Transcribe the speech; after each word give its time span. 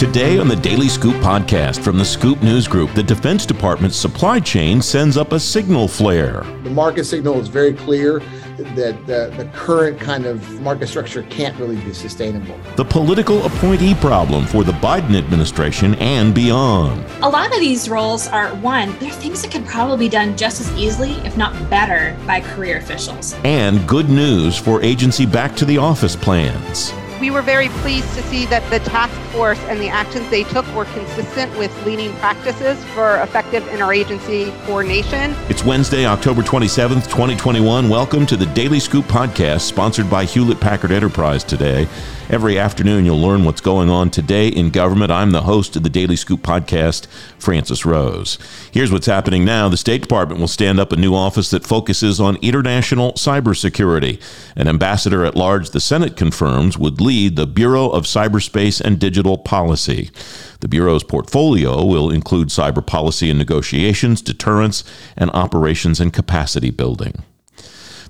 Today 0.00 0.38
on 0.38 0.48
the 0.48 0.56
Daily 0.56 0.88
Scoop 0.88 1.16
podcast 1.16 1.84
from 1.84 1.98
the 1.98 2.04
Scoop 2.06 2.42
News 2.42 2.66
Group, 2.66 2.94
the 2.94 3.02
Defense 3.02 3.44
Department's 3.44 3.98
supply 3.98 4.40
chain 4.40 4.80
sends 4.80 5.18
up 5.18 5.32
a 5.32 5.38
signal 5.38 5.88
flare. 5.88 6.42
The 6.64 6.70
market 6.70 7.04
signal 7.04 7.38
is 7.38 7.48
very 7.48 7.74
clear 7.74 8.20
that 8.56 9.06
the, 9.06 9.32
the 9.36 9.44
current 9.52 10.00
kind 10.00 10.24
of 10.24 10.60
market 10.62 10.86
structure 10.86 11.22
can't 11.24 11.54
really 11.58 11.76
be 11.76 11.92
sustainable. 11.92 12.58
The 12.76 12.84
political 12.84 13.44
appointee 13.44 13.94
problem 13.94 14.46
for 14.46 14.64
the 14.64 14.72
Biden 14.72 15.18
administration 15.18 15.94
and 15.96 16.34
beyond. 16.34 17.04
A 17.22 17.28
lot 17.28 17.52
of 17.52 17.60
these 17.60 17.88
roles 17.90 18.26
are 18.28 18.48
one, 18.56 18.98
they're 19.00 19.10
things 19.10 19.42
that 19.42 19.50
could 19.50 19.66
probably 19.66 20.06
be 20.06 20.08
done 20.08 20.34
just 20.34 20.62
as 20.62 20.72
easily, 20.78 21.12
if 21.26 21.36
not 21.36 21.52
better, 21.68 22.18
by 22.26 22.40
career 22.40 22.78
officials. 22.78 23.34
And 23.44 23.86
good 23.86 24.08
news 24.08 24.56
for 24.56 24.82
agency 24.82 25.26
back 25.26 25.54
to 25.56 25.66
the 25.66 25.76
office 25.76 26.16
plans. 26.16 26.92
We 27.20 27.30
were 27.30 27.42
very 27.42 27.68
pleased 27.68 28.14
to 28.14 28.22
see 28.22 28.46
that 28.46 28.68
the 28.70 28.78
task 28.78 29.12
force 29.30 29.58
and 29.64 29.78
the 29.78 29.90
actions 29.90 30.30
they 30.30 30.42
took 30.42 30.66
were 30.74 30.86
consistent 30.86 31.54
with 31.58 31.70
leading 31.84 32.14
practices 32.14 32.82
for 32.94 33.20
effective 33.20 33.62
interagency 33.64 34.50
coordination. 34.64 35.34
It's 35.50 35.62
Wednesday, 35.62 36.06
October 36.06 36.40
27th, 36.40 37.04
2021. 37.10 37.90
Welcome 37.90 38.24
to 38.24 38.38
the 38.38 38.46
Daily 38.46 38.80
Scoop 38.80 39.04
podcast, 39.04 39.60
sponsored 39.60 40.08
by 40.08 40.24
Hewlett 40.24 40.60
Packard 40.60 40.92
Enterprise 40.92 41.44
today. 41.44 41.86
Every 42.30 42.60
afternoon, 42.60 43.06
you'll 43.06 43.20
learn 43.20 43.44
what's 43.44 43.60
going 43.60 43.90
on 43.90 44.08
today 44.08 44.46
in 44.46 44.70
government. 44.70 45.10
I'm 45.10 45.32
the 45.32 45.42
host 45.42 45.74
of 45.74 45.82
the 45.82 45.88
Daily 45.88 46.14
Scoop 46.14 46.42
podcast, 46.42 47.08
Francis 47.40 47.84
Rose. 47.84 48.38
Here's 48.70 48.92
what's 48.92 49.08
happening 49.08 49.44
now. 49.44 49.68
The 49.68 49.76
State 49.76 50.02
Department 50.02 50.40
will 50.40 50.46
stand 50.46 50.78
up 50.78 50.92
a 50.92 50.96
new 50.96 51.12
office 51.12 51.50
that 51.50 51.66
focuses 51.66 52.20
on 52.20 52.36
international 52.36 53.14
cybersecurity. 53.14 54.22
An 54.54 54.68
ambassador 54.68 55.24
at 55.24 55.34
large, 55.34 55.70
the 55.70 55.80
Senate 55.80 56.16
confirms, 56.16 56.78
would 56.78 57.00
lead 57.00 57.34
the 57.34 57.48
Bureau 57.48 57.88
of 57.88 58.04
Cyberspace 58.04 58.80
and 58.80 59.00
Digital 59.00 59.36
Policy. 59.36 60.12
The 60.60 60.68
Bureau's 60.68 61.02
portfolio 61.02 61.84
will 61.84 62.10
include 62.10 62.50
cyber 62.50 62.86
policy 62.86 63.28
and 63.28 63.40
negotiations, 63.40 64.22
deterrence, 64.22 64.84
and 65.16 65.32
operations 65.32 65.98
and 65.98 66.12
capacity 66.12 66.70
building. 66.70 67.24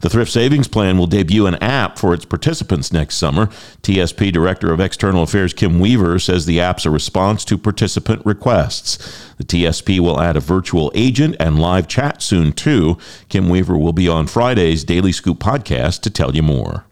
The 0.00 0.08
Thrift 0.08 0.32
Savings 0.32 0.66
Plan 0.66 0.96
will 0.96 1.06
debut 1.06 1.46
an 1.46 1.56
app 1.56 1.98
for 1.98 2.14
its 2.14 2.24
participants 2.24 2.92
next 2.92 3.16
summer. 3.16 3.46
TSP 3.82 4.32
Director 4.32 4.72
of 4.72 4.80
External 4.80 5.22
Affairs 5.22 5.52
Kim 5.52 5.78
Weaver 5.78 6.18
says 6.18 6.46
the 6.46 6.60
app's 6.60 6.86
a 6.86 6.90
response 6.90 7.44
to 7.44 7.58
participant 7.58 8.24
requests. 8.24 8.96
The 9.36 9.44
TSP 9.44 10.00
will 10.00 10.20
add 10.20 10.36
a 10.36 10.40
virtual 10.40 10.90
agent 10.94 11.36
and 11.38 11.58
live 11.58 11.86
chat 11.86 12.22
soon, 12.22 12.52
too. 12.52 12.96
Kim 13.28 13.48
Weaver 13.50 13.76
will 13.76 13.92
be 13.92 14.08
on 14.08 14.26
Friday's 14.26 14.84
Daily 14.84 15.12
Scoop 15.12 15.38
podcast 15.38 16.00
to 16.00 16.10
tell 16.10 16.34
you 16.34 16.42
more. 16.42 16.86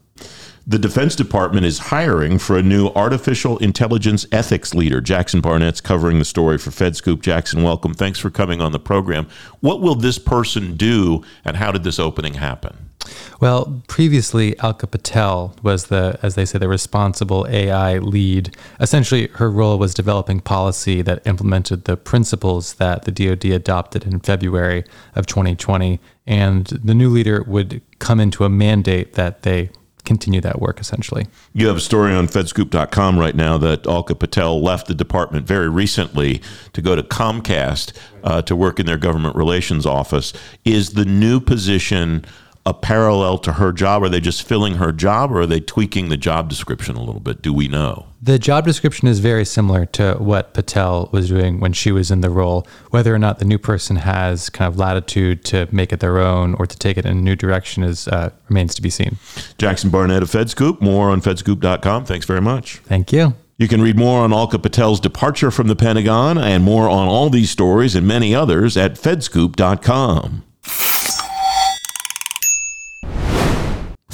The 0.69 0.77
Defense 0.77 1.15
Department 1.15 1.65
is 1.65 1.79
hiring 1.79 2.37
for 2.37 2.55
a 2.55 2.61
new 2.61 2.89
artificial 2.89 3.57
intelligence 3.57 4.27
ethics 4.31 4.75
leader. 4.75 5.01
Jackson 5.01 5.41
Barnett's 5.41 5.81
covering 5.81 6.19
the 6.19 6.25
story 6.25 6.59
for 6.59 6.69
FedScoop. 6.69 7.21
Jackson, 7.21 7.63
welcome. 7.63 7.95
Thanks 7.95 8.19
for 8.19 8.29
coming 8.29 8.61
on 8.61 8.71
the 8.71 8.79
program. 8.79 9.27
What 9.61 9.81
will 9.81 9.95
this 9.95 10.19
person 10.19 10.77
do, 10.77 11.23
and 11.43 11.57
how 11.57 11.71
did 11.71 11.83
this 11.83 11.97
opening 11.97 12.35
happen? 12.35 12.91
Well, 13.39 13.81
previously, 13.87 14.59
Alka 14.59 14.85
Patel 14.85 15.55
was 15.63 15.87
the, 15.87 16.19
as 16.21 16.35
they 16.35 16.45
say, 16.45 16.59
the 16.59 16.69
responsible 16.69 17.47
AI 17.49 17.97
lead. 17.97 18.55
Essentially, 18.79 19.25
her 19.33 19.49
role 19.49 19.79
was 19.79 19.95
developing 19.95 20.39
policy 20.39 21.01
that 21.01 21.25
implemented 21.25 21.85
the 21.85 21.97
principles 21.97 22.75
that 22.75 23.05
the 23.05 23.11
DoD 23.11 23.45
adopted 23.45 24.05
in 24.05 24.19
February 24.19 24.83
of 25.15 25.25
2020. 25.25 25.99
And 26.27 26.67
the 26.67 26.93
new 26.93 27.09
leader 27.09 27.41
would 27.47 27.81
come 27.97 28.19
into 28.19 28.45
a 28.45 28.49
mandate 28.49 29.13
that 29.13 29.41
they 29.41 29.71
continue 30.05 30.41
that 30.41 30.59
work 30.59 30.79
essentially. 30.79 31.27
You 31.53 31.67
have 31.67 31.77
a 31.77 31.81
story 31.81 32.13
on 32.13 32.27
fedscoop.com 32.27 33.19
right 33.19 33.35
now 33.35 33.57
that 33.59 33.85
Alka 33.85 34.15
Patel 34.15 34.61
left 34.61 34.87
the 34.87 34.95
department 34.95 35.45
very 35.45 35.69
recently 35.69 36.41
to 36.73 36.81
go 36.81 36.95
to 36.95 37.03
Comcast 37.03 37.97
uh, 38.23 38.41
to 38.43 38.55
work 38.55 38.79
in 38.79 38.85
their 38.85 38.97
government 38.97 39.35
relations 39.35 39.85
office. 39.85 40.33
Is 40.65 40.93
the 40.93 41.05
new 41.05 41.39
position 41.39 42.25
a 42.65 42.73
parallel 42.73 43.37
to 43.39 43.53
her 43.53 43.71
job? 43.71 44.03
Are 44.03 44.09
they 44.09 44.19
just 44.19 44.43
filling 44.43 44.75
her 44.75 44.91
job 44.91 45.31
or 45.31 45.41
are 45.41 45.45
they 45.45 45.59
tweaking 45.59 46.09
the 46.09 46.17
job 46.17 46.49
description 46.49 46.95
a 46.95 47.03
little 47.03 47.21
bit? 47.21 47.41
Do 47.41 47.53
we 47.53 47.67
know? 47.67 48.07
The 48.21 48.37
job 48.37 48.65
description 48.65 49.07
is 49.07 49.19
very 49.19 49.45
similar 49.45 49.85
to 49.87 50.15
what 50.15 50.53
Patel 50.53 51.09
was 51.11 51.29
doing 51.29 51.59
when 51.59 51.73
she 51.73 51.91
was 51.91 52.11
in 52.11 52.21
the 52.21 52.29
role. 52.29 52.67
Whether 52.89 53.15
or 53.15 53.19
not 53.19 53.39
the 53.39 53.45
new 53.45 53.57
person 53.57 53.95
has 53.95 54.49
kind 54.49 54.71
of 54.71 54.77
latitude 54.77 55.45
to 55.45 55.67
make 55.71 55.93
it 55.93 55.99
their 56.01 56.19
own 56.19 56.53
or 56.55 56.67
to 56.67 56.77
take 56.77 56.97
it 56.97 57.05
in 57.05 57.17
a 57.17 57.21
new 57.21 57.35
direction 57.35 57.83
is 57.83 58.07
uh, 58.09 58.31
remains 58.49 58.75
to 58.75 58.81
be 58.81 58.89
seen. 58.89 59.17
Jackson 59.57 59.89
Barnett 59.89 60.21
of 60.21 60.29
FedScoop. 60.29 60.81
More 60.81 61.09
on 61.09 61.21
fedscoop.com. 61.21 62.05
Thanks 62.05 62.25
very 62.25 62.41
much. 62.41 62.77
Thank 62.79 63.13
you. 63.13 63.35
You 63.57 63.67
can 63.67 63.81
read 63.81 63.97
more 63.97 64.21
on 64.21 64.31
Alka 64.31 64.57
Patel's 64.57 65.01
departure 65.01 65.51
from 65.51 65.67
the 65.67 65.75
Pentagon 65.75 66.37
and 66.37 66.63
more 66.63 66.87
on 66.87 67.07
all 67.09 67.29
these 67.29 67.49
stories 67.49 67.93
and 67.93 68.07
many 68.07 68.33
others 68.33 68.77
at 68.77 68.93
fedscoop.com. 68.95 70.43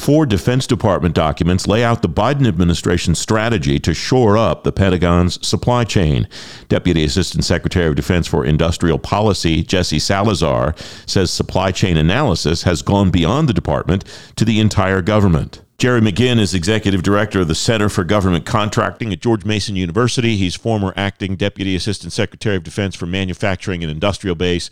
Four 0.05 0.27
Defense 0.27 0.67
Department 0.67 1.15
documents 1.15 1.67
lay 1.67 1.83
out 1.83 2.03
the 2.03 2.07
Biden 2.07 2.47
administration's 2.47 3.17
strategy 3.17 3.79
to 3.79 3.95
shore 3.95 4.37
up 4.37 4.63
the 4.63 4.71
Pentagon's 4.71 5.43
supply 5.43 5.83
chain. 5.83 6.27
Deputy 6.69 7.03
Assistant 7.03 7.43
Secretary 7.43 7.87
of 7.87 7.95
Defense 7.95 8.27
for 8.27 8.45
Industrial 8.45 8.99
Policy, 8.99 9.63
Jesse 9.63 9.97
Salazar, 9.97 10.75
says 11.07 11.31
supply 11.31 11.71
chain 11.71 11.97
analysis 11.97 12.61
has 12.61 12.83
gone 12.83 13.09
beyond 13.09 13.49
the 13.49 13.53
department 13.53 14.03
to 14.35 14.45
the 14.45 14.59
entire 14.59 15.01
government. 15.01 15.63
Jerry 15.79 16.01
McGinn 16.01 16.37
is 16.37 16.53
executive 16.53 17.01
director 17.01 17.39
of 17.39 17.47
the 17.47 17.55
Center 17.55 17.89
for 17.89 18.03
Government 18.03 18.45
Contracting 18.45 19.11
at 19.11 19.21
George 19.21 19.43
Mason 19.43 19.75
University. 19.75 20.37
He's 20.37 20.53
former 20.53 20.93
acting 20.95 21.35
deputy 21.35 21.75
assistant 21.75 22.13
secretary 22.13 22.57
of 22.57 22.63
defense 22.63 22.93
for 22.93 23.07
manufacturing 23.07 23.81
and 23.81 23.91
industrial 23.91 24.35
base. 24.35 24.69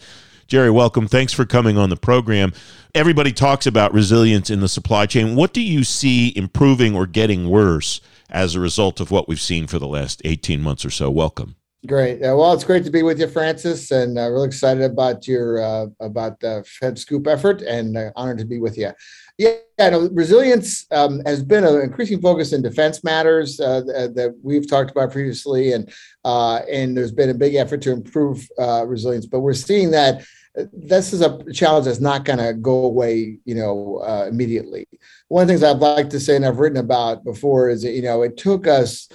Jerry, 0.47 0.69
welcome. 0.69 1.07
Thanks 1.07 1.33
for 1.33 1.45
coming 1.45 1.77
on 1.77 1.89
the 1.89 1.95
program. 1.95 2.53
Everybody 2.93 3.31
talks 3.31 3.65
about 3.65 3.93
resilience 3.93 4.49
in 4.49 4.59
the 4.59 4.67
supply 4.67 5.05
chain. 5.05 5.35
What 5.35 5.53
do 5.53 5.61
you 5.61 5.83
see 5.83 6.33
improving 6.35 6.95
or 6.95 7.07
getting 7.07 7.49
worse 7.49 8.01
as 8.29 8.53
a 8.53 8.59
result 8.59 8.99
of 8.99 9.09
what 9.09 9.27
we've 9.27 9.41
seen 9.41 9.67
for 9.67 9.79
the 9.79 9.87
last 9.87 10.21
18 10.25 10.61
months 10.61 10.85
or 10.85 10.89
so? 10.89 11.09
Welcome. 11.09 11.55
Great. 11.85 12.21
Uh, 12.21 12.35
well, 12.37 12.53
it's 12.53 12.63
great 12.63 12.85
to 12.85 12.91
be 12.91 13.03
with 13.03 13.19
you, 13.19 13.27
Francis, 13.27 13.91
and 13.91 14.17
uh, 14.17 14.29
really 14.29 14.47
excited 14.47 14.83
about 14.83 15.27
your 15.27 15.61
uh, 15.61 15.87
about 15.99 16.39
the 16.39 16.63
Fed 16.65 16.97
Scoop 16.97 17.27
effort, 17.27 17.61
and 17.61 17.97
uh, 17.97 18.11
honored 18.15 18.37
to 18.37 18.45
be 18.45 18.59
with 18.59 18.77
you. 18.77 18.91
Yeah, 19.37 19.55
no, 19.79 20.09
resilience 20.11 20.85
um, 20.91 21.21
has 21.25 21.43
been 21.43 21.63
an 21.63 21.81
increasing 21.81 22.21
focus 22.21 22.53
in 22.53 22.61
defense 22.61 23.03
matters 23.03 23.59
uh, 23.59 23.81
that 23.81 24.37
we've 24.43 24.69
talked 24.69 24.91
about 24.91 25.11
previously, 25.11 25.73
and 25.73 25.91
uh, 26.23 26.57
and 26.71 26.95
there's 26.95 27.11
been 27.11 27.31
a 27.31 27.33
big 27.33 27.55
effort 27.55 27.81
to 27.81 27.91
improve 27.91 28.47
uh, 28.59 28.85
resilience. 28.85 29.25
But 29.25 29.39
we're 29.39 29.53
seeing 29.53 29.89
that 29.91 30.23
this 30.71 31.13
is 31.13 31.21
a 31.21 31.43
challenge 31.51 31.85
that's 31.85 31.99
not 31.99 32.25
going 32.25 32.37
to 32.37 32.53
go 32.53 32.85
away, 32.85 33.39
you 33.45 33.55
know, 33.55 34.03
uh, 34.05 34.27
immediately. 34.29 34.87
One 35.29 35.41
of 35.41 35.47
the 35.47 35.53
things 35.53 35.63
I'd 35.63 35.79
like 35.79 36.11
to 36.11 36.19
say, 36.19 36.35
and 36.35 36.45
I've 36.45 36.59
written 36.59 36.77
about 36.77 37.23
before, 37.23 37.69
is 37.69 37.81
that 37.81 37.93
you 37.93 38.03
know 38.03 38.21
it 38.21 38.37
took 38.37 38.67
us, 38.67 39.09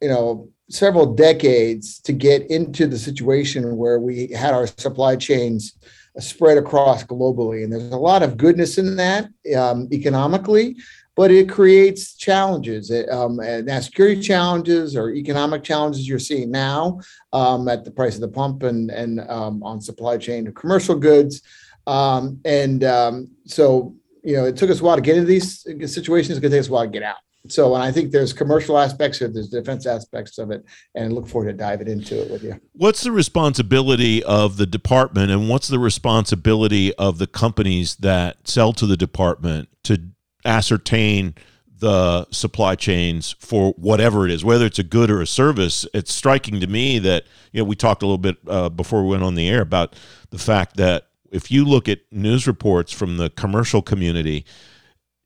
you 0.00 0.08
know, 0.08 0.48
several 0.70 1.14
decades 1.14 1.98
to 2.02 2.12
get 2.12 2.48
into 2.48 2.86
the 2.86 2.98
situation 2.98 3.76
where 3.76 3.98
we 3.98 4.28
had 4.28 4.54
our 4.54 4.68
supply 4.68 5.16
chains 5.16 5.76
spread 6.18 6.58
across 6.58 7.04
globally. 7.04 7.64
And 7.64 7.72
there's 7.72 7.90
a 7.90 7.96
lot 7.96 8.22
of 8.22 8.36
goodness 8.36 8.78
in 8.78 8.96
that 8.96 9.28
um, 9.56 9.88
economically, 9.92 10.76
but 11.16 11.30
it 11.30 11.48
creates 11.48 12.14
challenges, 12.14 12.92
um, 13.10 13.40
and 13.40 13.68
security 13.82 14.20
challenges 14.20 14.96
or 14.96 15.10
economic 15.10 15.62
challenges 15.62 16.08
you're 16.08 16.18
seeing 16.18 16.50
now 16.50 17.00
um, 17.32 17.68
at 17.68 17.84
the 17.84 17.90
price 17.90 18.14
of 18.14 18.20
the 18.20 18.28
pump 18.28 18.62
and, 18.62 18.90
and 18.90 19.20
um, 19.30 19.62
on 19.62 19.80
supply 19.80 20.16
chain 20.16 20.46
of 20.46 20.54
commercial 20.54 20.96
goods. 20.96 21.42
Um, 21.86 22.40
and 22.44 22.84
um, 22.84 23.30
so, 23.46 23.94
you 24.22 24.36
know, 24.36 24.44
it 24.44 24.56
took 24.56 24.70
us 24.70 24.80
a 24.80 24.84
while 24.84 24.96
to 24.96 25.02
get 25.02 25.16
into 25.16 25.28
these 25.28 25.62
situations. 25.92 26.30
It's 26.30 26.40
going 26.40 26.50
to 26.50 26.56
take 26.56 26.60
us 26.60 26.68
a 26.68 26.72
while 26.72 26.84
to 26.84 26.90
get 26.90 27.02
out 27.02 27.23
so 27.48 27.74
I 27.74 27.92
think 27.92 28.10
there's 28.10 28.32
commercial 28.32 28.78
aspects 28.78 29.20
of 29.20 29.30
it, 29.30 29.34
there's 29.34 29.48
defense 29.48 29.86
aspects 29.86 30.38
of 30.38 30.50
it, 30.50 30.64
and 30.94 31.04
I 31.04 31.08
look 31.08 31.28
forward 31.28 31.48
to 31.48 31.52
diving 31.52 31.88
into 31.88 32.22
it 32.22 32.30
with 32.30 32.42
you. 32.42 32.58
What's 32.72 33.02
the 33.02 33.12
responsibility 33.12 34.24
of 34.24 34.56
the 34.56 34.66
department, 34.66 35.30
and 35.30 35.48
what's 35.48 35.68
the 35.68 35.78
responsibility 35.78 36.94
of 36.94 37.18
the 37.18 37.26
companies 37.26 37.96
that 37.96 38.48
sell 38.48 38.72
to 38.74 38.86
the 38.86 38.96
department 38.96 39.68
to 39.84 40.00
ascertain 40.44 41.34
the 41.76 42.26
supply 42.30 42.74
chains 42.76 43.34
for 43.40 43.72
whatever 43.72 44.24
it 44.24 44.30
is, 44.30 44.42
whether 44.42 44.64
it's 44.64 44.78
a 44.78 44.84
good 44.84 45.10
or 45.10 45.20
a 45.20 45.26
service? 45.26 45.86
It's 45.92 46.14
striking 46.14 46.60
to 46.60 46.66
me 46.66 46.98
that 47.00 47.24
you 47.52 47.60
know 47.60 47.64
we 47.64 47.76
talked 47.76 48.02
a 48.02 48.06
little 48.06 48.18
bit 48.18 48.38
uh, 48.46 48.70
before 48.70 49.02
we 49.02 49.10
went 49.10 49.22
on 49.22 49.34
the 49.34 49.48
air 49.50 49.60
about 49.60 49.96
the 50.30 50.38
fact 50.38 50.76
that 50.76 51.08
if 51.30 51.50
you 51.50 51.64
look 51.66 51.88
at 51.88 52.00
news 52.10 52.46
reports 52.46 52.92
from 52.92 53.18
the 53.18 53.28
commercial 53.28 53.82
community 53.82 54.46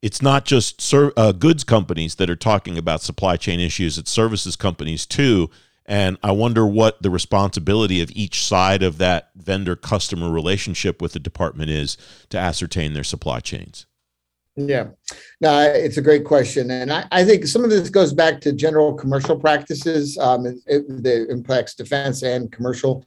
it's 0.01 0.21
not 0.21 0.45
just 0.45 0.81
ser- 0.81 1.13
uh, 1.17 1.31
goods 1.31 1.63
companies 1.63 2.15
that 2.15 2.29
are 2.29 2.35
talking 2.35 2.77
about 2.77 3.01
supply 3.01 3.37
chain 3.37 3.59
issues, 3.59 3.97
it's 3.97 4.11
services 4.11 4.55
companies 4.55 5.05
too. 5.05 5.49
And 5.85 6.17
I 6.21 6.31
wonder 6.31 6.67
what 6.67 7.01
the 7.01 7.09
responsibility 7.09 7.99
of 7.99 8.11
each 8.11 8.45
side 8.45 8.83
of 8.83 8.99
that 8.99 9.31
vendor 9.35 9.75
customer 9.75 10.29
relationship 10.29 11.01
with 11.01 11.13
the 11.13 11.19
department 11.19 11.71
is 11.71 11.97
to 12.29 12.37
ascertain 12.37 12.93
their 12.93 13.03
supply 13.03 13.39
chains. 13.39 13.87
Yeah, 14.55 14.87
no, 15.39 15.61
it's 15.61 15.97
a 15.97 16.01
great 16.01 16.25
question, 16.25 16.69
and 16.71 16.91
I, 16.91 17.05
I 17.11 17.23
think 17.23 17.47
some 17.47 17.63
of 17.63 17.69
this 17.69 17.89
goes 17.89 18.13
back 18.13 18.41
to 18.41 18.51
general 18.51 18.93
commercial 18.93 19.39
practices 19.39 20.17
um, 20.17 20.45
it, 20.45 20.85
that 21.03 21.27
impacts 21.29 21.75
defense 21.75 22.23
and 22.23 22.51
commercial, 22.51 23.05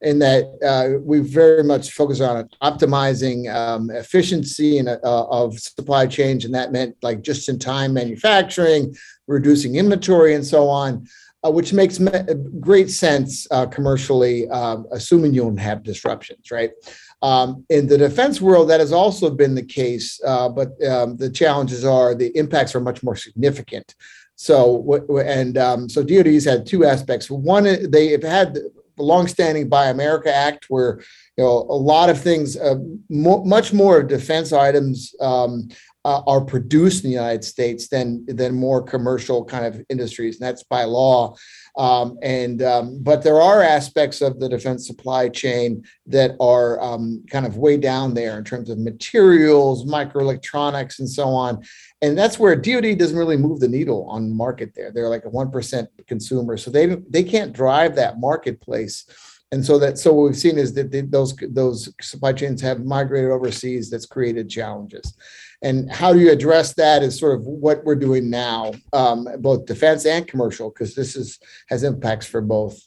in 0.00 0.18
that 0.18 0.44
uh, 0.66 0.98
we 1.00 1.20
very 1.20 1.62
much 1.62 1.92
focus 1.92 2.20
on 2.20 2.48
optimizing 2.62 3.54
um, 3.54 3.90
efficiency 3.90 4.78
and 4.78 4.88
uh, 4.88 4.98
of 5.04 5.56
supply 5.60 6.06
chain, 6.06 6.40
and 6.44 6.54
that 6.54 6.72
meant 6.72 6.96
like 7.02 7.22
just-in-time 7.22 7.92
manufacturing, 7.92 8.92
reducing 9.28 9.76
inventory, 9.76 10.34
and 10.34 10.44
so 10.44 10.68
on. 10.68 11.06
Uh, 11.46 11.50
which 11.52 11.72
makes 11.72 12.00
me- 12.00 12.10
great 12.58 12.90
sense 12.90 13.46
uh, 13.52 13.64
commercially, 13.64 14.48
um, 14.48 14.84
assuming 14.90 15.32
you 15.32 15.40
don't 15.42 15.56
have 15.56 15.84
disruptions, 15.84 16.50
right? 16.50 16.72
Um, 17.20 17.64
in 17.68 17.88
the 17.88 17.98
defense 17.98 18.40
world, 18.40 18.70
that 18.70 18.80
has 18.80 18.92
also 18.92 19.30
been 19.30 19.54
the 19.54 19.64
case, 19.64 20.20
uh, 20.24 20.48
but 20.48 20.68
um, 20.86 21.16
the 21.16 21.30
challenges 21.30 21.84
are 21.84 22.14
the 22.14 22.28
impacts 22.36 22.74
are 22.74 22.80
much 22.80 23.02
more 23.02 23.16
significant. 23.16 23.94
So, 24.36 25.04
and 25.18 25.58
um, 25.58 25.88
so 25.88 26.04
DoD's 26.04 26.44
had 26.44 26.64
two 26.64 26.84
aspects. 26.84 27.28
One, 27.28 27.64
they 27.90 28.08
have 28.10 28.22
had 28.22 28.54
the 28.54 28.70
longstanding 29.02 29.68
Buy 29.68 29.86
America 29.86 30.32
Act, 30.32 30.66
where 30.68 31.00
you 31.36 31.44
know 31.44 31.66
a 31.68 31.74
lot 31.74 32.08
of 32.08 32.20
things, 32.20 32.56
uh, 32.56 32.76
mo- 33.08 33.44
much 33.44 33.72
more 33.72 34.02
defense 34.02 34.52
items 34.52 35.12
um, 35.20 35.68
uh, 36.04 36.22
are 36.26 36.40
produced 36.40 37.04
in 37.04 37.10
the 37.10 37.14
United 37.14 37.44
States 37.44 37.88
than 37.88 38.24
than 38.26 38.54
more 38.54 38.82
commercial 38.82 39.44
kind 39.44 39.66
of 39.66 39.84
industries, 39.88 40.40
and 40.40 40.46
that's 40.46 40.62
by 40.62 40.84
law. 40.84 41.34
Um, 41.78 42.18
and 42.22 42.60
um, 42.62 42.98
but 43.02 43.22
there 43.22 43.40
are 43.40 43.62
aspects 43.62 44.20
of 44.20 44.40
the 44.40 44.48
defense 44.48 44.84
supply 44.84 45.28
chain 45.28 45.84
that 46.06 46.32
are 46.40 46.82
um, 46.82 47.24
kind 47.30 47.46
of 47.46 47.56
way 47.56 47.76
down 47.76 48.14
there 48.14 48.36
in 48.36 48.42
terms 48.42 48.68
of 48.68 48.78
materials, 48.78 49.86
microelectronics, 49.86 50.98
and 50.98 51.08
so 51.08 51.28
on. 51.28 51.62
And 52.02 52.18
that's 52.18 52.36
where 52.36 52.56
DoD 52.56 52.98
doesn't 52.98 53.16
really 53.16 53.36
move 53.36 53.60
the 53.60 53.68
needle 53.68 54.04
on 54.10 54.36
market. 54.36 54.72
There, 54.74 54.90
they're 54.90 55.08
like 55.08 55.24
a 55.24 55.30
one 55.30 55.52
percent 55.52 55.88
consumer, 56.08 56.56
so 56.56 56.72
they 56.72 56.86
they 57.08 57.22
can't 57.22 57.52
drive 57.52 57.94
that 57.94 58.18
marketplace. 58.18 59.04
And 59.52 59.64
so 59.64 59.78
that 59.78 59.98
so 59.98 60.12
what 60.12 60.24
we've 60.24 60.36
seen 60.36 60.58
is 60.58 60.74
that 60.74 60.90
those 61.12 61.36
those 61.48 61.94
supply 62.00 62.32
chains 62.32 62.60
have 62.60 62.84
migrated 62.84 63.30
overseas. 63.30 63.88
That's 63.88 64.04
created 64.04 64.50
challenges 64.50 65.14
and 65.62 65.90
how 65.90 66.12
do 66.12 66.20
you 66.20 66.30
address 66.30 66.74
that 66.74 67.02
is 67.02 67.18
sort 67.18 67.38
of 67.38 67.46
what 67.46 67.84
we're 67.84 67.96
doing 67.96 68.30
now 68.30 68.72
um, 68.92 69.28
both 69.38 69.66
defense 69.66 70.06
and 70.06 70.26
commercial 70.26 70.70
because 70.70 70.94
this 70.94 71.16
is 71.16 71.38
has 71.68 71.82
impacts 71.82 72.26
for 72.26 72.40
both. 72.40 72.80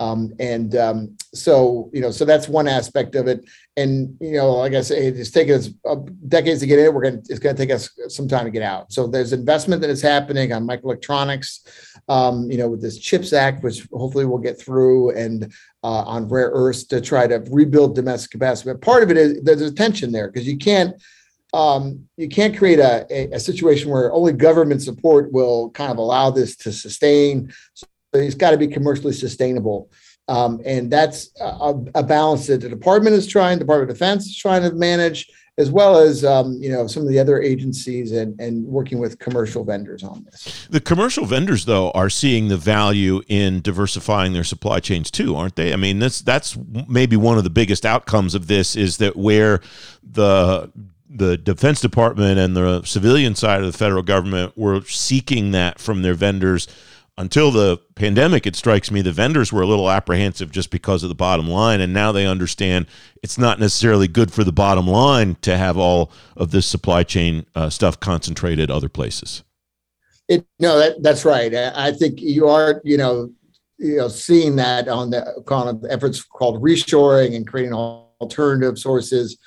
Um, 0.00 0.32
and 0.38 0.76
um, 0.76 1.16
so 1.34 1.90
you 1.92 2.00
know 2.00 2.12
so 2.12 2.24
that's 2.24 2.48
one 2.48 2.68
aspect 2.68 3.16
of 3.16 3.26
it. 3.26 3.44
And 3.76 4.16
you 4.20 4.36
know 4.36 4.52
like 4.52 4.74
i 4.74 4.80
say 4.80 5.08
it's 5.08 5.32
taken 5.32 5.56
us 5.56 5.70
uh, 5.88 5.96
decades 6.28 6.60
to 6.60 6.68
get 6.68 6.78
in. 6.78 6.94
We're 6.94 7.02
going 7.02 7.20
to 7.20 7.32
it's 7.32 7.40
going 7.40 7.56
to 7.56 7.60
take 7.60 7.74
us 7.74 7.90
some 8.06 8.28
time 8.28 8.44
to 8.44 8.52
get 8.52 8.62
out. 8.62 8.92
So 8.92 9.08
there's 9.08 9.32
investment 9.32 9.82
that 9.82 9.90
is 9.90 10.00
happening 10.00 10.52
on 10.52 10.68
microelectronics 10.68 12.00
um, 12.08 12.48
you 12.48 12.58
know 12.58 12.68
with 12.68 12.80
this 12.80 12.98
chips 12.98 13.32
act 13.32 13.64
which 13.64 13.88
hopefully 13.92 14.24
we'll 14.24 14.38
get 14.38 14.60
through 14.60 15.10
and 15.16 15.52
uh, 15.82 16.04
on 16.04 16.28
rare 16.28 16.50
earths 16.54 16.84
to 16.84 17.00
try 17.00 17.26
to 17.26 17.44
rebuild 17.50 17.96
domestic 17.96 18.30
capacity. 18.30 18.70
But 18.70 18.82
part 18.82 19.02
of 19.02 19.10
it 19.10 19.16
is 19.16 19.42
there's 19.42 19.62
a 19.62 19.72
tension 19.72 20.12
there 20.12 20.30
because 20.30 20.46
you 20.46 20.58
can't 20.58 20.94
um, 21.52 22.08
you 22.16 22.28
can't 22.28 22.56
create 22.56 22.78
a, 22.78 23.06
a, 23.10 23.36
a, 23.36 23.40
situation 23.40 23.90
where 23.90 24.12
only 24.12 24.32
government 24.32 24.82
support 24.82 25.32
will 25.32 25.70
kind 25.70 25.90
of 25.90 25.96
allow 25.96 26.30
this 26.30 26.56
to 26.56 26.72
sustain. 26.72 27.50
So 27.72 27.86
it's 28.12 28.34
got 28.34 28.50
to 28.50 28.58
be 28.58 28.68
commercially 28.68 29.14
sustainable. 29.14 29.90
Um, 30.28 30.60
and 30.66 30.90
that's 30.90 31.30
a, 31.40 31.74
a, 31.94 32.02
balance 32.02 32.46
that 32.48 32.60
the 32.60 32.68
department 32.68 33.16
is 33.16 33.26
trying, 33.26 33.58
Department 33.58 33.90
of 33.90 33.96
Defense 33.96 34.26
is 34.26 34.36
trying 34.36 34.62
to 34.62 34.72
manage, 34.74 35.26
as 35.56 35.70
well 35.70 35.96
as 35.96 36.22
um, 36.22 36.58
you 36.60 36.70
know 36.70 36.86
some 36.86 37.02
of 37.02 37.08
the 37.08 37.18
other 37.18 37.40
agencies 37.40 38.12
and, 38.12 38.38
and 38.38 38.62
working 38.66 38.98
with 38.98 39.18
commercial 39.18 39.64
vendors 39.64 40.04
on 40.04 40.24
this. 40.24 40.66
The 40.68 40.80
commercial 40.80 41.24
vendors, 41.24 41.64
though, 41.64 41.90
are 41.92 42.10
seeing 42.10 42.48
the 42.48 42.58
value 42.58 43.22
in 43.26 43.62
diversifying 43.62 44.34
their 44.34 44.44
supply 44.44 44.80
chains 44.80 45.10
too, 45.10 45.34
aren't 45.34 45.56
they? 45.56 45.72
I 45.72 45.76
mean, 45.76 45.98
that's 45.98 46.20
that's 46.20 46.58
maybe 46.86 47.16
one 47.16 47.38
of 47.38 47.44
the 47.44 47.50
biggest 47.50 47.86
outcomes 47.86 48.34
of 48.34 48.48
this 48.48 48.76
is 48.76 48.98
that 48.98 49.16
where 49.16 49.60
the 50.02 50.70
the 51.08 51.38
Defense 51.38 51.80
Department 51.80 52.38
and 52.38 52.56
the 52.56 52.82
civilian 52.82 53.34
side 53.34 53.60
of 53.60 53.72
the 53.72 53.76
federal 53.76 54.02
government 54.02 54.56
were 54.56 54.82
seeking 54.82 55.52
that 55.52 55.78
from 55.78 56.02
their 56.02 56.14
vendors. 56.14 56.68
Until 57.16 57.50
the 57.50 57.78
pandemic, 57.96 58.46
it 58.46 58.54
strikes 58.54 58.92
me 58.92 59.02
the 59.02 59.10
vendors 59.10 59.52
were 59.52 59.62
a 59.62 59.66
little 59.66 59.90
apprehensive 59.90 60.52
just 60.52 60.70
because 60.70 61.02
of 61.02 61.08
the 61.08 61.16
bottom 61.16 61.48
line, 61.48 61.80
and 61.80 61.92
now 61.92 62.12
they 62.12 62.26
understand 62.26 62.86
it's 63.24 63.36
not 63.36 63.58
necessarily 63.58 64.06
good 64.06 64.32
for 64.32 64.44
the 64.44 64.52
bottom 64.52 64.86
line 64.86 65.36
to 65.42 65.56
have 65.56 65.76
all 65.76 66.12
of 66.36 66.52
this 66.52 66.66
supply 66.66 67.02
chain 67.02 67.44
uh, 67.56 67.70
stuff 67.70 67.98
concentrated 67.98 68.70
other 68.70 68.88
places. 68.88 69.42
It, 70.28 70.46
no, 70.60 70.78
that, 70.78 71.02
that's 71.02 71.24
right. 71.24 71.52
I 71.54 71.90
think 71.90 72.20
you 72.20 72.46
are, 72.46 72.80
you 72.84 72.98
know, 72.98 73.32
you 73.78 73.96
know, 73.96 74.08
seeing 74.08 74.54
that 74.56 74.88
on 74.88 75.10
the 75.10 75.42
kind 75.46 75.68
of 75.68 75.84
efforts 75.90 76.22
called 76.22 76.62
reshoring 76.62 77.34
and 77.34 77.46
creating 77.46 77.72
alternative 77.72 78.78
sources 78.78 79.38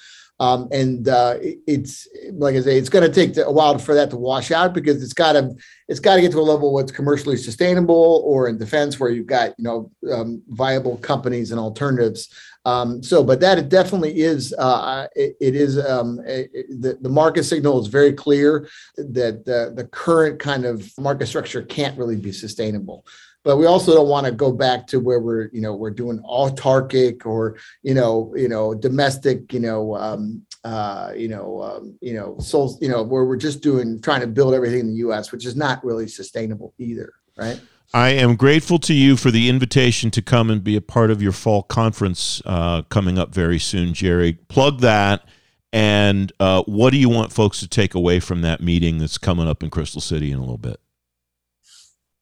um, 0.41 0.67
and 0.71 1.07
uh, 1.07 1.35
it's 1.67 2.07
like 2.31 2.55
I 2.55 2.61
say, 2.61 2.79
it's 2.79 2.89
going 2.89 3.09
to 3.09 3.13
take 3.13 3.37
a 3.37 3.51
while 3.51 3.77
for 3.77 3.93
that 3.93 4.09
to 4.09 4.17
wash 4.17 4.49
out 4.49 4.73
because 4.73 5.03
it's 5.03 5.13
got 5.13 5.33
to 5.33 5.55
it's 5.87 5.99
got 5.99 6.15
to 6.15 6.21
get 6.21 6.31
to 6.31 6.39
a 6.39 6.41
level 6.41 6.73
where 6.73 6.83
it's 6.83 6.91
commercially 6.91 7.37
sustainable, 7.37 8.23
or 8.25 8.49
in 8.49 8.57
defense 8.57 8.99
where 8.99 9.11
you've 9.11 9.27
got 9.27 9.53
you 9.59 9.63
know 9.63 9.91
um, 10.11 10.41
viable 10.47 10.97
companies 10.97 11.51
and 11.51 11.59
alternatives. 11.59 12.33
Um, 12.65 13.03
so, 13.03 13.23
but 13.23 13.39
that 13.41 13.59
it 13.59 13.69
definitely 13.69 14.19
is. 14.19 14.51
Uh, 14.57 15.07
it, 15.15 15.37
it 15.39 15.55
is 15.55 15.77
um, 15.77 16.19
it, 16.25 16.51
the 16.81 16.97
the 16.99 17.09
market 17.09 17.43
signal 17.43 17.79
is 17.79 17.85
very 17.85 18.11
clear 18.11 18.67
that 18.97 19.45
the 19.45 19.73
the 19.75 19.85
current 19.91 20.39
kind 20.39 20.65
of 20.65 20.91
market 20.97 21.27
structure 21.27 21.61
can't 21.61 21.95
really 21.99 22.15
be 22.15 22.31
sustainable 22.31 23.05
but 23.43 23.57
we 23.57 23.65
also 23.65 23.93
don't 23.93 24.07
want 24.07 24.25
to 24.25 24.31
go 24.31 24.51
back 24.51 24.87
to 24.87 24.99
where 24.99 25.19
we're 25.19 25.49
you 25.51 25.61
know 25.61 25.75
we're 25.75 25.91
doing 25.91 26.19
autarkic 26.19 27.25
or 27.25 27.57
you 27.83 27.93
know 27.93 28.33
you 28.35 28.47
know 28.47 28.73
domestic 28.73 29.51
you 29.53 29.59
know 29.59 29.95
um, 29.95 30.45
uh, 30.63 31.11
you 31.15 31.27
know 31.27 31.61
um, 31.61 31.97
you 32.01 32.13
know 32.13 32.37
souls 32.39 32.81
you 32.81 32.89
know 32.89 33.01
where 33.03 33.25
we're 33.25 33.35
just 33.35 33.61
doing 33.61 33.99
trying 34.01 34.21
to 34.21 34.27
build 34.27 34.53
everything 34.53 34.81
in 34.81 34.87
the 34.87 34.97
U.S., 34.97 35.31
which 35.31 35.45
is 35.45 35.55
not 35.55 35.83
really 35.83 36.07
sustainable 36.07 36.73
either, 36.77 37.13
right? 37.37 37.59
I 37.93 38.09
am 38.09 38.37
grateful 38.37 38.79
to 38.79 38.93
you 38.93 39.17
for 39.17 39.31
the 39.31 39.49
invitation 39.49 40.11
to 40.11 40.21
come 40.21 40.49
and 40.49 40.63
be 40.63 40.77
a 40.77 40.81
part 40.81 41.11
of 41.11 41.21
your 41.21 41.33
fall 41.33 41.61
conference 41.61 42.41
uh, 42.45 42.83
coming 42.83 43.19
up 43.19 43.33
very 43.33 43.59
soon, 43.59 43.93
Jerry. 43.93 44.33
Plug 44.33 44.79
that. 44.79 45.25
And 45.73 46.31
uh, 46.39 46.63
what 46.63 46.91
do 46.91 46.97
you 46.97 47.09
want 47.09 47.33
folks 47.33 47.59
to 47.59 47.67
take 47.67 47.93
away 47.93 48.19
from 48.21 48.41
that 48.41 48.61
meeting 48.61 48.97
that's 48.97 49.17
coming 49.17 49.47
up 49.47 49.61
in 49.61 49.69
Crystal 49.69 50.01
City 50.01 50.31
in 50.31 50.37
a 50.37 50.41
little 50.41 50.57
bit? 50.57 50.79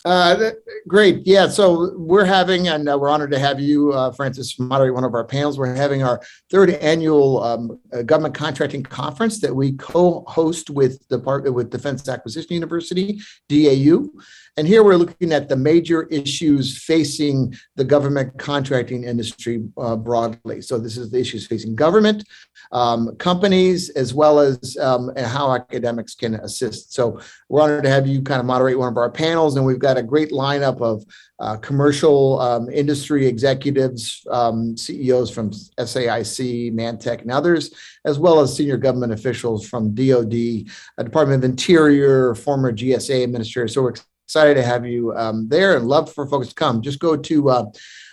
Uh, 0.05 0.51
great. 0.87 1.27
Yeah. 1.27 1.49
So 1.49 1.93
we're 1.97 2.23
having, 2.23 2.69
and 2.69 2.87
uh, 2.87 2.97
we're 2.97 3.09
honored 3.09 3.31
to 3.31 3.39
have 3.39 3.59
you, 3.59 3.91
uh, 3.91 4.11
Francis, 4.13 4.57
moderate 4.57 4.93
one 4.93 5.03
of 5.03 5.13
our 5.13 5.25
panels. 5.25 5.57
We're 5.57 5.75
having 5.75 6.03
our 6.03 6.21
third 6.49 6.69
annual 6.69 7.43
um, 7.43 7.79
uh, 7.91 8.03
government 8.03 8.33
contracting 8.33 8.81
conference 8.81 9.41
that 9.41 9.53
we 9.53 9.73
co-host 9.73 10.69
with 10.69 11.05
the 11.09 11.19
part 11.19 11.51
with 11.53 11.69
Defense 11.69 12.07
Acquisition 12.07 12.53
University, 12.53 13.19
DAU. 13.49 14.07
And 14.57 14.67
here 14.67 14.83
we're 14.83 14.95
looking 14.95 15.31
at 15.31 15.49
the 15.49 15.55
major 15.55 16.03
issues 16.03 16.83
facing 16.83 17.55
the 17.75 17.83
government 17.83 18.37
contracting 18.37 19.03
industry 19.03 19.63
uh, 19.77 19.95
broadly. 19.95 20.61
So 20.61 20.77
this 20.77 20.97
is 20.97 21.11
the 21.11 21.19
issues 21.19 21.47
facing 21.47 21.75
government, 21.75 22.27
um, 22.71 23.15
companies, 23.17 23.89
as 23.91 24.13
well 24.13 24.39
as 24.39 24.77
um, 24.77 25.11
how 25.17 25.53
academics 25.53 26.15
can 26.15 26.35
assist. 26.35 26.93
So 26.93 27.19
we're 27.47 27.61
honored 27.61 27.83
to 27.83 27.89
have 27.89 28.07
you 28.07 28.21
kind 28.21 28.39
of 28.39 28.45
moderate 28.45 28.77
one 28.77 28.89
of 28.89 28.97
our 28.97 29.09
panels, 29.09 29.55
and 29.55 29.65
we've 29.65 29.79
got 29.79 29.97
a 29.97 30.03
great 30.03 30.31
lineup 30.31 30.81
of 30.81 31.03
uh, 31.39 31.55
commercial 31.57 32.39
um, 32.39 32.69
industry 32.69 33.25
executives, 33.25 34.25
um, 34.29 34.75
CEOs 34.75 35.31
from 35.31 35.51
SAIC, 35.51 36.73
Mantech, 36.73 37.21
and 37.21 37.31
others, 37.31 37.73
as 38.05 38.19
well 38.19 38.41
as 38.41 38.55
senior 38.55 38.77
government 38.77 39.13
officials 39.13 39.67
from 39.67 39.93
DoD, 39.93 40.65
uh, 40.97 41.03
Department 41.03 41.43
of 41.43 41.49
Interior, 41.49 42.35
former 42.35 42.73
GSA 42.73 43.23
administrators. 43.23 43.73
So 43.73 43.83
we're 43.83 43.93
excited 44.29 44.53
to 44.53 44.61
have 44.61 44.85
you 44.85 45.11
um, 45.15 45.49
there 45.49 45.75
and 45.75 45.87
love 45.87 46.13
for 46.13 46.27
folks 46.27 46.49
to 46.49 46.53
come. 46.53 46.83
Just 46.83 46.99
go 46.99 47.17
to 47.17 47.49
uh, 47.49 47.65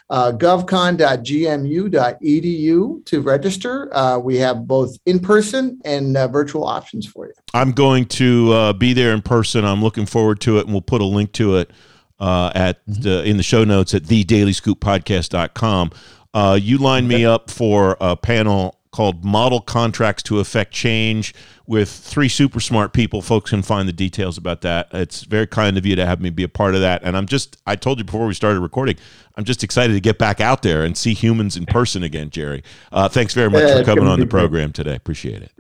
uh, 0.09 0.33
govcon.gmu.edu 0.33 3.05
to 3.05 3.21
register. 3.21 3.95
Uh, 3.95 4.19
we 4.19 4.39
have 4.39 4.67
both 4.67 4.97
in 5.05 5.19
person 5.19 5.79
and 5.85 6.17
uh, 6.17 6.27
virtual 6.27 6.65
options 6.65 7.07
for 7.07 7.27
you. 7.27 7.35
I'm 7.53 7.73
going 7.73 8.07
to 8.07 8.51
uh, 8.51 8.73
be 8.73 8.95
there 8.95 9.13
in 9.13 9.21
person. 9.21 9.67
I'm 9.67 9.83
looking 9.83 10.07
forward 10.07 10.41
to 10.41 10.57
it, 10.57 10.65
and 10.65 10.73
we'll 10.73 10.81
put 10.81 11.03
a 11.03 11.05
link 11.05 11.33
to 11.33 11.57
it 11.57 11.71
uh, 12.19 12.51
at 12.55 12.83
mm-hmm. 12.87 13.29
in 13.29 13.37
the 13.37 13.43
show 13.43 13.65
notes 13.65 13.93
at 13.93 14.05
thedailyscooppodcast.com. 14.05 15.91
Uh, 16.33 16.59
you 16.59 16.79
lined 16.79 17.09
me 17.09 17.27
up 17.27 17.51
for 17.51 17.99
a 18.01 18.17
panel 18.17 18.81
called 18.91 19.23
Model 19.23 19.61
Contracts 19.61 20.23
to 20.23 20.41
Affect 20.41 20.73
Change 20.73 21.35
with 21.67 21.91
three 21.91 22.29
super 22.29 22.61
smart 22.61 22.93
people. 22.93 23.23
Folks 23.23 23.51
can 23.51 23.63
find 23.63 23.89
the 23.89 23.93
details 23.93 24.39
about 24.39 24.61
that. 24.63 24.89
It's 24.93 25.25
very 25.25 25.47
kind 25.47 25.77
of 25.77 25.85
you 25.85 25.97
to 25.97 26.07
have 26.07 26.21
me 26.21 26.31
be 26.31 26.45
a 26.45 26.49
part 26.49 26.75
of 26.75 26.81
that. 26.81 27.03
And 27.03 27.17
I'm 27.17 27.27
just, 27.27 27.57
I 27.67 27.77
told 27.77 27.99
you 27.99 28.05
before 28.05 28.27
we 28.27 28.35
started 28.35 28.61
recording, 28.61 28.97
I'm 29.39 29.45
just 29.45 29.63
excited 29.63 29.93
to 29.93 30.01
get 30.01 30.17
back 30.19 30.41
out 30.41 30.63
there 30.63 30.83
and 30.83 30.97
see 30.97 31.13
humans 31.13 31.59
in 31.59 31.67
person 31.67 32.03
again, 32.03 32.31
Jerry. 32.31 32.63
Uh, 32.91 33.07
thanks 33.09 33.35
very 33.35 33.51
much 33.51 33.65
Yeah, 33.65 33.79
for 33.79 33.85
coming 33.85 34.07
on 34.07 34.19
the 34.19 34.27
program 34.27 34.73
today. 34.73 34.95
Appreciate 34.95 35.43
it. 35.43 35.53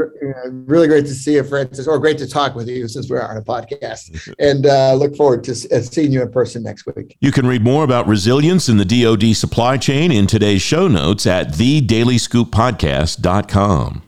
Really 0.48 0.88
great 0.88 1.04
to 1.06 1.14
see 1.14 1.34
you, 1.34 1.44
Francis, 1.44 1.86
or 1.86 1.98
great 1.98 2.16
to 2.18 2.28
talk 2.28 2.54
with 2.54 2.68
you 2.68 2.88
since 2.88 3.10
we're 3.10 3.20
on 3.20 3.36
a 3.36 3.42
podcast. 3.42 4.32
And 4.46 4.66
uh, 4.66 4.94
look 4.94 5.16
forward 5.16 5.42
to 5.44 5.52
uh, 5.52 5.80
seeing 5.80 6.12
you 6.12 6.20
in 6.22 6.30
person 6.30 6.62
next 6.62 6.86
week. 6.86 7.16
You 7.20 7.32
can 7.32 7.46
read 7.46 7.64
more 7.64 7.84
about 7.84 8.06
resilience 8.06 8.68
in 8.68 8.76
the 8.76 8.84
DoD 8.84 9.34
supply 9.36 9.78
chain 9.78 10.12
in 10.12 10.26
today's 10.26 10.60
show 10.62 10.88
notes 10.88 11.26
at 11.26 11.48
thedailyScoopPodcast.com. 11.48 14.02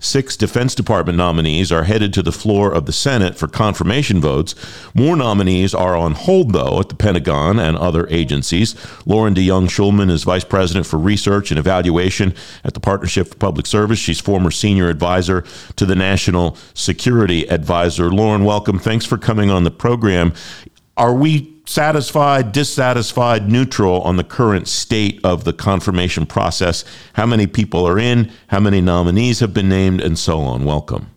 Six 0.00 0.36
Defense 0.36 0.76
Department 0.76 1.18
nominees 1.18 1.72
are 1.72 1.82
headed 1.82 2.12
to 2.14 2.22
the 2.22 2.30
floor 2.30 2.72
of 2.72 2.86
the 2.86 2.92
Senate 2.92 3.36
for 3.36 3.48
confirmation 3.48 4.20
votes. 4.20 4.54
More 4.94 5.16
nominees 5.16 5.74
are 5.74 5.96
on 5.96 6.12
hold, 6.12 6.52
though, 6.52 6.78
at 6.78 6.88
the 6.88 6.94
Pentagon 6.94 7.58
and 7.58 7.76
other 7.76 8.06
agencies. 8.08 8.76
Loren 9.06 9.34
DeJonge 9.34 9.70
Schulman 9.70 10.08
is 10.08 10.22
Vice 10.22 10.44
President 10.44 10.86
for 10.86 11.00
Research 11.00 11.50
and 11.50 11.58
Evaluation 11.58 12.32
at 12.62 12.74
the 12.74 12.80
Partnership 12.80 13.26
for 13.26 13.34
Public 13.34 13.66
Service. 13.66 13.98
She's 13.98 14.20
former 14.20 14.52
Senior 14.52 14.88
Advisor 14.88 15.42
to 15.74 15.84
the 15.84 15.96
National 15.96 16.56
Security 16.74 17.50
Advisor. 17.50 18.08
Loren, 18.08 18.44
welcome. 18.44 18.78
Thanks 18.78 19.04
for 19.04 19.18
coming 19.18 19.50
on 19.50 19.64
the 19.64 19.72
program. 19.72 20.32
Are 20.96 21.12
we 21.12 21.57
satisfied, 21.68 22.52
dissatisfied, 22.52 23.48
neutral 23.48 24.00
on 24.02 24.16
the 24.16 24.24
current 24.24 24.66
state 24.68 25.20
of 25.22 25.44
the 25.44 25.52
confirmation 25.52 26.26
process? 26.26 26.84
How 27.12 27.26
many 27.26 27.46
people 27.46 27.86
are 27.86 27.98
in? 27.98 28.32
How 28.48 28.60
many 28.60 28.80
nominees 28.80 29.40
have 29.40 29.52
been 29.52 29.68
named? 29.68 30.00
And 30.00 30.18
so 30.18 30.40
on. 30.40 30.64
Welcome. 30.64 31.10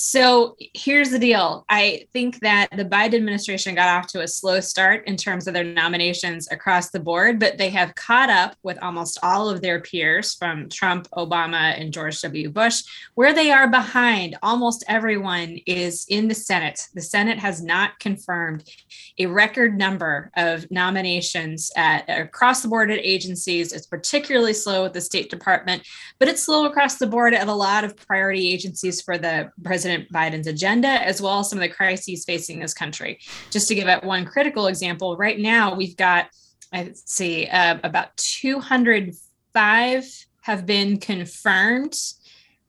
So 0.00 0.54
here's 0.74 1.10
the 1.10 1.18
deal. 1.18 1.64
I 1.68 2.06
think 2.12 2.38
that 2.38 2.68
the 2.70 2.84
Biden 2.84 3.14
administration 3.14 3.74
got 3.74 3.88
off 3.88 4.06
to 4.12 4.20
a 4.20 4.28
slow 4.28 4.60
start 4.60 5.04
in 5.08 5.16
terms 5.16 5.48
of 5.48 5.54
their 5.54 5.64
nominations 5.64 6.46
across 6.52 6.90
the 6.90 7.00
board, 7.00 7.40
but 7.40 7.58
they 7.58 7.68
have 7.70 7.96
caught 7.96 8.30
up 8.30 8.54
with 8.62 8.80
almost 8.80 9.18
all 9.24 9.50
of 9.50 9.60
their 9.60 9.80
peers 9.80 10.36
from 10.36 10.68
Trump, 10.68 11.08
Obama, 11.16 11.76
and 11.76 11.92
George 11.92 12.20
W. 12.20 12.48
Bush. 12.48 12.84
Where 13.16 13.34
they 13.34 13.50
are 13.50 13.68
behind, 13.68 14.38
almost 14.40 14.84
everyone 14.86 15.58
is 15.66 16.06
in 16.08 16.28
the 16.28 16.34
Senate. 16.34 16.80
The 16.94 17.02
Senate 17.02 17.40
has 17.40 17.60
not 17.60 17.98
confirmed 17.98 18.70
a 19.18 19.26
record 19.26 19.76
number 19.76 20.30
of 20.36 20.70
nominations 20.70 21.72
at 21.74 22.08
across 22.08 22.62
the 22.62 22.68
board 22.68 22.92
at 22.92 23.00
agencies. 23.00 23.72
It's 23.72 23.88
particularly 23.88 24.52
slow 24.52 24.84
with 24.84 24.92
the 24.92 25.00
State 25.00 25.28
Department, 25.28 25.82
but 26.20 26.28
it's 26.28 26.44
slow 26.44 26.66
across 26.66 26.98
the 26.98 27.06
board 27.08 27.34
at 27.34 27.48
a 27.48 27.52
lot 27.52 27.82
of 27.82 27.96
priority 27.96 28.48
agencies 28.52 29.02
for 29.02 29.18
the 29.18 29.50
President 29.64 29.87
Biden's 30.12 30.46
agenda, 30.46 30.88
as 30.88 31.20
well 31.20 31.40
as 31.40 31.50
some 31.50 31.58
of 31.58 31.62
the 31.62 31.68
crises 31.68 32.24
facing 32.24 32.60
this 32.60 32.74
country. 32.74 33.18
Just 33.50 33.68
to 33.68 33.74
give 33.74 33.88
it 33.88 34.04
one 34.04 34.24
critical 34.24 34.66
example, 34.66 35.16
right 35.16 35.38
now 35.38 35.74
we've 35.74 35.96
got, 35.96 36.28
let's 36.72 37.12
see, 37.12 37.46
uh, 37.46 37.78
about 37.82 38.16
205 38.16 40.24
have 40.42 40.66
been 40.66 40.98
confirmed 40.98 41.96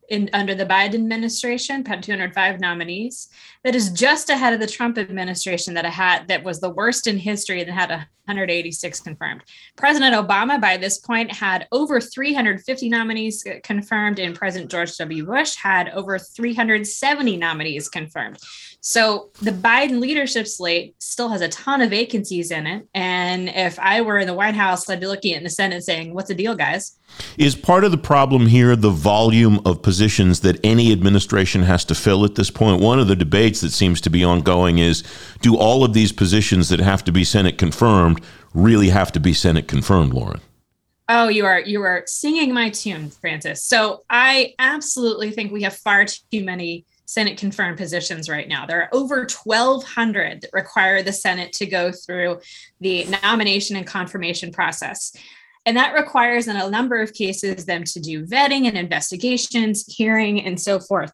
in 0.10 0.30
under 0.34 0.56
the 0.56 0.66
Biden 0.66 0.96
administration, 0.96 1.84
205 1.84 2.60
nominees. 2.60 3.30
That 3.63 3.75
is 3.75 3.89
just 3.89 4.30
ahead 4.30 4.54
of 4.54 4.62
the 4.62 4.68
Trump 4.68 4.98
administration 4.98 5.74
that 5.74 5.86
had 5.86 6.28
that 6.30 6.44
was 6.44 6.62
the 6.62 6.70
worst 6.70 7.08
in 7.08 7.18
history 7.18 7.63
that 7.63 7.72
had 7.72 7.89
186 7.89 9.00
confirmed. 9.01 9.42
President 9.75 10.16
Obama, 10.16 10.62
by 10.62 10.78
this 10.78 11.00
point, 11.00 11.32
had 11.32 11.68
over 11.72 12.00
350 12.00 12.88
nominees 12.88 13.44
confirmed, 13.63 14.20
and 14.20 14.36
President 14.36 14.70
George 14.70 14.96
W. 14.98 15.25
Bush 15.25 15.56
had 15.56 15.89
over 15.89 16.20
370 16.20 17.38
nominees 17.38 17.89
confirmed. 17.89 18.38
So 18.82 19.32
the 19.42 19.51
Biden 19.51 20.00
leadership 20.00 20.48
slate 20.48 20.96
still 21.00 21.30
has 21.30 21.42
a 21.42 21.50
ton 21.50 21.82
of 21.82 21.89
vacancies 21.89 22.51
in 22.51 22.66
it. 22.66 22.88
And 22.94 23.50
if 23.50 23.78
I 23.80 24.01
were 24.01 24.20
in 24.20 24.28
the 24.28 24.34
White 24.34 24.56
House, 24.56 24.89
I'd 24.89 25.01
be 25.01 25.08
looking 25.08 25.34
at 25.34 25.44
the 25.44 25.50
Senate 25.50 25.84
saying, 25.84 26.13
What's 26.13 26.30
the 26.30 26.36
deal, 26.36 26.56
guys? 26.56 26.98
Is 27.38 27.56
part 27.56 27.84
of 27.84 27.92
the 27.92 27.98
problem 27.98 28.46
here 28.46 28.75
the 28.75 28.92
volume 28.92 29.60
of 29.66 29.82
positions 29.82 30.42
that 30.42 30.60
any 30.63 30.92
administration 30.92 31.63
has 31.63 31.84
to 31.86 31.96
fill 31.96 32.24
at 32.24 32.36
this 32.36 32.51
point? 32.51 32.82
One 32.82 33.00
of 33.00 33.08
the 33.08 33.16
debates 33.16 33.49
that 33.58 33.72
seems 33.72 34.00
to 34.01 34.10
be 34.10 34.24
ongoing 34.24 34.77
is 34.77 35.03
do 35.41 35.58
all 35.58 35.84
of 35.84 35.94
these 35.94 36.12
positions 36.12 36.70
that 36.70 36.79
have 36.79 37.03
to 37.06 37.12
be 37.12 37.24
Senate 37.24 37.58
confirmed 37.58 38.22
really 38.53 38.89
have 38.89 39.12
to 39.13 39.20
be 39.20 39.34
Senate 39.34 39.68
confirmed, 39.68 40.13
Loren? 40.13 40.41
Oh, 41.12 41.27
you 41.27 41.46
are 41.46 41.60
you 41.60 41.82
are 41.82 42.03
singing 42.06 42.53
my 42.53 42.70
tune, 42.70 43.10
Francis. 43.10 43.63
So 43.63 44.03
I 44.12 44.53
absolutely 44.60 45.32
think 45.32 45.51
we 45.51 45.63
have 45.63 45.75
far 45.75 46.06
too 46.06 46.44
many 46.44 46.86
Senate 47.06 47.39
confirmed 47.39 47.79
positions 47.79 48.29
right 48.29 48.48
now. 48.48 48.68
There 48.68 48.84
are 48.84 48.89
over 48.94 49.22
1,200 49.22 50.41
that 50.41 50.50
require 50.53 51.01
the 51.01 51.12
Senate 51.12 51.51
to 51.53 51.65
go 51.65 51.91
through 51.91 52.39
the 52.79 53.06
nomination 53.24 53.75
and 53.75 53.88
confirmation 53.88 54.51
process. 54.51 55.12
And 55.65 55.75
that 55.75 55.96
requires, 55.96 56.48
in 56.48 56.56
a 56.56 56.70
number 56.70 57.01
of 57.01 57.13
cases, 57.13 57.65
them 57.65 57.84
to 57.86 58.00
do 58.00 58.27
vetting 58.27 58.68
and 58.68 58.77
investigations, 58.77 59.86
hearing, 59.88 60.46
and 60.46 60.62
so 60.62 60.79
forth. 60.79 61.12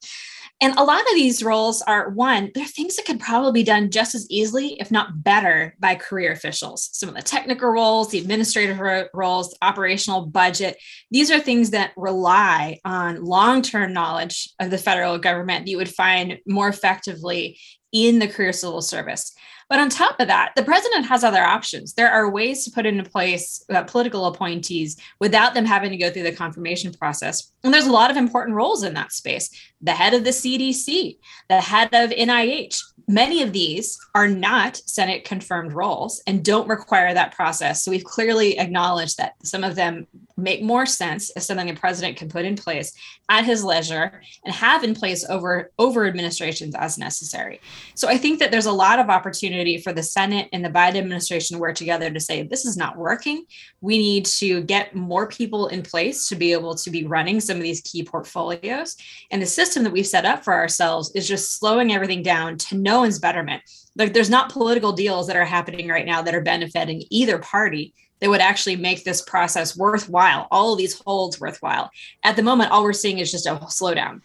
And 0.62 0.74
a 0.78 0.84
lot 0.84 1.02
of 1.02 1.16
these 1.16 1.44
roles 1.44 1.82
are 1.82 2.10
one, 2.12 2.50
they're 2.56 2.66
things 2.66 2.96
that 2.96 3.06
could 3.06 3.20
probably 3.20 3.52
be 3.52 3.66
done 3.66 3.92
just 3.92 4.16
as 4.16 4.26
easily, 4.30 4.80
if 4.80 4.90
not 4.90 5.22
better, 5.22 5.76
by 5.80 5.96
career 5.96 6.32
officials. 6.32 6.90
Some 6.94 7.10
of 7.10 7.16
the 7.16 7.22
technical 7.22 7.70
roles, 7.70 8.10
the 8.10 8.20
administrative 8.20 8.80
ro- 8.80 9.08
roles, 9.14 9.56
operational 9.62 10.28
budget, 10.28 10.78
these 11.12 11.30
are 11.30 11.40
things 11.40 11.72
that 11.72 11.92
rely 11.98 12.80
on 12.86 13.26
long 13.26 13.62
term 13.62 13.92
knowledge 13.92 14.50
of 14.62 14.72
the 14.72 14.78
federal 14.78 15.18
government 15.18 15.66
that 15.66 15.72
you 15.72 15.78
would 15.78 15.94
find 15.94 16.40
more 16.48 16.70
effectively 16.70 17.60
in 17.92 18.20
the 18.20 18.28
career 18.28 18.54
civil 18.54 18.82
service. 18.82 19.34
But 19.70 19.80
on 19.80 19.90
top 19.90 20.20
of 20.20 20.28
that, 20.28 20.52
the 20.56 20.64
president 20.64 21.08
has 21.08 21.24
other 21.24 21.42
options. 21.42 21.94
There 21.94 22.12
are 22.12 22.30
ways 22.30 22.64
to 22.66 22.72
put 22.72 22.86
into 22.86 23.10
place 23.10 23.64
uh, 23.74 23.84
political 23.84 24.26
appointees 24.26 24.98
without 25.20 25.54
them 25.54 25.66
having 25.66 25.90
to 25.92 25.98
go 25.98 26.12
through 26.12 26.24
the 26.24 26.32
confirmation 26.32 26.94
process. 26.94 27.52
And 27.64 27.74
there's 27.74 27.88
a 27.88 27.92
lot 27.92 28.12
of 28.12 28.18
important 28.18 28.56
roles 28.56 28.84
in 28.84 28.94
that 28.94 29.12
space. 29.12 29.50
The 29.82 29.94
head 29.94 30.14
of 30.14 30.24
the 30.24 30.30
CDC, 30.30 31.18
the 31.50 31.62
head 31.62 31.90
of 31.94 32.12
NIH, 32.12 32.80
many 33.08 33.42
of 33.42 33.54
these 33.54 33.98
are 34.14 34.28
not 34.28 34.78
Senate 34.78 35.26
confirmed 35.26 35.74
roles 35.74 36.22
and 36.28 36.46
don't 36.46 36.68
require 36.68 37.14
that 37.14 37.36
process. 37.36 37.84
So 37.84 37.92
we've 37.92 38.04
clearly 38.04 38.60
acknowledged 38.60 39.18
that 39.18 39.34
some 39.44 39.64
of 39.64 39.76
them 39.76 40.08
make 40.38 40.62
more 40.62 40.86
sense 40.86 41.30
as 41.32 41.46
something 41.46 41.68
the 41.68 41.74
president 41.74 42.18
can 42.18 42.28
put 42.28 42.46
in 42.46 42.56
place 42.56 42.94
at 43.30 43.46
his 43.46 43.64
leisure 43.64 44.22
and 44.44 44.54
have 44.54 44.84
in 44.84 44.94
place 44.94 45.26
over 45.30 45.72
over 45.80 46.06
administrations 46.06 46.76
as 46.76 46.98
necessary. 46.98 47.62
So 47.96 48.08
I 48.08 48.18
think 48.18 48.40
that 48.40 48.52
there's 48.52 48.66
a 48.66 48.72
lot 48.72 49.00
of 49.00 49.10
opportunity 49.10 49.78
for 49.78 49.94
the 49.94 50.04
Senate 50.04 50.50
and 50.52 50.64
the 50.64 50.70
Biden 50.70 50.98
administration 50.98 51.56
to 51.56 51.62
work 51.62 51.76
together 51.76 52.10
to 52.10 52.20
say 52.20 52.44
this 52.44 52.66
is 52.66 52.76
not 52.76 52.98
working. 52.98 53.46
We 53.82 53.98
need 53.98 54.26
to 54.26 54.62
get 54.64 54.96
more 54.96 55.28
people 55.28 55.68
in 55.68 55.82
place 55.82 56.28
to 56.28 56.36
be 56.36 56.52
able 56.52 56.76
to 56.76 56.90
be 56.90 57.06
running 57.06 57.40
some 57.40 57.58
of 57.58 57.64
these 57.64 57.82
key 57.82 58.04
portfolios. 58.04 58.98
And 59.32 59.42
the 59.42 59.46
system 59.46 59.84
that 59.84 59.94
we've 59.94 60.06
set 60.06 60.26
up 60.26 60.44
for 60.44 60.54
ourselves 60.54 61.12
is 61.16 61.28
just 61.28 61.58
slowing 61.58 61.94
everything 61.94 62.24
down 62.24 62.58
to 62.58 62.78
no 62.78 63.00
one's 63.00 63.20
betterment. 63.20 63.64
Like 63.98 64.14
there's 64.14 64.30
not 64.30 64.52
political 64.52 64.92
deals 64.92 65.28
that 65.28 65.38
are 65.38 65.46
happening 65.46 65.88
right 65.88 66.06
now 66.06 66.22
that 66.22 66.36
are 66.36 66.42
benefiting 66.42 67.04
either 67.10 67.38
party 67.40 67.94
that 68.20 68.30
would 68.30 68.42
actually 68.42 68.76
make 68.76 69.04
this 69.04 69.22
process 69.22 69.76
worthwhile, 69.78 70.48
all 70.52 70.74
of 70.74 70.78
these 70.78 71.00
holds 71.02 71.40
worthwhile. 71.40 71.92
At 72.24 72.36
the 72.36 72.44
moment, 72.44 72.72
all 72.72 72.84
we're 72.84 72.94
seeing 72.94 73.20
is 73.20 73.32
just 73.32 73.46
a 73.46 73.56
slowdown. 73.56 74.22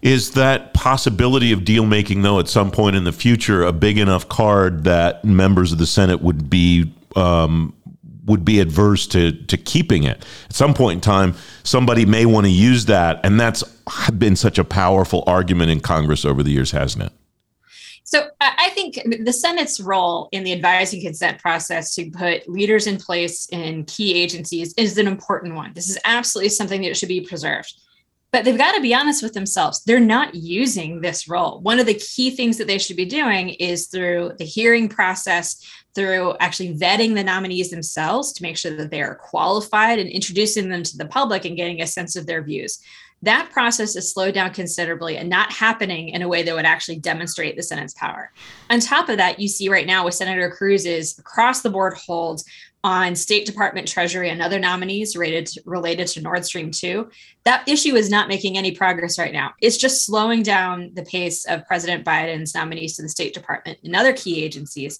Is 0.00 0.32
that 0.32 0.74
possibility 0.74 1.52
of 1.52 1.64
deal 1.64 1.84
making, 1.84 2.22
though, 2.22 2.38
at 2.38 2.48
some 2.48 2.70
point 2.70 2.96
in 2.96 3.04
the 3.04 3.12
future, 3.12 3.64
a 3.64 3.72
big 3.72 3.98
enough 3.98 4.28
card 4.28 4.84
that 4.84 5.24
members 5.24 5.72
of 5.72 5.78
the 5.78 5.86
Senate 5.86 6.22
would 6.22 6.48
be 6.48 6.92
um, 7.16 7.74
would 8.24 8.44
be 8.44 8.60
adverse 8.60 9.06
to 9.08 9.32
to 9.32 9.56
keeping 9.56 10.04
it? 10.04 10.24
At 10.48 10.54
some 10.54 10.72
point 10.72 10.98
in 10.98 11.00
time, 11.00 11.34
somebody 11.64 12.04
may 12.04 12.26
want 12.26 12.46
to 12.46 12.52
use 12.52 12.86
that, 12.86 13.20
and 13.24 13.40
that's 13.40 13.64
been 14.16 14.36
such 14.36 14.58
a 14.58 14.64
powerful 14.64 15.24
argument 15.26 15.70
in 15.70 15.80
Congress 15.80 16.24
over 16.24 16.42
the 16.42 16.52
years, 16.52 16.70
hasn't 16.70 17.04
it? 17.04 17.12
So 18.04 18.28
I 18.40 18.70
think 18.70 19.00
the 19.24 19.32
Senate's 19.32 19.80
role 19.80 20.28
in 20.32 20.44
the 20.44 20.52
advising 20.52 21.00
consent 21.00 21.38
process 21.38 21.94
to 21.94 22.10
put 22.10 22.48
leaders 22.48 22.86
in 22.86 22.98
place 22.98 23.48
in 23.50 23.84
key 23.84 24.20
agencies 24.20 24.74
is 24.76 24.98
an 24.98 25.06
important 25.06 25.54
one. 25.54 25.72
This 25.74 25.88
is 25.88 25.98
absolutely 26.04 26.50
something 26.50 26.82
that 26.82 26.96
should 26.96 27.08
be 27.08 27.20
preserved. 27.20 27.72
But 28.32 28.44
they've 28.44 28.56
got 28.56 28.72
to 28.72 28.80
be 28.80 28.94
honest 28.94 29.22
with 29.22 29.34
themselves. 29.34 29.84
They're 29.84 30.00
not 30.00 30.34
using 30.34 31.00
this 31.00 31.28
role. 31.28 31.60
One 31.60 31.78
of 31.78 31.86
the 31.86 31.94
key 31.94 32.30
things 32.30 32.56
that 32.58 32.66
they 32.66 32.78
should 32.78 32.96
be 32.96 33.04
doing 33.04 33.50
is 33.50 33.88
through 33.88 34.32
the 34.38 34.44
hearing 34.44 34.88
process, 34.88 35.62
through 35.94 36.34
actually 36.40 36.74
vetting 36.74 37.14
the 37.14 37.22
nominees 37.22 37.70
themselves 37.70 38.32
to 38.32 38.42
make 38.42 38.56
sure 38.56 38.74
that 38.74 38.90
they 38.90 39.02
are 39.02 39.16
qualified 39.16 39.98
and 39.98 40.08
introducing 40.08 40.70
them 40.70 40.82
to 40.82 40.96
the 40.96 41.06
public 41.06 41.44
and 41.44 41.58
getting 41.58 41.82
a 41.82 41.86
sense 41.86 42.16
of 42.16 42.26
their 42.26 42.42
views 42.42 42.78
that 43.22 43.50
process 43.52 43.96
is 43.96 44.12
slowed 44.12 44.34
down 44.34 44.52
considerably 44.52 45.16
and 45.16 45.28
not 45.28 45.52
happening 45.52 46.08
in 46.08 46.22
a 46.22 46.28
way 46.28 46.42
that 46.42 46.54
would 46.54 46.64
actually 46.64 46.98
demonstrate 46.98 47.56
the 47.56 47.62
Senate's 47.62 47.94
power. 47.94 48.32
On 48.68 48.80
top 48.80 49.08
of 49.08 49.16
that, 49.18 49.38
you 49.38 49.48
see 49.48 49.68
right 49.68 49.86
now 49.86 50.04
with 50.04 50.14
Senator 50.14 50.50
Cruz's 50.50 51.18
across 51.18 51.62
the 51.62 51.70
board 51.70 51.94
hold 51.94 52.42
on 52.84 53.14
State 53.14 53.46
Department 53.46 53.86
Treasury 53.86 54.28
and 54.28 54.42
other 54.42 54.58
nominees 54.58 55.16
related 55.16 55.46
to, 55.46 55.62
related 55.64 56.08
to 56.08 56.20
Nord 56.20 56.44
Stream 56.44 56.72
2. 56.72 57.08
That 57.44 57.68
issue 57.68 57.94
is 57.94 58.10
not 58.10 58.26
making 58.26 58.58
any 58.58 58.72
progress 58.72 59.20
right 59.20 59.32
now. 59.32 59.52
It's 59.60 59.76
just 59.76 60.04
slowing 60.04 60.42
down 60.42 60.90
the 60.94 61.04
pace 61.04 61.44
of 61.44 61.64
President 61.66 62.04
Biden's 62.04 62.56
nominees 62.56 62.96
to 62.96 63.02
the 63.02 63.08
State 63.08 63.34
Department 63.34 63.78
and 63.84 63.94
other 63.94 64.12
key 64.12 64.42
agencies 64.42 64.98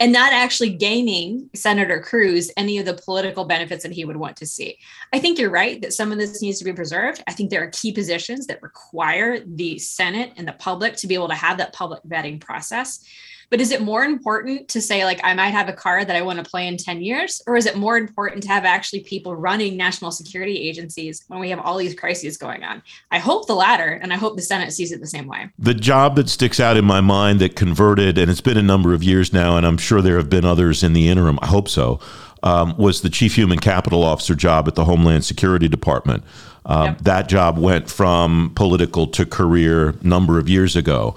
and 0.00 0.12
not 0.12 0.32
actually 0.32 0.70
gaining 0.70 1.50
Senator 1.54 2.00
Cruz 2.00 2.50
any 2.56 2.78
of 2.78 2.86
the 2.86 2.94
political 2.94 3.44
benefits 3.44 3.82
that 3.82 3.92
he 3.92 4.04
would 4.04 4.16
want 4.16 4.36
to 4.36 4.46
see. 4.46 4.78
I 5.12 5.18
think 5.18 5.38
you're 5.38 5.50
right 5.50 5.80
that 5.82 5.92
some 5.92 6.12
of 6.12 6.18
this 6.18 6.40
needs 6.40 6.58
to 6.58 6.64
be 6.64 6.72
preserved. 6.72 7.22
I 7.26 7.32
think 7.32 7.50
there 7.50 7.62
are 7.62 7.70
key 7.70 7.92
positions 7.92 8.46
that 8.46 8.62
require 8.62 9.40
the 9.40 9.78
Senate 9.78 10.32
and 10.36 10.46
the 10.46 10.52
public 10.52 10.96
to 10.96 11.06
be 11.06 11.14
able 11.14 11.28
to 11.28 11.34
have 11.34 11.58
that 11.58 11.72
public 11.72 12.02
vetting 12.04 12.40
process. 12.40 13.04
But 13.50 13.60
is 13.60 13.70
it 13.70 13.80
more 13.80 14.04
important 14.04 14.68
to 14.68 14.80
say, 14.80 15.04
like, 15.04 15.20
I 15.24 15.32
might 15.32 15.48
have 15.48 15.68
a 15.68 15.72
car 15.72 16.04
that 16.04 16.14
I 16.14 16.20
want 16.20 16.42
to 16.42 16.48
play 16.48 16.66
in 16.66 16.76
10 16.76 17.00
years? 17.00 17.40
Or 17.46 17.56
is 17.56 17.64
it 17.64 17.76
more 17.76 17.96
important 17.96 18.42
to 18.42 18.48
have 18.50 18.64
actually 18.64 19.00
people 19.00 19.34
running 19.34 19.76
national 19.76 20.10
security 20.10 20.56
agencies 20.68 21.24
when 21.28 21.40
we 21.40 21.48
have 21.50 21.60
all 21.60 21.78
these 21.78 21.94
crises 21.94 22.36
going 22.36 22.62
on? 22.62 22.82
I 23.10 23.18
hope 23.18 23.46
the 23.46 23.54
latter, 23.54 23.98
and 24.02 24.12
I 24.12 24.16
hope 24.16 24.36
the 24.36 24.42
Senate 24.42 24.72
sees 24.72 24.92
it 24.92 25.00
the 25.00 25.06
same 25.06 25.26
way. 25.26 25.48
The 25.58 25.74
job 25.74 26.16
that 26.16 26.28
sticks 26.28 26.60
out 26.60 26.76
in 26.76 26.84
my 26.84 27.00
mind 27.00 27.40
that 27.40 27.56
converted, 27.56 28.18
and 28.18 28.30
it's 28.30 28.42
been 28.42 28.58
a 28.58 28.62
number 28.62 28.92
of 28.92 29.02
years 29.02 29.32
now, 29.32 29.56
and 29.56 29.66
I'm 29.66 29.78
sure 29.78 30.02
there 30.02 30.18
have 30.18 30.30
been 30.30 30.44
others 30.44 30.82
in 30.82 30.92
the 30.92 31.08
interim, 31.08 31.38
I 31.40 31.46
hope 31.46 31.68
so, 31.68 32.00
um, 32.42 32.76
was 32.76 33.00
the 33.00 33.10
Chief 33.10 33.34
Human 33.34 33.58
Capital 33.58 34.04
Officer 34.04 34.34
job 34.34 34.68
at 34.68 34.74
the 34.74 34.84
Homeland 34.84 35.24
Security 35.24 35.68
Department. 35.68 36.22
Um, 36.66 36.84
yep. 36.84 36.98
That 36.98 37.28
job 37.30 37.56
went 37.56 37.90
from 37.90 38.52
political 38.54 39.06
to 39.08 39.24
career 39.24 39.94
number 40.02 40.38
of 40.38 40.50
years 40.50 40.76
ago 40.76 41.16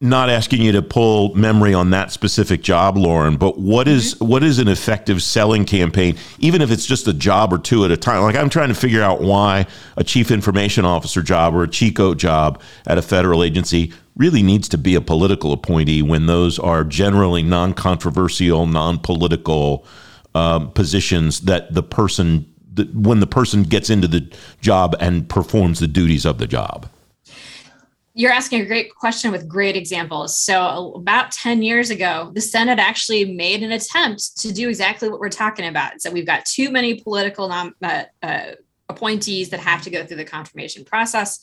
not 0.00 0.30
asking 0.30 0.62
you 0.62 0.70
to 0.72 0.82
pull 0.82 1.34
memory 1.34 1.74
on 1.74 1.90
that 1.90 2.12
specific 2.12 2.62
job, 2.62 2.96
Loren, 2.96 3.36
but 3.36 3.58
what 3.58 3.88
is, 3.88 4.14
mm-hmm. 4.14 4.28
what 4.28 4.44
is 4.44 4.60
an 4.60 4.68
effective 4.68 5.22
selling 5.22 5.64
campaign, 5.64 6.16
even 6.38 6.62
if 6.62 6.70
it's 6.70 6.86
just 6.86 7.08
a 7.08 7.12
job 7.12 7.52
or 7.52 7.58
two 7.58 7.84
at 7.84 7.90
a 7.90 7.96
time? 7.96 8.22
Like 8.22 8.36
I'm 8.36 8.48
trying 8.48 8.68
to 8.68 8.76
figure 8.76 9.02
out 9.02 9.20
why 9.20 9.66
a 9.96 10.04
chief 10.04 10.30
information 10.30 10.84
officer 10.84 11.20
job 11.20 11.54
or 11.54 11.64
a 11.64 11.68
CHCO 11.68 12.16
job 12.16 12.62
at 12.86 12.96
a 12.96 13.02
federal 13.02 13.42
agency 13.42 13.92
really 14.16 14.42
needs 14.42 14.68
to 14.68 14.78
be 14.78 14.94
a 14.94 15.00
political 15.00 15.52
appointee 15.52 16.02
when 16.02 16.26
those 16.26 16.58
are 16.58 16.84
generally 16.84 17.42
non-controversial, 17.42 18.66
non-political 18.66 19.84
um, 20.34 20.70
positions 20.72 21.40
that 21.40 21.74
the 21.74 21.82
person 21.82 22.46
that 22.74 22.94
when 22.94 23.18
the 23.18 23.26
person 23.26 23.64
gets 23.64 23.90
into 23.90 24.06
the 24.06 24.32
job 24.60 24.94
and 25.00 25.28
performs 25.28 25.80
the 25.80 25.88
duties 25.88 26.24
of 26.24 26.38
the 26.38 26.46
job 26.46 26.88
you're 28.18 28.32
asking 28.32 28.60
a 28.60 28.66
great 28.66 28.92
question 28.92 29.30
with 29.30 29.48
great 29.48 29.76
examples. 29.76 30.40
So, 30.40 30.92
about 30.96 31.30
10 31.30 31.62
years 31.62 31.90
ago, 31.90 32.32
the 32.34 32.40
Senate 32.40 32.80
actually 32.80 33.32
made 33.32 33.62
an 33.62 33.70
attempt 33.70 34.36
to 34.38 34.52
do 34.52 34.68
exactly 34.68 35.08
what 35.08 35.20
we're 35.20 35.28
talking 35.28 35.68
about. 35.68 36.02
So, 36.02 36.10
we've 36.10 36.26
got 36.26 36.44
too 36.44 36.72
many 36.72 37.00
political 37.00 37.48
nom- 37.48 37.76
uh, 37.80 38.02
uh, 38.20 38.54
appointees 38.88 39.50
that 39.50 39.60
have 39.60 39.82
to 39.82 39.90
go 39.90 40.04
through 40.04 40.16
the 40.16 40.24
confirmation 40.24 40.84
process. 40.84 41.38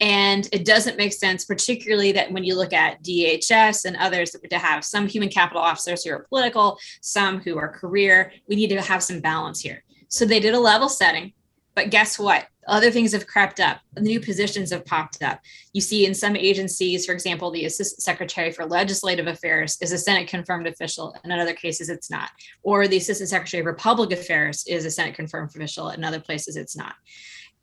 And 0.00 0.48
it 0.52 0.64
doesn't 0.64 0.96
make 0.96 1.14
sense, 1.14 1.44
particularly 1.44 2.12
that 2.12 2.30
when 2.30 2.44
you 2.44 2.54
look 2.54 2.72
at 2.72 3.02
DHS 3.02 3.84
and 3.84 3.96
others, 3.96 4.30
to 4.30 4.58
have 4.58 4.84
some 4.84 5.08
human 5.08 5.30
capital 5.30 5.62
officers 5.62 6.04
who 6.04 6.12
are 6.12 6.26
political, 6.28 6.78
some 7.00 7.40
who 7.40 7.58
are 7.58 7.68
career. 7.68 8.32
We 8.46 8.54
need 8.54 8.68
to 8.68 8.80
have 8.80 9.02
some 9.02 9.18
balance 9.18 9.60
here. 9.60 9.82
So, 10.06 10.24
they 10.24 10.38
did 10.38 10.54
a 10.54 10.60
level 10.60 10.88
setting. 10.88 11.32
But 11.80 11.88
guess 11.88 12.18
what? 12.18 12.46
other 12.68 12.90
things 12.90 13.12
have 13.12 13.26
crept 13.26 13.58
up. 13.58 13.80
New 13.98 14.20
positions 14.20 14.70
have 14.70 14.84
popped 14.84 15.22
up. 15.22 15.40
You 15.72 15.80
see 15.80 16.04
in 16.04 16.14
some 16.14 16.36
agencies 16.36 17.06
for 17.06 17.12
example 17.12 17.50
the 17.50 17.64
assistant 17.64 18.02
secretary 18.02 18.52
for 18.52 18.66
legislative 18.66 19.26
affairs 19.26 19.78
is 19.80 19.90
a 19.90 19.98
senate 19.98 20.28
confirmed 20.28 20.66
official. 20.68 21.16
And 21.24 21.32
in 21.32 21.40
other 21.40 21.54
cases 21.54 21.88
it's 21.88 22.10
not. 22.10 22.30
Or 22.62 22.86
the 22.86 22.98
assistant 22.98 23.30
secretary 23.30 23.64
for 23.64 23.72
public 23.72 24.12
affairs 24.12 24.62
is 24.68 24.84
a 24.84 24.90
senate 24.90 25.14
confirmed 25.14 25.50
official. 25.56 25.88
In 25.88 26.04
other 26.04 26.20
places 26.20 26.54
it's 26.54 26.76
not. 26.76 26.94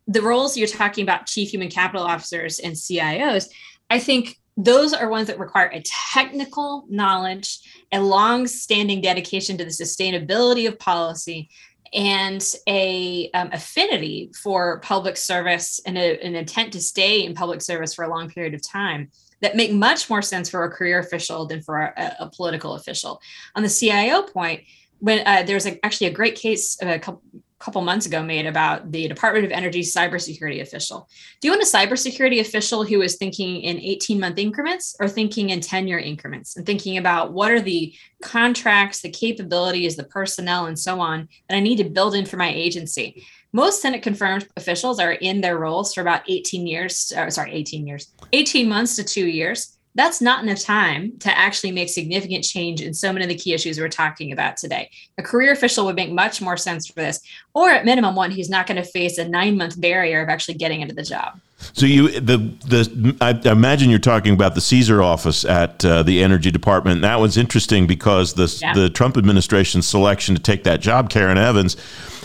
The 0.08 0.20
roles 0.20 0.56
you're 0.56 0.66
talking 0.66 1.04
about 1.04 1.26
chief 1.26 1.50
human 1.50 1.70
capital 1.70 2.04
officers 2.04 2.58
and 2.58 2.74
cios 2.74 3.48
i 3.88 3.98
think 4.00 4.36
those 4.58 4.92
are 4.92 5.08
ones 5.08 5.28
that 5.28 5.38
require 5.38 5.68
a 5.68 5.82
technical 6.12 6.84
knowledge, 6.90 7.60
a 7.92 8.00
long 8.00 8.48
standing 8.48 9.00
dedication 9.00 9.56
to 9.56 9.64
the 9.64 9.70
sustainability 9.70 10.66
of 10.66 10.76
policy, 10.80 11.48
and 11.92 12.44
a 12.66 13.30
um, 13.32 13.50
affinity 13.52 14.30
for 14.42 14.80
public 14.80 15.16
service 15.16 15.80
and 15.86 15.96
a, 15.96 16.20
an 16.24 16.34
intent 16.34 16.72
to 16.72 16.80
stay 16.80 17.24
in 17.24 17.34
public 17.34 17.62
service 17.62 17.94
for 17.94 18.04
a 18.04 18.08
long 18.08 18.28
period 18.30 18.54
of 18.54 18.66
time 18.66 19.10
that 19.40 19.56
make 19.56 19.72
much 19.72 20.10
more 20.10 20.22
sense 20.22 20.50
for 20.50 20.64
a 20.64 20.70
career 20.70 20.98
official 20.98 21.46
than 21.46 21.62
for 21.62 21.80
a, 21.80 22.16
a 22.20 22.30
political 22.30 22.74
official. 22.74 23.20
On 23.54 23.62
the 23.62 23.68
CIO 23.68 24.22
point, 24.22 24.62
when 24.98 25.24
uh, 25.26 25.44
there's 25.44 25.66
a, 25.66 25.84
actually 25.84 26.08
a 26.08 26.12
great 26.12 26.34
case 26.34 26.76
a 26.82 26.98
couple, 26.98 27.22
couple 27.58 27.80
months 27.82 28.06
ago 28.06 28.22
made 28.22 28.46
about 28.46 28.92
the 28.92 29.08
Department 29.08 29.44
of 29.44 29.50
Energy 29.50 29.80
cybersecurity 29.80 30.60
official. 30.60 31.08
Do 31.40 31.48
you 31.48 31.52
want 31.52 31.62
a 31.62 31.66
cybersecurity 31.66 32.40
official 32.40 32.84
who 32.84 33.02
is 33.02 33.16
thinking 33.16 33.62
in 33.62 33.78
18 33.78 34.20
month 34.20 34.38
increments 34.38 34.94
or 35.00 35.08
thinking 35.08 35.50
in 35.50 35.60
10 35.60 35.88
year 35.88 35.98
increments 35.98 36.56
and 36.56 36.64
thinking 36.64 36.98
about 36.98 37.32
what 37.32 37.50
are 37.50 37.60
the 37.60 37.94
contracts, 38.22 39.00
the 39.00 39.10
capabilities, 39.10 39.96
the 39.96 40.04
personnel, 40.04 40.66
and 40.66 40.78
so 40.78 41.00
on 41.00 41.28
that 41.48 41.56
I 41.56 41.60
need 41.60 41.76
to 41.76 41.84
build 41.84 42.14
in 42.14 42.26
for 42.26 42.36
my 42.36 42.52
agency? 42.52 43.24
Most 43.52 43.80
Senate 43.80 44.02
confirmed 44.02 44.46
officials 44.56 45.00
are 45.00 45.12
in 45.12 45.40
their 45.40 45.58
roles 45.58 45.94
for 45.94 46.02
about 46.02 46.28
18 46.28 46.66
years, 46.66 47.12
uh, 47.16 47.30
sorry, 47.30 47.52
18 47.52 47.86
years, 47.86 48.12
18 48.32 48.68
months 48.68 48.96
to 48.96 49.04
two 49.04 49.26
years 49.26 49.77
that's 49.98 50.20
not 50.20 50.42
enough 50.42 50.60
time 50.60 51.18
to 51.18 51.36
actually 51.36 51.72
make 51.72 51.88
significant 51.88 52.44
change 52.44 52.80
in 52.80 52.94
so 52.94 53.12
many 53.12 53.24
of 53.24 53.28
the 53.28 53.34
key 53.34 53.52
issues 53.52 53.78
we're 53.78 53.88
talking 53.88 54.32
about 54.32 54.56
today. 54.56 54.90
A 55.18 55.22
career 55.22 55.52
official 55.52 55.84
would 55.86 55.96
make 55.96 56.10
much 56.10 56.40
more 56.40 56.56
sense 56.56 56.86
for 56.86 56.94
this, 56.94 57.20
or 57.54 57.70
at 57.70 57.84
minimum, 57.84 58.14
one 58.14 58.30
who's 58.30 58.50
not 58.50 58.66
going 58.66 58.82
to 58.82 58.88
face 58.88 59.18
a 59.18 59.28
nine 59.28 59.56
month 59.56 59.80
barrier 59.80 60.22
of 60.22 60.28
actually 60.28 60.54
getting 60.54 60.82
into 60.82 60.94
the 60.94 61.02
job. 61.02 61.40
So 61.72 61.86
you 61.86 62.20
the 62.20 62.38
the 62.66 63.16
I 63.20 63.30
imagine 63.50 63.90
you're 63.90 63.98
talking 63.98 64.32
about 64.32 64.54
the 64.54 64.60
CESER 64.60 65.02
office 65.02 65.44
at 65.44 65.84
uh, 65.84 66.02
the 66.02 66.22
Energy 66.22 66.50
Department. 66.50 67.02
That 67.02 67.20
was 67.20 67.36
interesting 67.36 67.86
because 67.86 68.34
the 68.34 68.58
yeah. 68.60 68.74
the 68.74 68.88
Trump 68.88 69.16
administration's 69.16 69.86
selection 69.86 70.34
to 70.36 70.42
take 70.42 70.64
that 70.64 70.80
job, 70.80 71.10
Karen 71.10 71.38
Evans, 71.38 71.76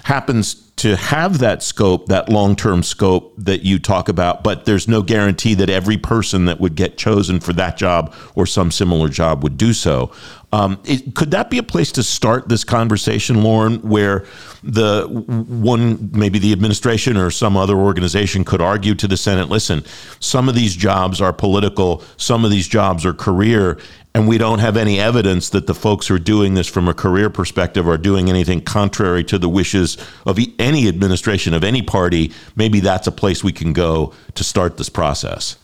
happens 0.03 0.63
to 0.75 0.95
have 0.95 1.39
that 1.39 1.61
scope, 1.61 2.07
that 2.07 2.29
long 2.29 2.55
term 2.55 2.83
scope 2.83 3.33
that 3.37 3.63
you 3.63 3.79
talk 3.79 4.09
about, 4.09 4.43
but 4.43 4.65
there's 4.65 4.87
no 4.87 5.01
guarantee 5.01 5.53
that 5.53 5.69
every 5.69 5.97
person 5.97 6.45
that 6.45 6.59
would 6.59 6.75
get 6.75 6.97
chosen 6.97 7.39
for 7.39 7.53
that 7.53 7.77
job 7.77 8.13
or 8.35 8.45
some 8.45 8.71
similar 8.71 9.07
job 9.07 9.43
would 9.43 9.57
do 9.57 9.71
so. 9.71 10.11
Um, 10.53 10.79
it, 10.85 11.15
could 11.15 11.31
that 11.31 11.49
be 11.49 11.57
a 11.57 11.63
place 11.63 11.91
to 11.93 12.03
start 12.03 12.47
this 12.47 12.63
conversation, 12.63 13.43
Loren, 13.43 13.79
where 13.79 14.27
the 14.61 15.07
one, 15.09 16.11
maybe 16.13 16.37
the 16.37 16.51
administration 16.51 17.17
or 17.17 17.31
some 17.31 17.57
other 17.57 17.75
organization 17.75 18.45
could 18.45 18.61
argue 18.61 18.93
to 18.93 19.07
the 19.07 19.17
Senate 19.17 19.49
listen, 19.49 19.83
some 20.19 20.47
of 20.47 20.53
these 20.53 20.75
jobs 20.75 21.19
are 21.21 21.33
political, 21.33 22.03
some 22.17 22.45
of 22.45 22.51
these 22.51 22.67
jobs 22.67 23.03
are 23.03 23.13
career, 23.13 23.79
and 24.13 24.27
we 24.27 24.37
don't 24.37 24.59
have 24.59 24.77
any 24.77 24.99
evidence 24.99 25.49
that 25.49 25.65
the 25.65 25.73
folks 25.73 26.07
who 26.07 26.13
are 26.13 26.19
doing 26.19 26.53
this 26.53 26.67
from 26.67 26.87
a 26.87 26.93
career 26.93 27.31
perspective 27.31 27.87
are 27.87 27.97
doing 27.97 28.29
anything 28.29 28.61
contrary 28.61 29.23
to 29.23 29.39
the 29.39 29.49
wishes 29.49 29.97
of 30.27 30.37
any 30.59 30.87
administration 30.87 31.55
of 31.55 31.63
any 31.63 31.81
party, 31.81 32.31
maybe 32.55 32.79
that's 32.79 33.07
a 33.07 33.11
place 33.11 33.43
we 33.43 33.51
can 33.51 33.73
go 33.73 34.13
to 34.35 34.43
start 34.43 34.77
this 34.77 34.89
process. 34.89 35.57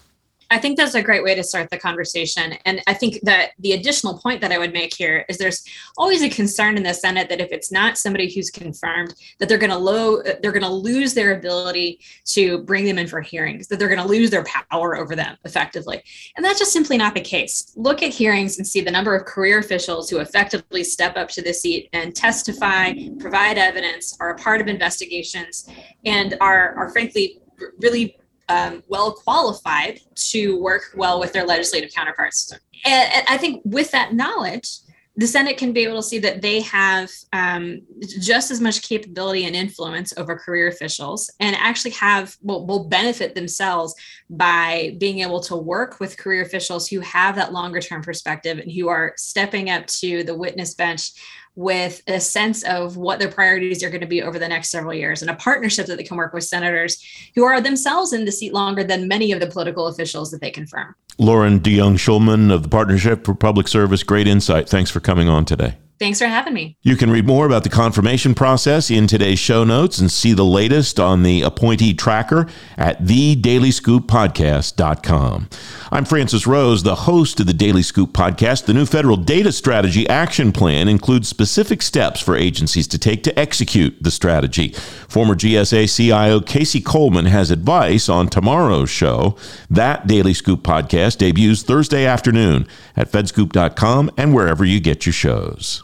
I 0.51 0.57
think 0.57 0.77
that's 0.77 0.95
a 0.95 1.01
great 1.01 1.23
way 1.23 1.35
to 1.35 1.43
start 1.43 1.69
the 1.69 1.77
conversation. 1.77 2.53
And 2.65 2.81
I 2.87 2.93
think 2.93 3.19
that 3.23 3.51
the 3.59 3.73
additional 3.73 4.17
point 4.17 4.41
that 4.41 4.51
I 4.51 4.57
would 4.57 4.73
make 4.73 4.95
here 4.95 5.25
is 5.29 5.37
there's 5.37 5.63
always 5.97 6.23
a 6.23 6.29
concern 6.29 6.75
in 6.75 6.83
the 6.83 6.93
Senate 6.93 7.29
that 7.29 7.39
if 7.39 7.51
it's 7.51 7.71
not 7.71 7.97
somebody 7.97 8.33
who's 8.33 8.49
confirmed, 8.49 9.13
that 9.39 9.47
they're 9.47 9.57
going 9.57 9.69
to 9.69 9.77
low 9.77 10.21
they're 10.41 10.51
going 10.51 10.63
to 10.63 10.69
lose 10.69 11.13
their 11.13 11.37
ability 11.37 11.99
to 12.25 12.59
bring 12.59 12.85
them 12.85 12.97
in 12.97 13.07
for 13.07 13.21
hearings, 13.21 13.67
that 13.67 13.79
they're 13.79 13.87
going 13.87 14.01
to 14.01 14.07
lose 14.07 14.29
their 14.29 14.45
power 14.71 14.97
over 14.97 15.15
them 15.15 15.37
effectively. 15.45 16.03
And 16.35 16.43
that's 16.43 16.59
just 16.59 16.73
simply 16.73 16.97
not 16.97 17.13
the 17.13 17.21
case. 17.21 17.71
Look 17.75 18.01
at 18.01 18.11
hearings 18.11 18.57
and 18.57 18.67
see 18.67 18.81
the 18.81 18.91
number 18.91 19.15
of 19.15 19.25
career 19.25 19.59
officials 19.59 20.09
who 20.09 20.19
effectively 20.19 20.83
step 20.83 21.15
up 21.17 21.29
to 21.29 21.41
the 21.41 21.53
seat 21.53 21.89
and 21.93 22.15
testify, 22.15 22.93
provide 23.19 23.57
evidence, 23.57 24.17
are 24.19 24.31
a 24.31 24.37
part 24.37 24.61
of 24.61 24.67
investigations, 24.67 25.69
and 26.05 26.35
are 26.41 26.75
are 26.75 26.89
frankly 26.89 27.41
really 27.79 28.18
um, 28.49 28.83
well 28.87 29.13
qualified 29.13 30.01
to 30.15 30.59
work 30.61 30.91
well 30.95 31.19
with 31.19 31.31
their 31.31 31.45
legislative 31.45 31.91
counterparts. 31.93 32.51
And, 32.85 33.13
and, 33.13 33.25
I 33.29 33.37
think 33.37 33.61
with 33.63 33.91
that 33.91 34.13
knowledge, 34.13 34.79
the 35.15 35.27
Senate 35.27 35.57
can 35.57 35.73
be 35.73 35.83
able 35.83 35.97
to 35.97 36.03
see 36.03 36.19
that 36.19 36.41
they 36.41 36.61
have 36.61 37.11
um, 37.33 37.81
just 38.21 38.51
as 38.51 38.61
much 38.61 38.87
capability 38.87 39.43
and 39.43 39.53
influence 39.53 40.13
over 40.15 40.37
career 40.37 40.69
officials 40.69 41.29
and 41.41 41.57
actually 41.57 41.91
have 41.91 42.37
will, 42.41 42.65
will 42.65 42.87
benefit 42.87 43.35
themselves 43.35 43.93
by 44.29 44.95
being 44.97 45.19
able 45.19 45.41
to 45.41 45.57
work 45.57 45.99
with 45.99 46.17
career 46.17 46.41
officials 46.41 46.87
who 46.87 47.01
have 47.01 47.35
that 47.35 47.51
longer 47.51 47.81
term 47.81 48.01
perspective 48.01 48.59
and 48.59 48.71
who 48.71 48.87
are 48.87 49.13
stepping 49.17 49.69
up 49.69 49.85
to 49.87 50.23
the 50.23 50.33
witness 50.33 50.73
bench 50.73 51.11
with 51.55 52.01
a 52.07 52.19
sense 52.19 52.63
of 52.63 52.95
what 52.95 53.19
their 53.19 53.29
priorities 53.29 53.83
are 53.83 53.89
going 53.89 54.01
to 54.01 54.07
be 54.07 54.21
over 54.21 54.39
the 54.39 54.47
next 54.47 54.69
several 54.69 54.93
years 54.93 55.21
and 55.21 55.29
a 55.29 55.35
partnership 55.35 55.85
that 55.87 55.97
they 55.97 56.03
can 56.03 56.17
work 56.17 56.33
with 56.33 56.43
senators 56.43 57.03
who 57.35 57.43
are 57.43 57.59
themselves 57.59 58.13
in 58.13 58.25
the 58.25 58.31
seat 58.31 58.53
longer 58.53 58.83
than 58.83 59.07
many 59.07 59.31
of 59.31 59.39
the 59.39 59.47
political 59.47 59.87
officials 59.87 60.31
that 60.31 60.41
they 60.41 60.51
confirm. 60.51 60.95
Loren 61.17 61.59
DeJonge 61.59 61.97
Schulman 61.97 62.51
of 62.51 62.63
the 62.63 62.69
Partnership 62.69 63.25
for 63.25 63.35
Public 63.35 63.67
Service, 63.67 64.03
great 64.03 64.27
insight. 64.27 64.69
Thanks 64.69 64.89
for 64.89 65.01
coming 65.01 65.27
on 65.27 65.43
today. 65.43 65.75
Thanks 65.99 66.19
for 66.19 66.27
having 66.27 66.53
me. 66.53 66.77
You 66.81 66.95
can 66.95 67.11
read 67.11 67.27
more 67.27 67.45
about 67.45 67.63
the 67.63 67.69
confirmation 67.69 68.33
process 68.33 68.89
in 68.89 69.05
today's 69.05 69.37
show 69.37 69.65
notes 69.65 69.99
and 69.99 70.09
see 70.09 70.31
the 70.31 70.45
latest 70.45 70.97
on 70.97 71.23
the 71.23 71.41
appointee 71.41 71.93
tracker 71.93 72.47
at 72.77 73.03
thedailyscooppodcast.com. 73.03 75.49
I'm 75.91 76.05
Francis 76.05 76.47
Rose, 76.47 76.83
the 76.83 76.95
host 76.95 77.41
of 77.41 77.47
the 77.47 77.53
Daily 77.53 77.81
Scoop 77.81 78.13
podcast. 78.13 78.65
The 78.65 78.73
new 78.73 78.85
federal 78.85 79.17
data 79.17 79.51
strategy 79.51 80.07
action 80.07 80.53
plan 80.53 80.87
includes 80.87 81.27
specific 81.27 81.81
steps 81.81 82.21
for 82.21 82.37
agencies 82.37 82.87
to 82.87 82.97
take 82.97 83.21
to 83.23 83.37
execute 83.37 84.01
the 84.01 84.11
strategy. 84.11 84.69
Former 85.09 85.35
GSA 85.35 85.93
CIO 85.93 86.39
Casey 86.39 86.79
Coleman 86.79 87.25
has 87.25 87.51
advice 87.51 88.07
on 88.07 88.29
tomorrow's 88.29 88.89
show. 88.89 89.35
That 89.69 90.07
Daily 90.07 90.33
Scoop 90.33 90.63
podcast 90.63 91.17
debuts 91.17 91.61
Thursday 91.61 92.05
afternoon 92.05 92.69
at 92.95 93.11
fedscoop.com 93.11 94.11
and 94.15 94.33
wherever 94.33 94.63
you 94.63 94.79
get 94.79 95.05
your 95.05 95.11
shows. 95.11 95.83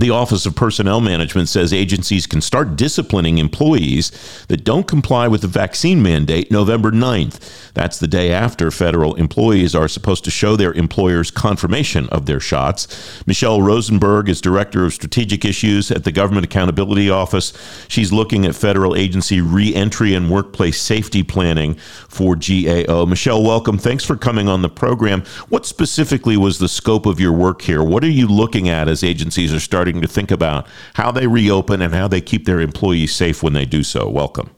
The 0.00 0.08
Office 0.08 0.46
of 0.46 0.56
Personnel 0.56 1.02
Management 1.02 1.50
says 1.50 1.74
agencies 1.74 2.26
can 2.26 2.40
start 2.40 2.74
disciplining 2.74 3.36
employees 3.36 4.10
that 4.48 4.64
don't 4.64 4.88
comply 4.88 5.28
with 5.28 5.42
the 5.42 5.46
vaccine 5.46 6.02
mandate 6.02 6.50
November 6.50 6.90
9th. 6.90 7.72
That's 7.74 7.98
the 7.98 8.08
day 8.08 8.32
after 8.32 8.70
federal 8.70 9.14
employees 9.16 9.74
are 9.74 9.88
supposed 9.88 10.24
to 10.24 10.30
show 10.30 10.56
their 10.56 10.72
employers 10.72 11.30
confirmation 11.30 12.08
of 12.08 12.24
their 12.24 12.40
shots. 12.40 13.22
Michelle 13.26 13.60
Rosenberg 13.60 14.30
is 14.30 14.40
Director 14.40 14.86
of 14.86 14.94
Strategic 14.94 15.44
Issues 15.44 15.90
at 15.90 16.04
the 16.04 16.12
Government 16.12 16.46
Accountability 16.46 17.10
Office. 17.10 17.52
She's 17.86 18.10
looking 18.10 18.46
at 18.46 18.54
federal 18.54 18.96
agency 18.96 19.42
reentry 19.42 20.14
and 20.14 20.30
workplace 20.30 20.80
safety 20.80 21.22
planning 21.22 21.74
for 22.08 22.36
GAO. 22.36 23.04
Michelle, 23.04 23.42
welcome. 23.42 23.76
Thanks 23.76 24.06
for 24.06 24.16
coming 24.16 24.48
on 24.48 24.62
the 24.62 24.70
program. 24.70 25.24
What 25.50 25.66
specifically 25.66 26.38
was 26.38 26.58
the 26.58 26.70
scope 26.70 27.04
of 27.04 27.20
your 27.20 27.32
work 27.32 27.60
here? 27.60 27.84
What 27.84 28.02
are 28.02 28.08
you 28.08 28.26
looking 28.26 28.70
at 28.70 28.88
as 28.88 29.04
agencies 29.04 29.52
are 29.52 29.60
starting? 29.60 29.89
Starting 29.90 30.02
to 30.02 30.08
think 30.08 30.30
about 30.30 30.68
how 30.94 31.10
they 31.10 31.26
reopen 31.26 31.82
and 31.82 31.92
how 31.92 32.06
they 32.06 32.20
keep 32.20 32.44
their 32.44 32.60
employees 32.60 33.12
safe 33.12 33.42
when 33.42 33.54
they 33.54 33.64
do 33.64 33.82
so. 33.82 34.08
Welcome. 34.08 34.50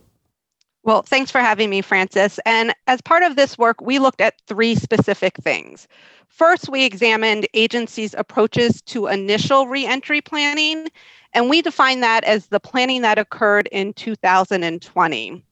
Well, 0.83 1.01
thanks 1.01 1.31
for 1.31 1.39
having 1.39 1.69
me, 1.69 1.81
Francis. 1.81 2.39
And 2.45 2.73
as 2.87 3.01
part 3.01 3.23
of 3.23 3.35
this 3.35 3.57
work, 3.57 3.81
we 3.81 3.99
looked 3.99 4.21
at 4.21 4.39
three 4.47 4.75
specific 4.75 5.37
things. 5.37 5.87
First, 6.27 6.69
we 6.69 6.83
examined 6.83 7.47
agencies' 7.53 8.13
approaches 8.15 8.81
to 8.83 9.07
initial 9.07 9.67
reentry 9.67 10.21
planning, 10.21 10.89
and 11.33 11.49
we 11.49 11.61
define 11.61 12.01
that 12.01 12.23
as 12.25 12.47
the 12.47 12.59
planning 12.59 13.01
that 13.01 13.17
occurred 13.17 13.67
in 13.71 13.93
2020. 13.93 15.43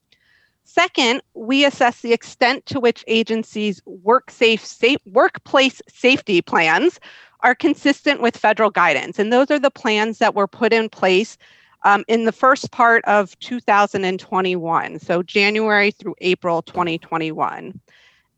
Second, 0.64 1.22
we 1.34 1.64
assess 1.64 2.02
the 2.02 2.12
extent 2.12 2.66
to 2.66 2.78
which 2.78 3.04
agencies' 3.08 3.82
work 3.86 4.30
safe, 4.30 4.64
safe, 4.64 4.98
workplace 5.06 5.82
safety 5.88 6.40
plans 6.40 7.00
are 7.42 7.54
consistent 7.54 8.20
with 8.20 8.36
federal 8.36 8.70
guidance. 8.70 9.18
And 9.18 9.32
those 9.32 9.50
are 9.50 9.58
the 9.58 9.70
plans 9.70 10.18
that 10.18 10.34
were 10.34 10.46
put 10.46 10.72
in 10.72 10.88
place 10.88 11.36
um, 11.84 12.04
in 12.06 12.24
the 12.24 12.32
first 12.32 12.70
part 12.70 13.04
of 13.06 13.36
2021, 13.40 15.00
so 15.00 15.22
January 15.22 15.90
through 15.90 16.14
April 16.20 16.62
2021. 16.62 17.80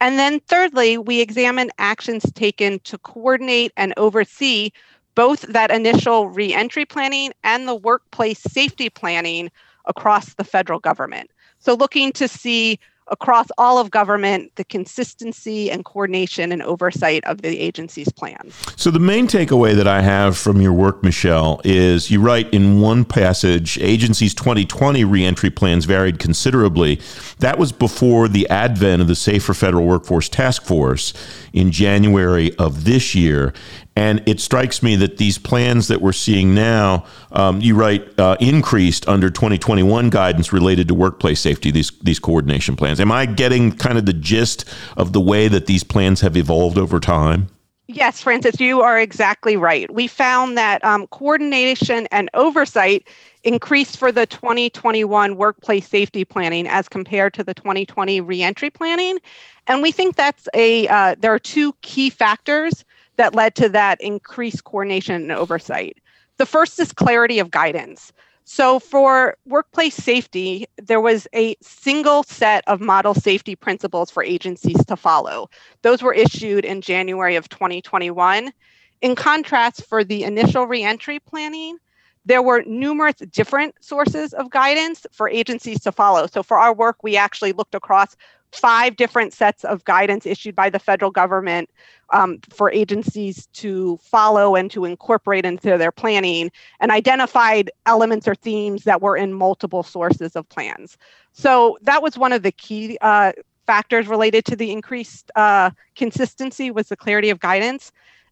And 0.00 0.18
then 0.18 0.40
thirdly, 0.40 0.98
we 0.98 1.20
examine 1.20 1.70
actions 1.78 2.30
taken 2.32 2.78
to 2.80 2.98
coordinate 2.98 3.72
and 3.76 3.92
oversee 3.96 4.70
both 5.14 5.42
that 5.42 5.70
initial 5.70 6.28
reentry 6.28 6.84
planning 6.84 7.32
and 7.44 7.68
the 7.68 7.74
workplace 7.74 8.40
safety 8.40 8.90
planning 8.90 9.50
across 9.86 10.34
the 10.34 10.44
federal 10.44 10.80
government. 10.80 11.30
So 11.58 11.74
looking 11.74 12.12
to 12.12 12.26
see 12.28 12.78
across 13.08 13.48
all 13.58 13.78
of 13.78 13.90
government 13.90 14.50
the 14.56 14.64
consistency 14.64 15.70
and 15.70 15.84
coordination 15.84 16.52
and 16.52 16.62
oversight 16.62 17.24
of 17.24 17.42
the 17.42 17.58
agency's 17.58 18.10
plans. 18.10 18.54
So, 18.76 18.90
the 18.90 18.98
main 18.98 19.26
takeaway 19.26 19.74
that 19.76 19.86
I 19.86 20.00
have 20.00 20.36
from 20.36 20.60
your 20.60 20.72
work, 20.72 21.02
Michelle, 21.02 21.60
is 21.64 22.10
you 22.10 22.20
write 22.20 22.52
in 22.52 22.80
one 22.80 23.04
passage 23.04 23.78
agencies' 23.78 24.34
2020 24.34 25.04
reentry 25.04 25.50
plans 25.50 25.84
varied 25.84 26.18
considerably. 26.18 27.00
That 27.38 27.58
was 27.58 27.72
before 27.72 28.28
the 28.28 28.48
advent 28.48 29.02
of 29.02 29.08
the 29.08 29.14
Safer 29.14 29.54
Federal 29.54 29.86
Workforce 29.86 30.28
Task 30.28 30.62
Force 30.64 31.12
in 31.52 31.70
January 31.70 32.54
of 32.56 32.84
this 32.84 33.14
year. 33.14 33.52
And 33.96 34.22
it 34.26 34.40
strikes 34.40 34.83
me 34.83 34.96
that 34.96 35.18
these 35.18 35.38
plans 35.38 35.87
that 35.88 36.00
we're 36.00 36.12
seeing 36.12 36.54
now, 36.54 37.04
um, 37.30 37.61
you 37.61 37.76
write, 37.76 38.18
uh, 38.18 38.37
increased 38.40 39.09
under 39.09 39.30
2021 39.30 40.11
guidance 40.11 40.52
related 40.52 40.88
to 40.88 40.94
workplace 40.94 41.40
safety, 41.40 41.70
these, 41.70 41.92
these 42.02 42.18
coordination 42.18 42.74
plans. 42.74 42.98
Am 42.98 43.12
I 43.12 43.26
getting 43.26 43.70
kind 43.70 43.96
of 43.96 44.07
the 44.07 44.12
gist 44.12 44.64
of 44.96 45.12
the 45.12 45.20
way 45.20 45.46
that 45.46 45.66
these 45.66 45.85
plans 45.85 46.22
have 46.22 46.37
evolved 46.37 46.76
over 46.76 46.98
time? 46.98 47.48
Yes, 47.87 48.22
Francis, 48.22 48.59
you 48.61 48.80
are 48.80 48.98
exactly 48.98 49.57
right. 49.57 49.92
We 49.92 50.07
found 50.09 50.57
that 50.57 50.83
um, 50.85 51.07
coordination 51.09 52.09
and 52.11 52.30
oversight 52.33 53.07
increased 53.44 53.98
for 53.98 54.11
the 54.11 54.26
2021 54.26 55.37
workplace 55.37 55.87
safety 55.87 56.24
planning 56.24 56.66
as 56.66 56.88
compared 56.88 57.35
to 57.35 57.44
the 57.44 57.52
2020 57.52 58.22
reentry 58.22 58.70
planning. 58.70 59.18
And 59.66 59.83
we 59.83 59.92
think 59.92 60.16
that's 60.16 60.48
a, 60.54 60.88
uh, 60.88 61.14
there 61.18 61.33
are 61.33 61.38
two 61.38 61.74
key 61.83 62.09
factors 62.09 62.85
that 63.16 63.35
led 63.35 63.55
to 63.57 63.68
that 63.70 64.00
increased 64.00 64.64
coordination 64.64 65.14
and 65.14 65.33
oversight. 65.33 65.98
The 66.38 66.46
first 66.46 66.79
is 66.81 66.92
clarity 66.92 67.38
of 67.38 67.50
guidance. 67.50 68.12
So, 68.46 68.79
for 68.79 69.38
workplace 69.46 69.94
safety, 69.94 70.66
there 70.77 71.00
was 71.00 71.27
a 71.35 71.57
single 71.62 72.24
set 72.24 72.62
of 72.66 72.79
model 72.79 73.14
safety 73.14 73.57
principles 73.57 74.11
for 74.11 74.22
agencies 74.22 74.85
to 74.85 74.96
follow. 74.96 75.48
Those 75.81 76.03
were 76.03 76.12
issued 76.12 76.66
in 76.66 76.83
January 76.83 77.37
of 77.37 77.48
2021. 77.48 78.53
In 79.00 79.14
contrast, 79.14 79.87
for 79.87 80.05
the 80.05 80.24
initial 80.24 80.66
reentry 80.66 81.20
planning, 81.20 81.79
there 82.27 82.42
were 82.42 82.62
numerous 82.66 83.16
different 83.31 83.74
sources 83.83 84.35
of 84.35 84.50
guidance 84.50 85.07
for 85.11 85.29
agencies 85.29 85.81
to 85.81 85.92
follow. 85.92 86.27
So, 86.27 86.42
for 86.42 86.59
our 86.59 86.74
work, 86.74 87.03
we 87.03 87.16
actually 87.16 87.53
looked 87.53 87.74
across 87.74 88.14
five 88.54 88.94
different 88.96 89.32
sets 89.32 89.64
of 89.64 89.84
guidance 89.84 90.26
issued 90.26 90.54
by 90.54 90.70
the 90.70 90.78
federal 90.78 91.10
government 91.10 91.68
um, 92.12 92.38
for 92.50 92.70
agencies 92.70 93.46
to 93.48 93.98
follow 93.98 94.54
and 94.54 94.70
to 94.70 94.84
incorporate 94.84 95.44
into 95.44 95.76
their 95.76 95.90
planning 95.90 96.50
and 96.78 96.92
identified 96.92 97.70
elements 97.86 98.28
or 98.28 98.34
themes 98.34 98.84
that 98.84 99.02
were 99.02 99.16
in 99.16 99.32
multiple 99.32 99.82
sources 99.82 100.36
of 100.36 100.48
plans. 100.48 100.96
So 101.32 101.76
that 101.82 102.02
was 102.02 102.16
one 102.16 102.32
of 102.32 102.42
the 102.42 102.52
key 102.52 102.96
uh, 103.00 103.32
factors 103.66 104.06
related 104.06 104.44
to 104.44 104.56
the 104.56 104.70
increased 104.70 105.30
uh, 105.34 105.70
consistency 105.96 106.70
was 106.70 106.88
the 106.88 106.96
clarity 106.96 107.30
of 107.30 107.40
guidance. 107.40 107.90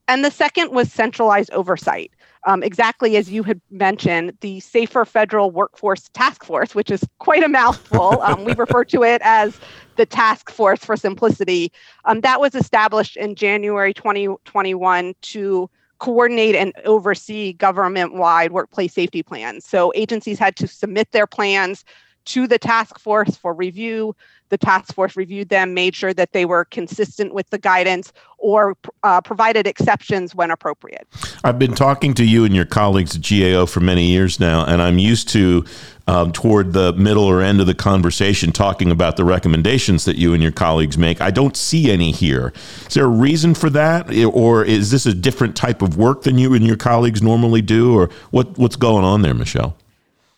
And 0.08 0.24
the 0.24 0.30
second 0.30 0.72
was 0.72 0.92
centralized 0.92 1.50
oversight. 1.52 2.12
Um, 2.44 2.62
exactly 2.62 3.16
as 3.16 3.30
you 3.30 3.44
had 3.44 3.60
mentioned, 3.70 4.36
the 4.40 4.58
Safer 4.60 5.04
Federal 5.04 5.50
Workforce 5.52 6.08
Task 6.08 6.44
Force, 6.44 6.74
which 6.74 6.90
is 6.90 7.04
quite 7.18 7.44
a 7.44 7.48
mouthful. 7.48 8.20
Um, 8.22 8.44
we 8.44 8.54
refer 8.54 8.84
to 8.84 9.02
it 9.02 9.20
as 9.24 9.58
the 9.96 10.06
task 10.06 10.50
force 10.50 10.84
for 10.84 10.96
simplicity. 10.96 11.72
Um, 12.04 12.20
that 12.20 12.40
was 12.40 12.54
established 12.54 13.16
in 13.16 13.34
January 13.34 13.92
2021 13.92 15.14
to 15.22 15.70
coordinate 15.98 16.54
and 16.54 16.72
oversee 16.84 17.52
government 17.52 18.14
wide 18.14 18.52
workplace 18.52 18.92
safety 18.92 19.22
plans. 19.22 19.64
So 19.64 19.92
agencies 19.94 20.38
had 20.38 20.56
to 20.56 20.66
submit 20.66 21.12
their 21.12 21.26
plans 21.26 21.84
to 22.26 22.46
the 22.46 22.58
task 22.58 22.98
force 22.98 23.36
for 23.36 23.54
review. 23.54 24.14
The 24.48 24.58
task 24.58 24.94
force 24.94 25.16
reviewed 25.16 25.48
them, 25.48 25.72
made 25.72 25.94
sure 25.94 26.12
that 26.12 26.32
they 26.32 26.44
were 26.44 26.66
consistent 26.66 27.32
with 27.32 27.48
the 27.48 27.58
guidance, 27.58 28.12
or 28.36 28.76
uh, 29.02 29.22
provided 29.22 29.66
exceptions 29.66 30.34
when 30.34 30.50
appropriate. 30.50 31.08
I've 31.42 31.58
been 31.58 31.74
talking 31.74 32.12
to 32.14 32.24
you 32.24 32.44
and 32.44 32.54
your 32.54 32.66
colleagues 32.66 33.16
at 33.16 33.22
GAO 33.22 33.64
for 33.64 33.80
many 33.80 34.04
years 34.04 34.38
now, 34.38 34.66
and 34.66 34.82
I'm 34.82 34.98
used 34.98 35.30
to, 35.30 35.64
um, 36.06 36.32
toward 36.32 36.74
the 36.74 36.92
middle 36.92 37.24
or 37.24 37.40
end 37.40 37.62
of 37.62 37.66
the 37.66 37.74
conversation, 37.74 38.52
talking 38.52 38.90
about 38.90 39.16
the 39.16 39.24
recommendations 39.24 40.04
that 40.04 40.16
you 40.16 40.34
and 40.34 40.42
your 40.42 40.52
colleagues 40.52 40.98
make. 40.98 41.22
I 41.22 41.30
don't 41.30 41.56
see 41.56 41.90
any 41.90 42.12
here. 42.12 42.52
Is 42.86 42.94
there 42.94 43.04
a 43.04 43.08
reason 43.08 43.54
for 43.54 43.70
that, 43.70 44.14
or 44.26 44.64
is 44.64 44.90
this 44.90 45.06
a 45.06 45.14
different 45.14 45.56
type 45.56 45.80
of 45.80 45.96
work 45.96 46.24
than 46.24 46.36
you 46.36 46.52
and 46.52 46.66
your 46.66 46.76
colleagues 46.76 47.22
normally 47.22 47.62
do, 47.62 47.96
or 47.96 48.10
what, 48.32 48.58
what's 48.58 48.76
going 48.76 49.04
on 49.04 49.22
there, 49.22 49.34
Michelle? 49.34 49.76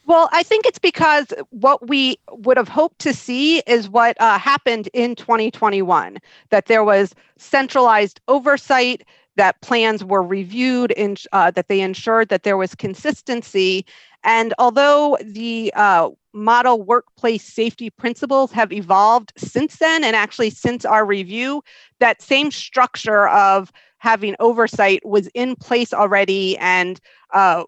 Well, 0.06 0.28
I 0.32 0.42
think 0.42 0.66
it's 0.66 0.78
because 0.78 1.28
what 1.50 1.88
we 1.88 2.18
would 2.30 2.56
have 2.58 2.68
hoped 2.68 2.98
to 3.00 3.14
see 3.14 3.60
is 3.60 3.88
what 3.88 4.20
uh, 4.20 4.38
happened 4.38 4.88
in 4.92 5.14
2021 5.14 6.18
that 6.50 6.66
there 6.66 6.84
was 6.84 7.14
centralized 7.38 8.20
oversight, 8.28 9.04
that 9.36 9.60
plans 9.62 10.04
were 10.04 10.22
reviewed, 10.22 10.92
in, 10.92 11.16
uh, 11.32 11.50
that 11.52 11.68
they 11.68 11.80
ensured 11.80 12.28
that 12.28 12.42
there 12.42 12.56
was 12.56 12.74
consistency. 12.74 13.84
And 14.22 14.52
although 14.58 15.16
the 15.22 15.72
uh, 15.74 16.10
model 16.34 16.82
workplace 16.82 17.42
safety 17.42 17.90
principles 17.90 18.52
have 18.52 18.72
evolved 18.72 19.32
since 19.36 19.78
then, 19.78 20.04
and 20.04 20.14
actually 20.14 20.50
since 20.50 20.84
our 20.84 21.04
review, 21.06 21.62
that 22.00 22.20
same 22.22 22.50
structure 22.50 23.28
of 23.28 23.72
having 23.98 24.36
oversight 24.38 25.04
was 25.04 25.28
in 25.28 25.56
place 25.56 25.92
already 25.94 26.58
and 26.58 27.00
uh, 27.32 27.64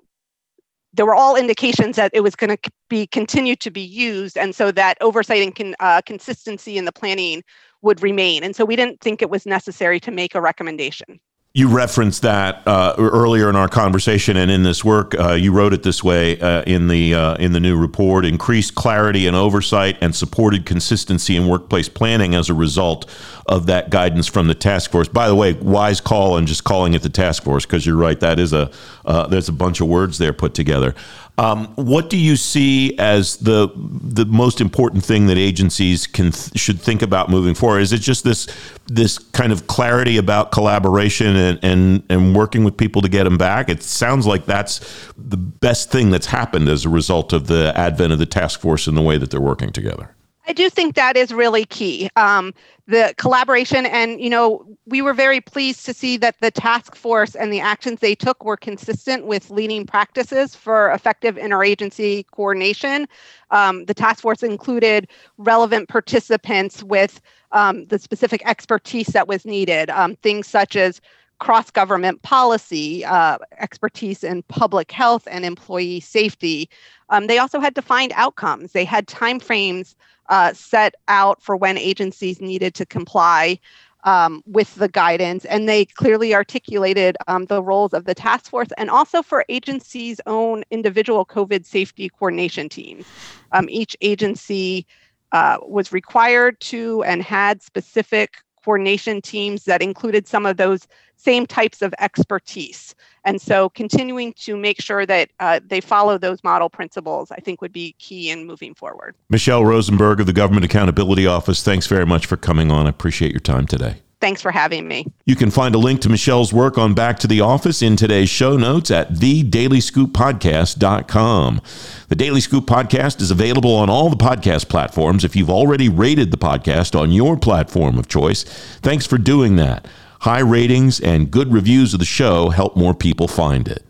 there 0.97 1.07
were 1.07 1.15
all 1.15 1.37
indications 1.37 1.97
that 1.97 2.11
it 2.15 2.21
was 2.21 2.35
going 2.35 2.57
to 2.57 2.71
be 2.89 3.07
continued 3.07 3.61
to 3.61 3.71
be 3.71 3.83
used, 3.83 4.37
and 4.37 4.55
so 4.55 4.73
that 4.73 4.97
oversight 5.01 5.43
and 5.43 5.55
con, 5.55 5.75
uh, 5.81 6.01
consistency 6.05 6.79
in 6.79 6.87
the 6.87 6.93
planning 6.93 7.43
would 7.83 8.03
remain. 8.03 8.43
And 8.43 8.57
so 8.57 8.65
we 8.65 8.77
didn't 8.77 9.01
think 9.01 9.23
it 9.23 9.31
was 9.31 9.47
necessary 9.47 10.01
to 10.01 10.11
make 10.11 10.35
a 10.35 10.41
recommendation. 10.41 11.21
You 11.57 11.69
referenced 11.69 12.21
that 12.21 12.69
uh, 12.69 12.97
earlier 12.99 13.49
in 13.49 13.57
our 13.57 13.67
conversation, 13.67 14.37
and 14.37 14.51
in 14.51 14.63
this 14.63 14.85
work, 14.85 15.19
uh, 15.19 15.33
you 15.33 15.53
wrote 15.53 15.73
it 15.73 15.83
this 15.83 16.05
way 16.05 16.39
uh, 16.39 16.61
in 16.65 16.89
the 16.89 17.15
uh, 17.15 17.37
in 17.37 17.53
the 17.53 17.61
new 17.61 17.79
report: 17.79 18.27
increased 18.27 18.75
clarity 18.75 19.27
and 19.27 19.35
oversight, 19.35 19.97
and 20.03 20.15
supported 20.15 20.67
consistency 20.67 21.35
in 21.35 21.49
workplace 21.49 21.89
planning 21.89 22.35
as 22.35 22.51
a 22.51 22.55
result 22.55 23.11
of 23.47 23.65
that 23.69 23.89
guidance 23.89 24.27
from 24.27 24.49
the 24.49 24.55
task 24.55 24.91
force. 24.91 25.09
By 25.09 25.29
the 25.29 25.35
way, 25.35 25.55
wise 25.55 25.99
call 25.99 26.37
and 26.37 26.47
just 26.47 26.65
calling 26.65 26.93
it 26.93 27.01
the 27.01 27.09
task 27.09 27.43
force 27.43 27.65
because 27.65 27.87
you're 27.87 27.97
right. 27.97 28.21
That 28.21 28.39
is 28.39 28.53
a 28.53 28.71
uh, 29.07 29.27
there's 29.27 29.49
a 29.49 29.53
bunch 29.55 29.81
of 29.81 29.89
words 29.89 30.19
there 30.19 30.35
put 30.35 30.53
together. 30.53 30.95
Um, 31.39 31.67
what 31.75 32.09
do 32.09 32.17
you 32.17 32.35
see 32.37 32.99
as 32.99 33.37
the 33.37 33.69
the 33.77 34.25
most 34.25 34.61
important 34.61 35.05
thing 35.05 35.27
that 35.27 35.37
agencies 35.37 36.07
can 36.07 36.33
should 36.33 36.81
think 36.81 37.03
about 37.03 37.29
moving 37.29 37.55
forward? 37.55 37.81
Is 37.81 37.93
it 37.93 38.01
just 38.01 38.25
this 38.25 38.47
this 38.87 39.19
kind 39.19 39.53
of 39.53 39.67
clarity 39.67 40.17
about 40.17 40.51
collaboration 40.51 41.37
and, 41.37 41.59
and 41.63 42.03
and 42.09 42.35
working 42.35 42.65
with 42.65 42.79
people 42.79 43.03
to 43.03 43.09
get 43.09 43.25
them 43.25 43.37
back? 43.37 43.69
It 43.69 43.83
sounds 43.83 44.27
like 44.27 44.47
that's 44.47 44.81
the 45.19 45.37
best 45.37 45.91
thing 45.91 46.11
that's 46.11 46.27
happened 46.27 46.71
as 46.71 46.87
a 46.87 46.89
result 46.89 47.35
of 47.35 47.49
the 47.49 47.71
advent 47.77 48.15
of 48.15 48.19
the 48.19 48.27
task 48.27 48.61
force 48.61 48.87
and 48.87 48.97
the 48.97 49.03
way 49.03 49.19
that 49.19 49.31
they're 49.31 49.41
working 49.41 49.73
together. 49.73 50.16
I 50.49 50.53
do 50.53 50.71
think 50.71 50.95
that 50.95 51.17
is 51.17 51.33
really 51.33 51.65
key. 51.65 52.09
Um, 52.15 52.55
the 52.87 53.13
collaboration, 53.19 53.85
and 53.85 54.21
you 54.21 54.31
know, 54.31 54.65
we 54.87 55.03
were 55.03 55.13
very 55.13 55.41
pleased 55.41 55.85
to 55.87 55.95
see 55.95 56.17
that 56.19 56.37
the 56.41 56.53
task 56.53 56.95
force 56.95 57.35
and 57.35 57.53
the 57.53 57.59
actions 57.59 57.99
they 57.99 58.15
took 58.15 58.45
were 58.45 58.57
consistent 58.57 59.27
with 59.27 59.51
leading 59.51 59.85
practices 59.87 60.55
for 60.55 60.93
effective 60.93 61.35
interagency 61.35 62.25
coordination. 62.31 63.09
Um, 63.51 63.87
the 63.87 63.95
task 63.95 64.21
force 64.23 64.45
included 64.45 65.09
relevant 65.37 65.89
participants 65.89 66.83
with 66.83 67.21
um, 67.51 67.87
the 67.87 67.99
specific 67.99 68.41
expertise 68.47 69.09
that 69.09 69.27
was 69.27 69.45
needed, 69.45 69.91
um, 69.91 70.15
things 70.17 70.47
such 70.47 70.77
as 70.77 71.01
cross 71.39 71.71
government 71.71 72.23
policy, 72.23 73.05
uh, 73.05 73.39
expertise 73.59 74.25
in 74.25 74.43
public 74.45 74.91
health 74.93 75.27
and 75.31 75.45
employee 75.45 76.01
safety. 76.01 76.71
Um, 77.11 77.27
they 77.27 77.39
also 77.39 77.61
had 77.61 77.75
defined 77.75 78.13
outcomes. 78.15 78.73
They 78.73 78.85
had 78.85 79.07
timeframes 79.07 79.95
uh, 80.29 80.53
set 80.53 80.95
out 81.09 81.43
for 81.43 81.57
when 81.57 81.79
agencies 81.79 82.41
needed 82.41 82.75
to 82.75 82.87
comply 82.87 83.59
um, 84.05 84.43
with 84.47 84.75
the 84.77 84.89
guidance, 84.89 85.45
and 85.47 85.69
they 85.69 85.85
clearly 85.85 86.33
articulated 86.33 87.17
um, 87.27 87.47
the 87.47 87.63
roles 87.63 87.93
of 87.93 88.05
the 88.05 88.15
task 88.15 88.51
force 88.51 88.69
and 88.79 88.89
also 88.89 89.21
for 89.21 89.45
agencies' 89.49 90.21
own 90.27 90.63
individual 90.71 91.27
COVID 91.27 91.67
safety 91.67 92.09
coordination 92.09 92.69
teams. 92.69 93.05
Um, 93.51 93.67
each 93.69 93.97
agency 94.01 94.87
uh, 95.33 95.59
was 95.63 95.93
required 95.93 96.59
to 96.61 97.03
and 97.03 97.21
had 97.21 97.63
specific 97.63 98.39
coordination 98.67 99.23
teams 99.23 99.63
that 99.63 99.81
included 99.81 100.27
some 100.27 100.45
of 100.45 100.57
those 100.57 100.89
same 101.15 101.47
types 101.47 101.83
of 101.83 101.95
expertise. 102.01 102.97
And 103.25 103.41
so 103.41 103.69
continuing 103.69 104.33
to 104.35 104.57
make 104.57 104.81
sure 104.81 105.07
that 105.07 105.31
uh, 105.39 105.61
they 105.65 105.81
follow 105.81 106.19
those 106.19 106.43
model 106.43 106.69
principles, 106.69 107.31
I 107.31 107.37
think 107.37 107.63
would 107.63 107.73
be 107.73 107.95
key 108.01 108.29
in 108.29 108.45
moving 108.45 108.75
forward. 108.75 109.15
Michelle 109.31 109.65
Rosenberg 109.65 110.19
of 110.19 110.27
the 110.27 110.33
Government 110.33 110.65
Accountability 110.65 111.29
Office, 111.29 111.63
thanks 111.63 111.87
very 111.87 112.05
much 112.05 112.27
for 112.27 112.37
coming 112.37 112.73
on. 112.73 112.87
I 112.87 112.91
appreciate 112.91 113.31
your 113.31 113.41
time 113.41 113.69
today. 113.69 114.03
Thanks 114.19 114.41
for 114.41 114.51
having 114.51 114.89
me. 114.89 115.07
You 115.27 115.37
can 115.37 115.51
find 115.51 115.75
a 115.75 115.79
link 115.79 116.01
to 116.01 116.09
Michelle's 116.09 116.51
work 116.53 116.79
on 116.79 116.95
Back 116.95 117.19
to 117.19 117.27
the 117.27 117.43
Office 117.43 117.83
in 117.83 117.97
today's 117.97 118.31
show 118.31 118.57
notes 118.57 118.91
at 118.91 119.13
thedailyscooppodcast.com. 119.13 121.61
The 122.09 122.15
Daily 122.15 122.41
Scoop 122.41 122.65
podcast 122.65 123.21
is 123.21 123.31
available 123.31 123.75
on 123.75 123.91
all 123.91 124.09
the 124.09 124.17
podcast 124.17 124.71
platforms. 124.71 125.23
If 125.23 125.37
you've 125.37 125.51
already 125.51 125.91
rated 125.91 126.31
the 126.31 126.39
podcast 126.39 126.99
on 126.99 127.13
your 127.13 127.37
platform 127.37 127.99
of 127.99 128.09
choice, 128.09 128.45
thanks 128.81 129.05
for 129.07 129.19
doing 129.19 129.57
that. 129.57 129.87
High 130.21 130.41
ratings 130.41 130.99
and 130.99 131.31
good 131.31 131.53
reviews 131.53 131.93
of 131.93 132.01
the 132.01 132.07
show 132.07 132.49
help 132.49 132.75
more 132.75 132.95
people 132.95 133.29
find 133.29 133.69
it. 133.69 133.85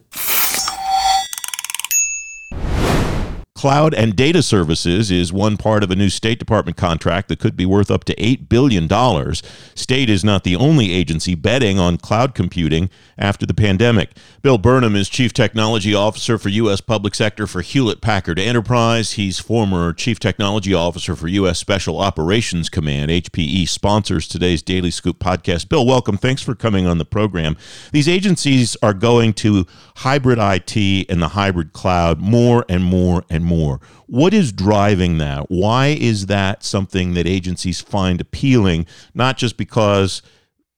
Cloud 3.57 3.95
and 3.95 4.15
data 4.15 4.43
services 4.43 5.11
is 5.11 5.33
one 5.33 5.57
part 5.57 5.83
of 5.83 5.91
a 5.91 5.97
new 5.97 6.11
State 6.11 6.39
Department 6.39 6.77
contract 6.77 7.29
that 7.29 7.39
could 7.39 7.57
be 7.57 7.65
worth 7.65 7.91
up 7.91 8.05
to 8.05 8.15
$8 8.17 8.51
billion. 8.51 8.87
State 9.75 10.11
is 10.11 10.23
not 10.23 10.45
the 10.45 10.55
only 10.55 10.93
agency 10.93 11.35
betting 11.35 11.79
on 11.79 11.97
cloud 11.97 12.35
computing 12.35 12.91
after 13.17 13.47
the 13.47 13.55
pandemic. 13.55 14.11
Bill 14.43 14.59
Burnham 14.59 14.95
is 14.95 15.09
Chief 15.09 15.33
Technology 15.33 15.95
Officer 15.95 16.37
for 16.37 16.51
U.S. 16.51 16.83
Public 16.83 17.15
Sector 17.15 17.47
for 17.47 17.63
Hewlett 17.63 18.03
Packard 18.03 18.39
Enterprise. 18.39 19.13
He's 19.13 19.39
former 19.39 19.95
Chief 19.95 20.21
Technology 20.21 20.75
Officer 20.75 21.17
for 21.17 21.27
U.S. 21.27 21.59
Special 21.59 21.99
Operations 21.99 22.69
Command. 22.69 23.11
HPE 23.11 23.67
sponsors 23.71 24.29
today's 24.29 24.61
Daily 24.61 24.91
Scoop 24.91 25.19
podcast. 25.19 25.71
Bill, 25.71 25.87
welcome. 25.87 26.19
Thanks 26.19 26.43
for 26.43 26.55
coming 26.55 26.87
on 26.87 26.99
the 26.99 27.07
program. 27.07 27.57
These 27.91 28.07
agencies 28.07 28.77
are 28.83 28.93
going 28.93 29.33
to 29.35 29.67
hybrid 29.97 30.39
IT 30.39 31.07
and 31.09 31.23
the 31.23 31.29
hybrid 31.29 31.73
cloud 31.73 32.21
more 32.21 32.67
and 32.69 32.85
more 32.85 33.25
and 33.31 33.46
more. 33.47 33.81
What 34.07 34.35
is 34.35 34.53
driving 34.53 35.19
that? 35.19 35.51
Why 35.51 35.89
is 35.89 36.27
that 36.27 36.63
something 36.63 37.15
that 37.15 37.27
agencies 37.27 37.81
find 37.81 38.21
appealing, 38.21 38.87
not 39.15 39.39
just 39.39 39.57
because 39.57 40.21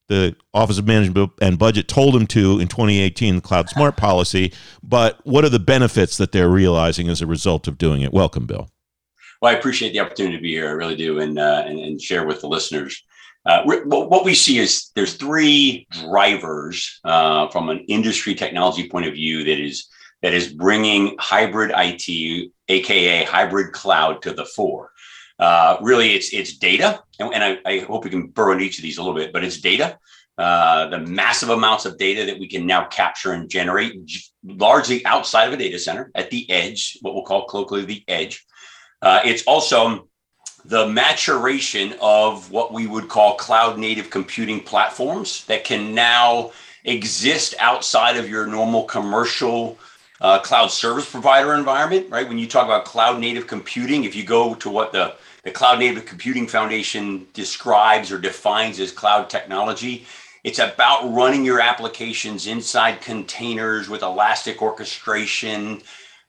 the 0.07 0.35
Office 0.53 0.77
of 0.77 0.87
Management 0.87 1.31
and 1.41 1.57
Budget 1.57 1.87
told 1.87 2.15
them 2.15 2.27
to 2.27 2.59
in 2.59 2.67
2018, 2.67 3.35
the 3.35 3.41
Cloud 3.41 3.69
Smart 3.69 3.95
policy, 3.97 4.51
but 4.83 5.19
what 5.25 5.45
are 5.45 5.49
the 5.49 5.59
benefits 5.59 6.17
that 6.17 6.31
they're 6.31 6.49
realizing 6.49 7.07
as 7.09 7.21
a 7.21 7.27
result 7.27 7.67
of 7.67 7.77
doing 7.77 8.01
it? 8.01 8.11
Welcome, 8.11 8.45
Bill. 8.45 8.69
Well, 9.41 9.53
I 9.53 9.57
appreciate 9.57 9.93
the 9.93 9.99
opportunity 9.99 10.35
to 10.35 10.41
be 10.41 10.51
here. 10.51 10.67
I 10.67 10.71
really 10.71 10.95
do, 10.95 11.19
and 11.19 11.39
uh, 11.39 11.63
and, 11.65 11.79
and, 11.79 12.01
share 12.01 12.25
with 12.27 12.41
the 12.41 12.47
listeners. 12.47 13.01
Uh, 13.45 13.63
what 13.63 14.25
we 14.25 14.35
see 14.35 14.57
is 14.57 14.91
there's 14.95 15.13
three 15.13 15.87
drivers 15.91 16.99
uh, 17.05 17.47
from 17.47 17.69
an 17.69 17.79
industry 17.87 18.35
technology 18.35 18.89
point 18.89 19.07
of 19.07 19.13
view 19.13 19.45
that 19.45 19.59
is 19.59 19.87
that 20.21 20.33
is 20.33 20.51
bringing 20.51 21.15
hybrid 21.19 21.71
IT, 21.75 22.51
aka 22.67 23.23
hybrid 23.23 23.71
cloud, 23.71 24.21
to 24.23 24.33
the 24.33 24.45
fore. 24.45 24.91
Uh, 25.39 25.77
really, 25.81 26.13
it's 26.13 26.33
it's 26.33 26.57
data, 26.57 27.01
and, 27.19 27.33
and 27.33 27.43
I, 27.43 27.59
I, 27.65 27.79
hope 27.79 28.03
we 28.03 28.09
can 28.09 28.27
burrow 28.27 28.51
into 28.51 28.65
each 28.65 28.77
of 28.77 28.83
these 28.83 28.97
a 28.97 29.01
little 29.01 29.15
bit. 29.15 29.31
But 29.31 29.45
it's 29.45 29.61
data, 29.61 29.97
uh, 30.37 30.87
the 30.87 30.99
massive 30.99 31.49
amounts 31.49 31.85
of 31.85 31.97
data 31.97 32.25
that 32.25 32.39
we 32.39 32.47
can 32.47 32.65
now 32.65 32.85
capture 32.85 33.33
and 33.33 33.49
generate, 33.49 33.93
largely 34.43 35.05
outside 35.05 35.47
of 35.47 35.53
a 35.53 35.57
data 35.57 35.79
center 35.79 36.11
at 36.15 36.29
the 36.29 36.49
edge, 36.49 36.97
what 37.01 37.13
we'll 37.13 37.23
call 37.23 37.45
colloquially 37.45 37.85
the 37.85 38.03
edge. 38.07 38.45
Uh, 39.01 39.21
it's 39.23 39.43
also 39.43 40.09
the 40.65 40.87
maturation 40.87 41.95
of 42.01 42.51
what 42.51 42.73
we 42.73 42.87
would 42.87 43.07
call 43.07 43.35
cloud 43.35 43.77
native 43.77 44.09
computing 44.09 44.59
platforms 44.59 45.45
that 45.45 45.63
can 45.63 45.93
now 45.95 46.51
exist 46.85 47.55
outside 47.59 48.17
of 48.17 48.29
your 48.29 48.45
normal 48.45 48.83
commercial 48.83 49.77
uh, 50.21 50.39
cloud 50.39 50.67
service 50.67 51.09
provider 51.09 51.53
environment, 51.55 52.09
right? 52.09 52.27
When 52.27 52.37
you 52.37 52.47
talk 52.47 52.65
about 52.65 52.85
cloud 52.85 53.19
native 53.19 53.47
computing, 53.47 54.03
if 54.03 54.15
you 54.15 54.23
go 54.23 54.53
to 54.55 54.69
what 54.69 54.91
the, 54.91 55.15
the 55.43 55.51
Cloud 55.51 55.79
Native 55.79 56.05
Computing 56.05 56.47
Foundation 56.47 57.25
describes 57.33 58.11
or 58.11 58.17
defines 58.19 58.79
as 58.79 58.91
cloud 58.91 59.29
technology, 59.29 60.05
it's 60.43 60.59
about 60.59 61.13
running 61.13 61.45
your 61.45 61.61
applications 61.61 62.47
inside 62.47 63.01
containers 63.01 63.89
with 63.89 64.03
elastic 64.03 64.61
orchestration. 64.61 65.81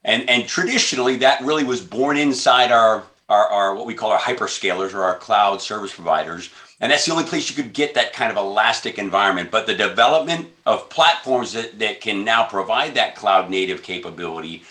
And, 0.05 0.29
and 0.29 0.47
traditionally, 0.47 1.17
that 1.17 1.41
really 1.43 1.65
was 1.65 1.81
born 1.81 2.17
inside 2.17 2.73
our, 2.73 3.05
our, 3.29 3.47
our 3.49 3.75
what 3.75 3.87
we 3.87 3.95
call 3.95 4.11
our 4.11 4.19
hyperscalers 4.19 4.95
or 4.95 5.03
our 5.03 5.19
cloud 5.19 5.61
service 5.61 5.95
providers 5.95 6.51
and 6.81 6.91
that's 6.91 7.05
the 7.05 7.13
only 7.13 7.25
place 7.25 7.49
you 7.51 7.63
could 7.63 7.73
get 7.73 7.95
that 7.95 8.13
kind 8.13 8.31
of 8.31 8.39
elastic 8.39 8.99
environment. 8.99 9.51
But 9.51 9.67
the 9.67 9.75
development 9.75 10.49
of 10.65 10.89
platforms 10.89 11.53
that, 11.53 11.79
that 11.79 12.01
can 12.01 12.25
now 12.25 12.47
provide 12.47 12.95
that 12.95 13.17
cloud 13.17 13.51
native 13.51 13.83
capability 13.83 14.63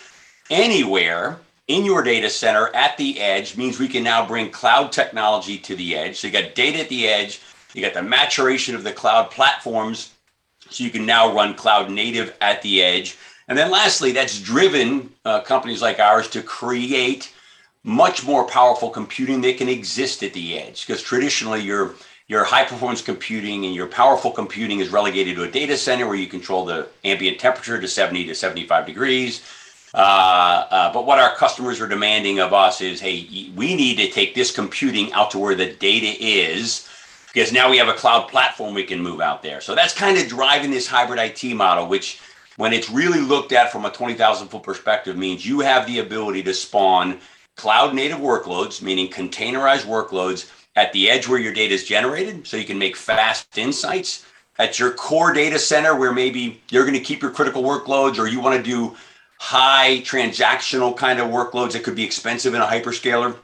anywhere 0.50 1.40
in 1.68 1.86
your 1.86 2.02
data 2.02 2.30
center 2.30 2.76
at 2.76 2.98
the 2.98 3.20
edge 3.20 3.56
means 3.56 3.78
we 3.78 3.88
can 3.88 4.04
now 4.04 4.26
bring 4.26 4.50
cloud 4.50 4.92
technology 4.92 5.58
to 5.60 5.76
the 5.76 5.96
edge. 5.96 6.18
So 6.18 6.28
you 6.28 6.34
got 6.34 6.56
data 6.56 6.80
at 6.80 6.90
the 6.90 7.08
edge, 7.08 7.42
you 7.74 7.82
got 7.84 7.94
the 7.94 8.02
maturation 8.02 8.74
of 8.74 8.84
the 8.84 8.92
cloud 8.92 9.30
platforms. 9.30 10.12
So 10.72 10.84
you 10.84 10.90
can 10.90 11.06
now 11.06 11.34
run 11.34 11.54
cloud 11.54 11.92
native 11.92 12.36
at 12.42 12.62
the 12.64 12.82
edge. 12.82 13.18
And 13.48 13.58
then 13.58 13.72
lastly, 13.72 14.12
that's 14.12 14.40
driven 14.40 15.12
uh, 15.26 15.42
companies 15.42 15.82
like 15.82 16.00
ours 16.00 16.28
to 16.30 16.42
create 16.42 17.34
much 17.84 18.26
more 18.26 18.46
powerful 18.46 18.90
computing 18.90 19.42
that 19.42 19.58
can 19.58 19.70
exist 19.70 20.24
at 20.24 20.34
the 20.34 20.60
edge. 20.60 20.86
Because 20.86 21.02
traditionally 21.02 21.62
your 21.62 21.96
your 22.28 22.44
high 22.44 22.64
performance 22.64 23.02
computing 23.02 23.66
and 23.66 23.74
your 23.74 23.88
powerful 23.88 24.30
computing 24.30 24.80
is 24.80 24.90
relegated 24.90 25.36
to 25.36 25.44
a 25.44 25.50
data 25.50 25.76
center 25.76 26.06
where 26.06 26.16
you 26.16 26.28
control 26.28 26.64
the 26.64 26.88
ambient 27.04 27.40
temperature 27.40 27.82
to 27.82 27.88
70 27.88 28.26
to 28.26 28.36
75 28.36 28.86
degrees. 28.86 29.42
Uh, 29.96 29.98
uh, 30.70 30.94
but 30.94 31.08
what 31.08 31.18
our 31.18 31.36
customers 31.36 31.82
are 31.82 31.88
demanding 31.88 32.40
of 32.40 32.54
us 32.54 32.80
is 32.82 33.02
hey 33.02 33.52
we 33.56 33.76
need 33.76 33.98
to 33.98 34.08
take 34.12 34.36
this 34.36 34.52
computing 34.52 35.12
out 35.14 35.32
to 35.32 35.40
where 35.40 35.56
the 35.56 35.74
data 35.74 36.16
is 36.24 36.88
because 37.34 37.52
now 37.52 37.68
we 37.68 37.78
have 37.78 37.88
a 37.88 37.94
cloud 37.94 38.28
platform 38.28 38.76
we 38.76 38.84
can 38.84 39.02
move 39.02 39.22
out 39.22 39.42
there. 39.42 39.62
So 39.62 39.74
that's 39.74 39.94
kind 39.94 40.18
of 40.18 40.28
driving 40.28 40.70
this 40.70 40.86
hybrid 40.86 41.20
it 41.20 41.56
model 41.56 41.88
which 41.88 42.20
when 42.58 42.74
it's 42.74 42.92
really 42.92 43.22
looked 43.22 43.54
at 43.54 43.72
from 43.72 43.86
a 43.86 43.90
20000 43.90 44.50
foot 44.50 44.62
perspective 44.62 45.18
means 45.18 45.44
you 45.44 45.62
have 45.62 45.88
the 45.88 45.98
ability 45.98 46.44
to 46.44 46.54
spawn 46.54 47.20
cloud 47.60 47.94
native 47.94 48.20
workloads, 48.20 48.82
meaning 48.82 49.10
containerized 49.10 49.86
workloads 49.86 50.50
at 50.78 50.94
the 50.94 51.10
edge 51.10 51.28
where 51.28 51.40
your 51.40 51.54
data 51.54 51.74
is 51.74 51.84
generated, 51.84 52.48
so 52.48 52.56
you 52.56 52.64
can 52.64 52.80
make 52.80 52.96
fast 52.96 53.58
insights. 53.58 54.26
at 54.58 54.78
your 54.78 54.92
core 54.92 55.32
data 55.34 55.58
center 55.58 55.96
where 55.96 56.14
maybe 56.14 56.62
you're 56.70 56.84
going 56.84 57.02
to 57.02 57.08
keep 57.10 57.22
your 57.22 57.32
critical 57.32 57.64
workloads 57.64 58.18
or 58.20 58.28
you 58.28 58.42
want 58.42 58.56
to 58.58 58.64
do 58.64 58.96
high 59.40 60.02
transactional 60.04 60.96
kind 60.96 61.20
of 61.20 61.28
workloads 61.30 61.72
that 61.72 61.84
could 61.84 61.96
be 61.96 62.04
expensive 62.04 62.54
in 62.54 62.62
a 62.62 62.66
hyperscaler 62.66 63.38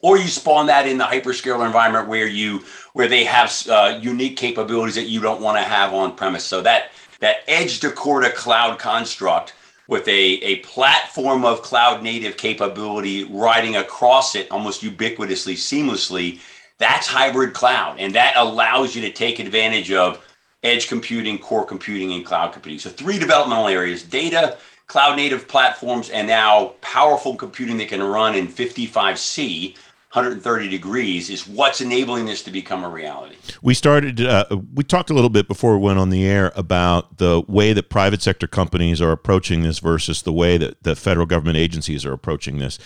or 0.00 0.18
you 0.18 0.26
spawn 0.26 0.66
that 0.66 0.86
in 0.86 0.98
the 0.98 1.04
hyperscaler 1.04 1.64
environment 1.64 2.08
where 2.08 2.26
you 2.26 2.64
where 2.92 3.08
they 3.08 3.24
have 3.24 3.52
uh, 3.68 3.98
unique 4.02 4.36
capabilities 4.36 4.96
that 4.96 5.08
you 5.08 5.20
don't 5.20 5.40
want 5.40 5.56
to 5.56 5.62
have 5.62 5.94
on 5.94 6.14
premise 6.16 6.44
so 6.44 6.60
that 6.60 6.90
that 7.20 7.36
edge 7.46 7.78
to 7.78 7.90
core 7.90 8.20
to 8.20 8.30
cloud 8.30 8.78
construct 8.80 9.54
with 9.88 10.06
a, 10.06 10.34
a 10.44 10.56
platform 10.60 11.44
of 11.44 11.62
cloud 11.62 12.02
native 12.02 12.36
capability 12.36 13.24
riding 13.24 13.76
across 13.76 14.36
it 14.36 14.50
almost 14.50 14.82
ubiquitously 14.82 15.54
seamlessly 15.54 16.40
that's 16.78 17.08
hybrid 17.08 17.52
cloud 17.52 17.98
and 17.98 18.14
that 18.14 18.34
allows 18.36 18.94
you 18.94 19.02
to 19.02 19.10
take 19.10 19.40
advantage 19.40 19.90
of 19.90 20.24
edge 20.62 20.88
computing, 20.88 21.38
core 21.38 21.64
computing, 21.64 22.12
and 22.12 22.24
cloud 22.24 22.52
computing. 22.52 22.78
So, 22.78 22.90
three 22.90 23.18
developmental 23.18 23.68
areas 23.68 24.02
data, 24.02 24.58
cloud 24.86 25.16
native 25.16 25.48
platforms, 25.48 26.10
and 26.10 26.26
now 26.26 26.74
powerful 26.80 27.36
computing 27.36 27.76
that 27.78 27.88
can 27.88 28.02
run 28.02 28.34
in 28.34 28.48
55C. 28.48 29.76
130 30.12 30.70
degrees 30.70 31.28
is 31.28 31.46
what's 31.46 31.82
enabling 31.82 32.24
this 32.24 32.42
to 32.42 32.50
become 32.50 32.82
a 32.82 32.88
reality. 32.88 33.36
We 33.60 33.74
started, 33.74 34.22
uh, 34.22 34.46
we 34.72 34.82
talked 34.82 35.10
a 35.10 35.14
little 35.14 35.28
bit 35.28 35.46
before 35.46 35.76
we 35.76 35.84
went 35.84 35.98
on 35.98 36.08
the 36.08 36.26
air 36.26 36.50
about 36.56 37.18
the 37.18 37.42
way 37.46 37.74
that 37.74 37.90
private 37.90 38.22
sector 38.22 38.46
companies 38.46 39.02
are 39.02 39.12
approaching 39.12 39.62
this 39.62 39.80
versus 39.80 40.22
the 40.22 40.32
way 40.32 40.56
that 40.56 40.82
the 40.82 40.96
federal 40.96 41.26
government 41.26 41.58
agencies 41.58 42.06
are 42.06 42.14
approaching 42.14 42.56
this. 42.56 42.78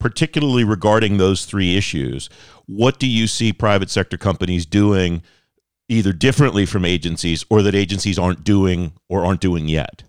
Particularly 0.00 0.64
regarding 0.64 1.18
those 1.18 1.44
three 1.44 1.76
issues, 1.76 2.28
what 2.66 2.98
do 2.98 3.06
you 3.06 3.28
see 3.28 3.52
private 3.52 3.88
sector 3.88 4.16
companies 4.16 4.66
doing 4.66 5.22
either 5.88 6.12
differently 6.12 6.66
from 6.66 6.84
agencies 6.84 7.44
or 7.48 7.62
that 7.62 7.76
agencies 7.76 8.18
aren't 8.18 8.42
doing 8.42 8.92
or 9.08 9.24
aren't 9.24 9.40
doing 9.40 9.68
yet? 9.68 10.02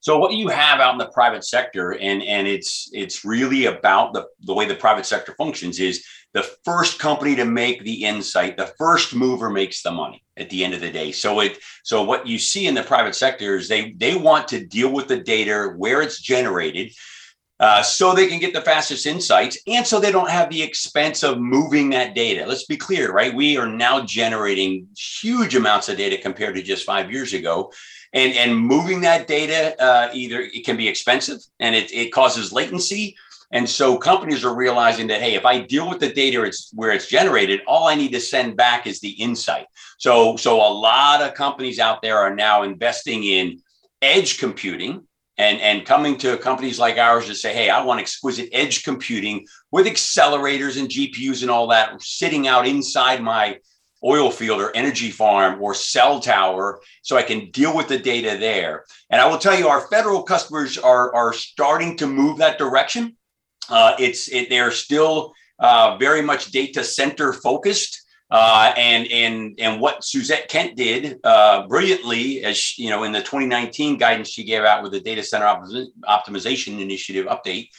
So 0.00 0.18
what 0.18 0.32
you 0.32 0.48
have 0.48 0.80
out 0.80 0.92
in 0.92 0.98
the 0.98 1.08
private 1.08 1.44
sector, 1.44 1.92
and 1.92 2.22
and 2.22 2.46
it's 2.46 2.90
it's 2.92 3.24
really 3.24 3.66
about 3.66 4.14
the 4.14 4.26
the 4.40 4.54
way 4.54 4.66
the 4.66 4.74
private 4.74 5.06
sector 5.06 5.34
functions 5.36 5.78
is 5.78 6.04
the 6.32 6.48
first 6.64 6.98
company 6.98 7.36
to 7.36 7.44
make 7.44 7.84
the 7.84 8.04
insight, 8.04 8.56
the 8.56 8.72
first 8.78 9.14
mover 9.14 9.50
makes 9.50 9.82
the 9.82 9.90
money 9.90 10.22
at 10.36 10.48
the 10.48 10.64
end 10.64 10.74
of 10.74 10.80
the 10.80 10.90
day. 10.90 11.12
So 11.12 11.40
it 11.40 11.58
so 11.82 12.02
what 12.02 12.26
you 12.26 12.38
see 12.38 12.66
in 12.66 12.74
the 12.74 12.82
private 12.82 13.14
sector 13.14 13.56
is 13.56 13.68
they 13.68 13.92
they 13.92 14.16
want 14.16 14.48
to 14.48 14.64
deal 14.66 14.90
with 14.90 15.08
the 15.08 15.20
data 15.20 15.74
where 15.76 16.00
it's 16.00 16.20
generated 16.20 16.92
uh, 17.60 17.82
so 17.82 18.14
they 18.14 18.26
can 18.26 18.40
get 18.40 18.54
the 18.54 18.62
fastest 18.62 19.04
insights 19.04 19.58
and 19.66 19.86
so 19.86 20.00
they 20.00 20.10
don't 20.10 20.30
have 20.30 20.48
the 20.48 20.62
expense 20.62 21.22
of 21.22 21.38
moving 21.38 21.90
that 21.90 22.14
data. 22.14 22.46
Let's 22.46 22.64
be 22.64 22.78
clear, 22.78 23.12
right? 23.12 23.34
We 23.34 23.58
are 23.58 23.68
now 23.68 24.02
generating 24.02 24.88
huge 24.96 25.54
amounts 25.54 25.90
of 25.90 25.98
data 25.98 26.16
compared 26.16 26.54
to 26.54 26.62
just 26.62 26.86
five 26.86 27.12
years 27.12 27.34
ago. 27.34 27.70
And, 28.12 28.34
and 28.34 28.58
moving 28.58 29.02
that 29.02 29.28
data, 29.28 29.80
uh, 29.80 30.10
either 30.12 30.40
it 30.40 30.64
can 30.64 30.76
be 30.76 30.88
expensive 30.88 31.38
and 31.60 31.74
it, 31.74 31.92
it 31.92 32.12
causes 32.12 32.52
latency. 32.52 33.16
And 33.52 33.68
so 33.68 33.96
companies 33.96 34.44
are 34.44 34.54
realizing 34.54 35.08
that, 35.08 35.20
hey, 35.20 35.34
if 35.34 35.44
I 35.44 35.60
deal 35.60 35.88
with 35.88 36.00
the 36.00 36.12
data 36.12 36.42
it's 36.42 36.72
where 36.74 36.92
it's 36.92 37.08
generated, 37.08 37.60
all 37.66 37.88
I 37.88 37.94
need 37.94 38.12
to 38.12 38.20
send 38.20 38.56
back 38.56 38.86
is 38.86 39.00
the 39.00 39.10
insight. 39.10 39.66
So, 39.98 40.36
so 40.36 40.56
a 40.56 40.72
lot 40.72 41.22
of 41.22 41.34
companies 41.34 41.78
out 41.78 42.02
there 42.02 42.18
are 42.18 42.34
now 42.34 42.62
investing 42.62 43.24
in 43.24 43.60
edge 44.02 44.38
computing, 44.38 45.06
and 45.40 45.58
and 45.60 45.86
coming 45.86 46.18
to 46.18 46.36
companies 46.36 46.78
like 46.78 46.98
ours 46.98 47.26
to 47.26 47.34
say 47.34 47.52
hey 47.52 47.70
i 47.70 47.82
want 47.82 47.98
exquisite 47.98 48.48
edge 48.52 48.84
computing 48.84 49.46
with 49.70 49.86
accelerators 49.86 50.78
and 50.78 50.88
gpus 50.88 51.42
and 51.42 51.50
all 51.50 51.66
that 51.66 52.00
sitting 52.02 52.46
out 52.46 52.66
inside 52.66 53.22
my 53.22 53.58
oil 54.04 54.30
field 54.30 54.60
or 54.60 54.74
energy 54.74 55.10
farm 55.10 55.60
or 55.62 55.74
cell 55.74 56.20
tower 56.20 56.80
so 57.02 57.16
i 57.16 57.22
can 57.22 57.50
deal 57.50 57.76
with 57.76 57.88
the 57.88 57.98
data 57.98 58.36
there. 58.38 58.84
And 59.10 59.20
i 59.20 59.26
will 59.26 59.38
tell 59.38 59.58
you 59.58 59.68
our 59.68 59.88
federal 59.88 60.22
customers 60.22 60.78
are 60.78 61.14
are 61.14 61.32
starting 61.32 61.96
to 61.98 62.06
move 62.06 62.38
that 62.38 62.58
direction. 62.58 63.16
Uh, 63.68 63.94
it's 63.98 64.28
it, 64.28 64.48
they're 64.50 64.72
still 64.72 65.32
uh, 65.60 65.96
very 65.98 66.22
much 66.22 66.50
data 66.50 66.82
center 66.82 67.32
focused. 67.32 68.06
Uh, 68.32 68.72
and 68.76 69.10
and 69.10 69.58
and 69.58 69.80
what 69.80 70.04
Suzette 70.04 70.48
Kent 70.48 70.76
did 70.76 71.18
uh, 71.24 71.66
brilliantly, 71.66 72.44
as 72.44 72.56
she, 72.56 72.84
you 72.84 72.90
know, 72.90 73.02
in 73.02 73.10
the 73.10 73.18
2019 73.18 73.98
guidance 73.98 74.28
she 74.28 74.44
gave 74.44 74.62
out 74.62 74.84
with 74.84 74.92
the 74.92 75.00
data 75.00 75.20
center 75.20 75.46
optimization 75.46 76.80
initiative 76.80 77.26
update, 77.26 77.70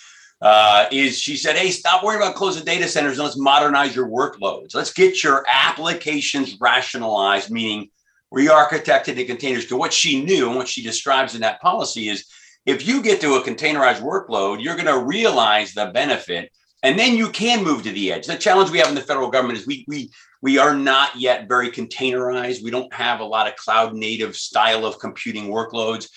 uh, 0.41 0.87
is 0.91 1.19
she 1.19 1.37
said, 1.37 1.55
"Hey, 1.55 1.71
stop 1.71 2.03
worrying 2.03 2.21
about 2.21 2.35
closing 2.35 2.63
data 2.63 2.87
centers 2.87 3.17
and 3.17 3.25
let's 3.25 3.37
modernize 3.37 3.95
your 3.95 4.07
workloads. 4.07 4.73
Let's 4.73 4.93
get 4.93 5.23
your 5.23 5.45
applications 5.47 6.57
rationalized, 6.59 7.51
meaning 7.51 7.89
re-architected 8.31 9.17
in 9.17 9.27
containers." 9.27 9.67
To 9.67 9.77
what 9.77 9.93
she 9.93 10.23
knew 10.23 10.47
and 10.47 10.55
what 10.55 10.67
she 10.67 10.81
describes 10.81 11.35
in 11.35 11.41
that 11.41 11.61
policy 11.61 12.09
is, 12.09 12.25
if 12.65 12.87
you 12.87 13.01
get 13.01 13.21
to 13.21 13.35
a 13.35 13.43
containerized 13.43 14.01
workload, 14.01 14.63
you're 14.63 14.75
going 14.75 14.85
to 14.85 15.05
realize 15.05 15.73
the 15.73 15.87
benefit 15.87 16.51
and 16.83 16.97
then 16.97 17.15
you 17.15 17.29
can 17.29 17.63
move 17.63 17.83
to 17.83 17.91
the 17.91 18.11
edge. 18.11 18.25
The 18.27 18.37
challenge 18.37 18.71
we 18.71 18.79
have 18.79 18.89
in 18.89 18.95
the 18.95 19.01
federal 19.01 19.29
government 19.29 19.59
is 19.59 19.67
we 19.67 19.85
we 19.87 20.11
we 20.41 20.57
are 20.57 20.73
not 20.73 21.15
yet 21.15 21.47
very 21.47 21.69
containerized. 21.69 22.63
We 22.63 22.71
don't 22.71 22.91
have 22.93 23.19
a 23.19 23.25
lot 23.25 23.47
of 23.47 23.55
cloud 23.55 23.93
native 23.93 24.35
style 24.35 24.85
of 24.85 24.97
computing 24.97 25.49
workloads, 25.49 26.09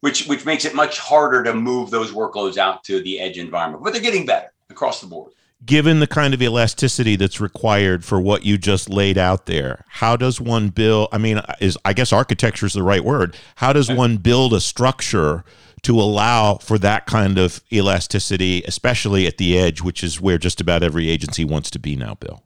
which 0.00 0.26
which 0.26 0.44
makes 0.44 0.64
it 0.64 0.74
much 0.74 0.98
harder 0.98 1.42
to 1.42 1.54
move 1.54 1.90
those 1.90 2.12
workloads 2.12 2.56
out 2.56 2.84
to 2.84 3.00
the 3.02 3.20
edge 3.20 3.38
environment. 3.38 3.84
But 3.84 3.92
they're 3.92 4.02
getting 4.02 4.26
better 4.26 4.52
across 4.70 5.00
the 5.00 5.06
board. 5.06 5.32
Given 5.64 6.00
the 6.00 6.08
kind 6.08 6.34
of 6.34 6.42
elasticity 6.42 7.14
that's 7.14 7.40
required 7.40 8.04
for 8.04 8.20
what 8.20 8.44
you 8.44 8.58
just 8.58 8.88
laid 8.88 9.16
out 9.16 9.46
there, 9.46 9.84
how 9.88 10.16
does 10.16 10.40
one 10.40 10.70
build? 10.70 11.08
I 11.12 11.18
mean, 11.18 11.40
is 11.60 11.78
I 11.84 11.92
guess 11.92 12.12
architecture 12.12 12.66
is 12.66 12.72
the 12.72 12.82
right 12.82 13.04
word. 13.04 13.36
How 13.56 13.72
does 13.72 13.88
one 13.88 14.16
build 14.16 14.52
a 14.54 14.60
structure 14.60 15.44
to 15.82 16.00
allow 16.00 16.56
for 16.56 16.78
that 16.78 17.06
kind 17.06 17.38
of 17.38 17.62
elasticity, 17.72 18.62
especially 18.66 19.26
at 19.26 19.38
the 19.38 19.56
edge, 19.56 19.82
which 19.82 20.02
is 20.02 20.20
where 20.20 20.38
just 20.38 20.60
about 20.60 20.82
every 20.82 21.08
agency 21.08 21.44
wants 21.44 21.70
to 21.70 21.78
be 21.78 21.94
now, 21.94 22.14
Bill? 22.14 22.42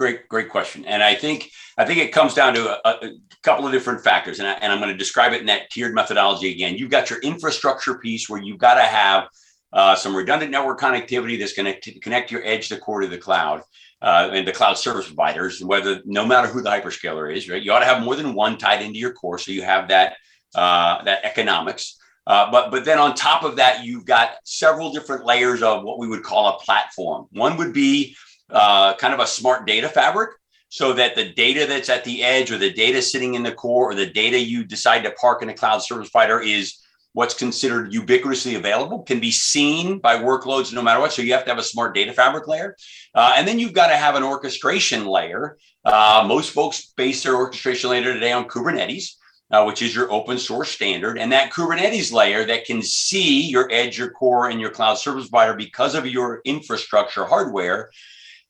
Great, 0.00 0.26
great 0.30 0.48
question. 0.48 0.86
And 0.86 1.02
I 1.02 1.14
think 1.14 1.50
I 1.76 1.84
think 1.84 1.98
it 1.98 2.10
comes 2.10 2.32
down 2.32 2.54
to 2.54 2.88
a, 2.88 3.06
a 3.06 3.10
couple 3.42 3.66
of 3.66 3.72
different 3.72 4.02
factors, 4.02 4.38
and, 4.38 4.48
I, 4.48 4.52
and 4.52 4.72
I'm 4.72 4.78
going 4.78 4.90
to 4.90 4.96
describe 4.96 5.34
it 5.34 5.42
in 5.42 5.46
that 5.48 5.68
tiered 5.68 5.94
methodology 5.94 6.50
again. 6.50 6.78
You've 6.78 6.90
got 6.90 7.10
your 7.10 7.18
infrastructure 7.18 7.98
piece 7.98 8.26
where 8.26 8.40
you've 8.40 8.56
got 8.56 8.76
to 8.76 8.80
have 8.80 9.28
uh, 9.74 9.94
some 9.94 10.16
redundant 10.16 10.52
network 10.52 10.80
connectivity 10.80 11.38
that's 11.38 11.52
going 11.52 11.78
to 11.82 11.98
connect 12.00 12.30
your 12.30 12.42
edge 12.46 12.70
to 12.70 12.78
core 12.78 13.02
to 13.02 13.08
the 13.08 13.18
cloud. 13.18 13.60
Uh, 14.00 14.30
and 14.32 14.48
the 14.48 14.52
cloud 14.52 14.78
service 14.78 15.04
providers, 15.04 15.62
whether 15.62 16.00
no 16.06 16.24
matter 16.24 16.48
who 16.48 16.62
the 16.62 16.70
hyperscaler 16.70 17.30
is, 17.36 17.46
right? 17.50 17.62
You 17.62 17.70
ought 17.72 17.80
to 17.80 17.84
have 17.84 18.02
more 18.02 18.16
than 18.16 18.32
one 18.32 18.56
tied 18.56 18.80
into 18.80 18.98
your 18.98 19.12
core, 19.12 19.36
so 19.36 19.52
you 19.52 19.60
have 19.64 19.88
that 19.88 20.16
uh, 20.54 21.04
that 21.04 21.22
economics. 21.26 21.98
Uh, 22.26 22.50
but 22.50 22.70
but 22.70 22.86
then 22.86 22.98
on 22.98 23.14
top 23.14 23.44
of 23.44 23.56
that, 23.56 23.84
you've 23.84 24.06
got 24.06 24.36
several 24.44 24.94
different 24.94 25.26
layers 25.26 25.62
of 25.62 25.84
what 25.84 25.98
we 25.98 26.08
would 26.08 26.22
call 26.22 26.48
a 26.48 26.58
platform. 26.64 27.26
One 27.32 27.58
would 27.58 27.74
be 27.74 28.16
uh, 28.52 28.94
kind 28.96 29.14
of 29.14 29.20
a 29.20 29.26
smart 29.26 29.66
data 29.66 29.88
fabric 29.88 30.30
so 30.68 30.92
that 30.92 31.14
the 31.16 31.32
data 31.32 31.66
that's 31.66 31.88
at 31.88 32.04
the 32.04 32.22
edge 32.22 32.50
or 32.50 32.58
the 32.58 32.72
data 32.72 33.02
sitting 33.02 33.34
in 33.34 33.42
the 33.42 33.52
core 33.52 33.90
or 33.90 33.94
the 33.94 34.06
data 34.06 34.38
you 34.38 34.64
decide 34.64 35.02
to 35.02 35.10
park 35.12 35.42
in 35.42 35.48
a 35.48 35.54
cloud 35.54 35.78
service 35.78 36.10
provider 36.10 36.40
is 36.40 36.78
what's 37.12 37.34
considered 37.34 37.92
ubiquitously 37.92 38.56
available 38.56 39.02
can 39.02 39.18
be 39.18 39.32
seen 39.32 39.98
by 39.98 40.16
workloads 40.16 40.72
no 40.72 40.80
matter 40.80 41.00
what. 41.00 41.12
So 41.12 41.22
you 41.22 41.32
have 41.32 41.44
to 41.44 41.50
have 41.50 41.58
a 41.58 41.64
smart 41.64 41.92
data 41.94 42.12
fabric 42.12 42.46
layer. 42.46 42.76
Uh, 43.14 43.34
and 43.36 43.48
then 43.48 43.58
you've 43.58 43.72
got 43.72 43.88
to 43.88 43.96
have 43.96 44.14
an 44.14 44.22
orchestration 44.22 45.06
layer. 45.06 45.58
Uh, 45.84 46.24
most 46.26 46.52
folks 46.52 46.92
base 46.96 47.24
their 47.24 47.34
orchestration 47.34 47.90
layer 47.90 48.14
today 48.14 48.30
on 48.30 48.46
kubernetes 48.46 49.14
uh, 49.50 49.64
which 49.64 49.82
is 49.82 49.94
your 49.94 50.10
open 50.12 50.38
source 50.38 50.70
standard. 50.70 51.18
And 51.18 51.32
that 51.32 51.52
kubernetes 51.52 52.12
layer 52.12 52.44
that 52.44 52.64
can 52.64 52.82
see 52.82 53.48
your 53.48 53.70
edge 53.70 53.98
your 53.98 54.10
core 54.10 54.48
and 54.48 54.60
your 54.60 54.70
cloud 54.70 54.94
service 54.94 55.28
provider 55.28 55.54
because 55.54 55.94
of 55.94 56.06
your 56.06 56.40
infrastructure 56.44 57.24
hardware 57.24 57.90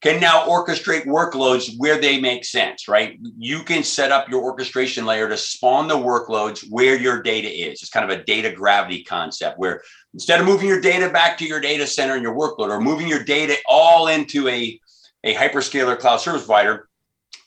can 0.00 0.18
now 0.18 0.46
orchestrate 0.46 1.04
workloads 1.04 1.76
where 1.76 2.00
they 2.00 2.18
make 2.20 2.44
sense, 2.44 2.88
right? 2.88 3.18
You 3.36 3.62
can 3.62 3.82
set 3.82 4.10
up 4.10 4.30
your 4.30 4.42
orchestration 4.42 5.04
layer 5.04 5.28
to 5.28 5.36
spawn 5.36 5.88
the 5.88 5.96
workloads 5.96 6.64
where 6.70 6.96
your 6.96 7.22
data 7.22 7.48
is. 7.48 7.82
It's 7.82 7.90
kind 7.90 8.10
of 8.10 8.18
a 8.18 8.24
data 8.24 8.50
gravity 8.50 9.04
concept 9.04 9.58
where 9.58 9.82
instead 10.14 10.40
of 10.40 10.46
moving 10.46 10.68
your 10.68 10.80
data 10.80 11.10
back 11.10 11.36
to 11.38 11.46
your 11.46 11.60
data 11.60 11.86
center 11.86 12.14
and 12.14 12.22
your 12.22 12.34
workload 12.34 12.70
or 12.70 12.80
moving 12.80 13.08
your 13.08 13.24
data 13.24 13.56
all 13.68 14.08
into 14.08 14.48
a, 14.48 14.80
a 15.24 15.34
hyperscaler 15.34 15.98
cloud 15.98 16.18
service 16.18 16.46
provider, 16.46 16.88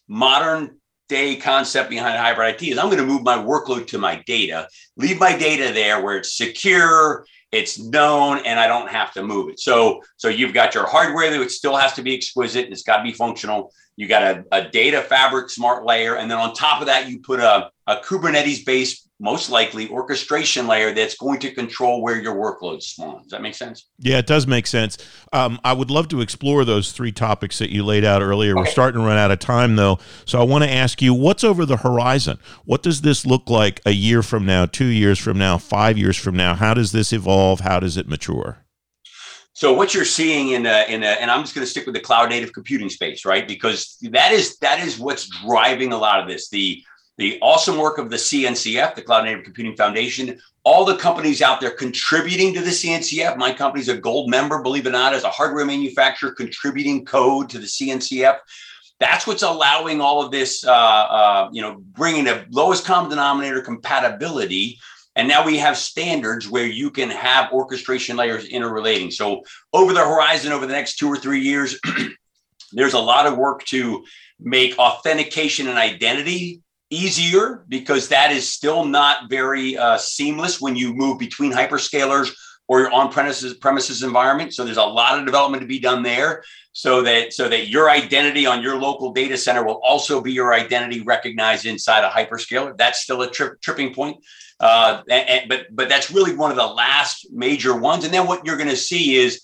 modern 0.07 0.77
day 1.09 1.35
concept 1.35 1.89
behind 1.89 2.17
hybrid 2.17 2.55
IT 2.55 2.67
is 2.67 2.77
I'm 2.77 2.85
going 2.85 2.97
to 2.97 3.05
move 3.05 3.23
my 3.23 3.37
workload 3.37 3.87
to 3.87 3.97
my 3.97 4.23
data, 4.27 4.67
leave 4.95 5.19
my 5.19 5.35
data 5.35 5.73
there 5.73 6.03
where 6.03 6.17
it's 6.17 6.37
secure, 6.37 7.25
it's 7.53 7.77
known 7.77 8.39
and 8.45 8.59
I 8.59 8.67
don't 8.67 8.89
have 8.89 9.13
to 9.13 9.21
move 9.21 9.49
it. 9.49 9.59
So, 9.59 10.01
so 10.17 10.27
you've 10.27 10.53
got 10.53 10.73
your 10.73 10.87
hardware 10.87 11.29
that 11.29 11.51
still 11.51 11.75
has 11.75 11.93
to 11.93 12.01
be 12.01 12.15
exquisite 12.15 12.65
and 12.65 12.73
it's 12.73 12.81
got 12.81 12.97
to 12.97 13.03
be 13.03 13.13
functional. 13.13 13.71
You 13.95 14.07
got 14.07 14.23
a, 14.23 14.43
a 14.51 14.69
data 14.69 15.01
fabric 15.01 15.51
smart 15.51 15.85
layer. 15.85 16.17
And 16.17 16.29
then 16.29 16.39
on 16.39 16.55
top 16.55 16.81
of 16.81 16.87
that, 16.87 17.07
you 17.07 17.19
put 17.19 17.39
a, 17.39 17.69
a 17.85 17.97
Kubernetes 17.97 18.65
based 18.65 19.07
most 19.23 19.49
likely 19.49 19.87
orchestration 19.89 20.67
layer 20.67 20.93
that's 20.93 21.15
going 21.15 21.39
to 21.39 21.49
control 21.51 22.01
where 22.01 22.21
your 22.21 22.35
workloads 22.35 22.83
spawn. 22.83 23.21
Does 23.21 23.31
that 23.31 23.41
make 23.41 23.55
sense? 23.55 23.87
Yeah, 23.97 24.17
it 24.17 24.27
does 24.27 24.45
make 24.45 24.67
sense. 24.67 24.97
Um, 25.31 25.61
I 25.63 25.71
would 25.71 25.89
love 25.89 26.09
to 26.09 26.19
explore 26.19 26.65
those 26.65 26.91
three 26.91 27.13
topics 27.13 27.57
that 27.59 27.69
you 27.69 27.85
laid 27.85 28.03
out 28.03 28.21
earlier. 28.21 28.51
Okay. 28.51 28.59
We're 28.59 28.65
starting 28.65 28.99
to 28.99 29.07
run 29.07 29.17
out 29.17 29.31
of 29.31 29.39
time, 29.39 29.77
though. 29.77 29.97
So 30.25 30.41
I 30.41 30.43
want 30.43 30.65
to 30.65 30.69
ask 30.69 31.01
you 31.01 31.13
what's 31.13 31.45
over 31.45 31.65
the 31.65 31.77
horizon? 31.77 32.37
What 32.65 32.83
does 32.83 32.99
this 32.99 33.25
look 33.25 33.49
like 33.49 33.79
a 33.85 33.91
year 33.91 34.23
from 34.23 34.45
now, 34.45 34.65
two 34.65 34.87
years 34.87 35.19
from 35.19 35.37
now, 35.37 35.57
five 35.57 35.97
years 35.97 36.17
from 36.17 36.35
now? 36.35 36.53
How 36.53 36.73
does 36.73 36.91
this 36.91 37.13
evolve? 37.13 37.61
How 37.61 37.79
does 37.79 37.95
it 37.95 38.09
mature? 38.09 38.57
So 39.53 39.71
what 39.71 39.93
you're 39.93 40.03
seeing 40.03 40.49
in 40.49 40.65
a, 40.65 40.85
in 40.89 41.03
a, 41.03 41.07
and 41.21 41.31
I'm 41.31 41.43
just 41.43 41.55
going 41.55 41.63
to 41.63 41.69
stick 41.69 41.85
with 41.85 41.95
the 41.95 42.01
cloud 42.01 42.29
native 42.29 42.51
computing 42.51 42.89
space, 42.89 43.23
right? 43.23 43.47
Because 43.47 43.97
that 44.11 44.33
is 44.33 44.57
that 44.57 44.85
is 44.85 44.99
what's 44.99 45.29
driving 45.45 45.93
a 45.93 45.97
lot 45.97 46.19
of 46.19 46.27
this. 46.27 46.49
The 46.49 46.83
the 47.17 47.39
awesome 47.41 47.77
work 47.77 47.97
of 47.97 48.09
the 48.09 48.15
CNCF, 48.15 48.95
the 48.95 49.01
Cloud 49.01 49.25
Native 49.25 49.43
Computing 49.43 49.75
Foundation, 49.75 50.39
all 50.63 50.83
the 50.83 50.95
companies 50.95 51.41
out 51.41 51.61
there 51.61 51.71
contributing 51.71 52.53
to 52.53 52.61
the 52.61 52.71
CNCF. 52.71 53.37
My 53.37 53.53
company's 53.53 53.89
a 53.89 53.97
gold 53.97 54.29
member, 54.29 54.61
believe 54.61 54.85
it 54.85 54.89
or 54.89 54.93
not, 54.93 55.13
as 55.13 55.23
a 55.23 55.29
hardware 55.29 55.65
manufacturer 55.65 56.31
contributing 56.31 57.05
code 57.05 57.49
to 57.49 57.59
the 57.59 57.65
CNCF. 57.65 58.37
That's 58.99 59.27
what's 59.27 59.43
allowing 59.43 60.01
all 60.01 60.23
of 60.23 60.31
this, 60.31 60.65
uh, 60.65 60.71
uh, 60.71 61.49
you 61.51 61.61
know, 61.61 61.83
bringing 61.91 62.23
the 62.23 62.45
lowest 62.49 62.85
common 62.85 63.09
denominator 63.09 63.61
compatibility. 63.61 64.79
And 65.15 65.27
now 65.27 65.45
we 65.45 65.57
have 65.57 65.77
standards 65.77 66.49
where 66.49 66.65
you 66.65 66.89
can 66.89 67.09
have 67.09 67.51
orchestration 67.51 68.15
layers 68.15 68.45
interrelating. 68.45 69.11
So 69.11 69.43
over 69.71 69.93
the 69.93 69.99
horizon, 69.99 70.51
over 70.51 70.65
the 70.65 70.73
next 70.73 70.95
two 70.95 71.07
or 71.07 71.17
three 71.17 71.41
years, 71.41 71.79
there's 72.71 72.93
a 72.93 72.99
lot 72.99 73.27
of 73.27 73.37
work 73.37 73.63
to 73.65 74.03
make 74.39 74.79
authentication 74.79 75.67
and 75.67 75.77
identity 75.77 76.62
easier 76.93 77.65
because 77.67 78.07
that 78.09 78.31
is 78.31 78.51
still 78.51 78.85
not 78.85 79.29
very 79.29 79.77
uh, 79.77 79.97
seamless 79.97 80.61
when 80.61 80.75
you 80.75 80.93
move 80.93 81.17
between 81.17 81.51
hyperscalers 81.51 82.33
or 82.67 82.79
your 82.79 82.91
on-premises 82.91 83.55
premises 83.55 84.03
environment. 84.03 84.53
So 84.53 84.63
there's 84.63 84.77
a 84.77 84.83
lot 84.83 85.19
of 85.19 85.25
development 85.25 85.61
to 85.61 85.67
be 85.67 85.79
done 85.79 86.03
there, 86.03 86.43
so 86.71 87.01
that 87.01 87.33
so 87.33 87.49
that 87.49 87.67
your 87.67 87.89
identity 87.89 88.45
on 88.45 88.61
your 88.61 88.77
local 88.77 89.11
data 89.11 89.37
center 89.37 89.63
will 89.65 89.81
also 89.83 90.21
be 90.21 90.31
your 90.31 90.53
identity 90.53 91.01
recognized 91.01 91.65
inside 91.65 92.03
a 92.03 92.09
hyperscaler. 92.09 92.77
That's 92.77 93.01
still 93.01 93.21
a 93.21 93.29
tri- 93.29 93.57
tripping 93.61 93.93
point, 93.93 94.17
uh, 94.59 95.01
and, 95.09 95.29
and, 95.29 95.49
but 95.49 95.61
but 95.71 95.89
that's 95.89 96.09
really 96.11 96.35
one 96.35 96.51
of 96.51 96.57
the 96.57 96.65
last 96.65 97.27
major 97.31 97.75
ones. 97.75 98.05
And 98.05 98.13
then 98.13 98.27
what 98.27 98.45
you're 98.45 98.57
going 98.57 98.69
to 98.69 98.77
see 98.91 99.15
is 99.15 99.41